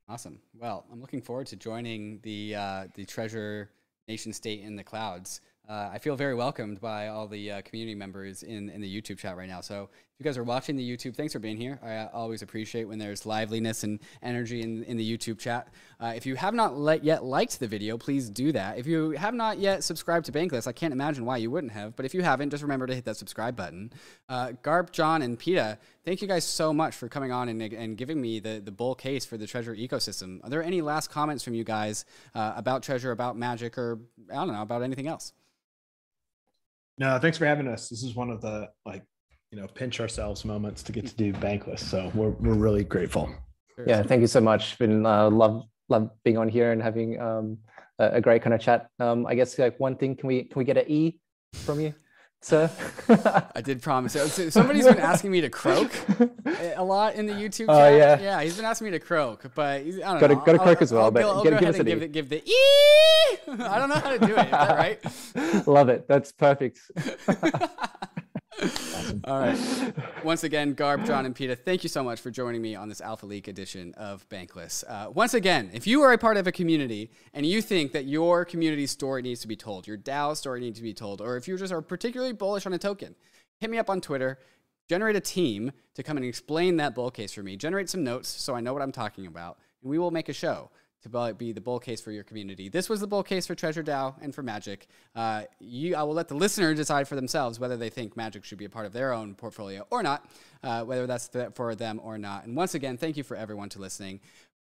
[0.08, 0.40] Awesome.
[0.52, 3.70] Well, I'm looking forward to joining the uh, the treasure
[4.08, 7.94] nation state in the clouds uh, I feel very welcomed by all the uh, community
[7.94, 9.60] members in, in the YouTube chat right now.
[9.60, 11.78] So if you guys are watching the YouTube, thanks for being here.
[11.80, 15.68] I uh, always appreciate when there's liveliness and energy in, in the YouTube chat.
[16.00, 18.78] Uh, if you have not let, yet liked the video, please do that.
[18.78, 21.94] If you have not yet subscribed to Bankless, I can't imagine why you wouldn't have.
[21.94, 23.92] But if you haven't, just remember to hit that subscribe button.
[24.28, 27.96] Uh, Garp, John, and Peta, thank you guys so much for coming on and, and
[27.96, 30.42] giving me the, the bull case for the Treasure ecosystem.
[30.42, 34.00] Are there any last comments from you guys uh, about Treasure, about Magic, or
[34.32, 35.32] I don't know, about anything else?
[37.00, 37.88] No, thanks for having us.
[37.88, 39.02] This is one of the like,
[39.50, 41.80] you know, pinch ourselves moments to get to do Bankless.
[41.80, 43.34] So we're we're really grateful.
[43.86, 44.78] Yeah, thank you so much.
[44.78, 47.56] Been uh, love love being on here and having um,
[47.98, 48.88] a, a great kind of chat.
[48.98, 51.18] Um, I guess like one thing, can we can we get an E
[51.54, 51.94] from you?
[52.40, 52.70] Sir?
[53.54, 54.12] I did promise.
[54.52, 55.92] Somebody's been asking me to croak
[56.76, 57.92] a lot in the YouTube oh, chat.
[57.92, 58.20] Uh, yeah.
[58.20, 60.40] yeah, he's been asking me to croak, but he's, I don't gotta, know.
[60.40, 61.98] Got to croak as well, I'll, but I'll, I'll give, go give ahead and an
[61.98, 63.62] give, the, give the E.
[63.64, 64.44] I don't know how to do it.
[64.44, 65.66] Is that right?
[65.66, 66.06] Love it.
[66.08, 66.80] That's perfect.
[68.58, 69.20] Awesome.
[69.24, 69.94] All right.
[70.24, 73.00] Once again, Garb, John, and Peta, thank you so much for joining me on this
[73.00, 74.84] Alpha Leak edition of Bankless.
[74.86, 78.04] Uh, once again, if you are a part of a community and you think that
[78.04, 81.36] your community story needs to be told, your DAO story needs to be told, or
[81.36, 83.14] if you just are particularly bullish on a token,
[83.58, 84.38] hit me up on Twitter.
[84.88, 87.56] Generate a team to come and explain that bull case for me.
[87.56, 90.32] Generate some notes so I know what I'm talking about, and we will make a
[90.32, 90.70] show
[91.02, 92.68] to be the bull case for your community.
[92.68, 94.86] This was the bull case for TreasureDAO and for Magic.
[95.14, 98.58] Uh, you, I will let the listener decide for themselves whether they think Magic should
[98.58, 100.26] be a part of their own portfolio or not,
[100.62, 102.44] uh, whether that's for them or not.
[102.44, 104.20] And once again, thank you for everyone to listening.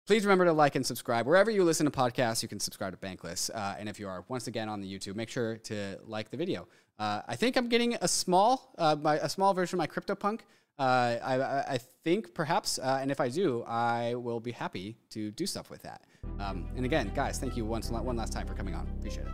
[0.06, 1.26] Please remember to like and subscribe.
[1.26, 3.50] Wherever you listen to podcasts, you can subscribe to Bankless.
[3.52, 6.36] Uh, and if you are, once again, on the YouTube, make sure to like the
[6.36, 6.68] video.
[6.98, 10.40] Uh, I think I'm getting a small, uh, my, a small version of my CryptoPunk
[10.78, 15.30] uh, I, I, think perhaps, uh, and if I do, I will be happy to
[15.30, 16.02] do stuff with that.
[16.38, 18.86] Um, and again, guys, thank you once one last time for coming on.
[18.98, 19.32] Appreciate it.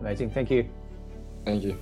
[0.00, 0.30] Amazing.
[0.30, 0.68] Thank you.
[1.44, 1.78] Thank you.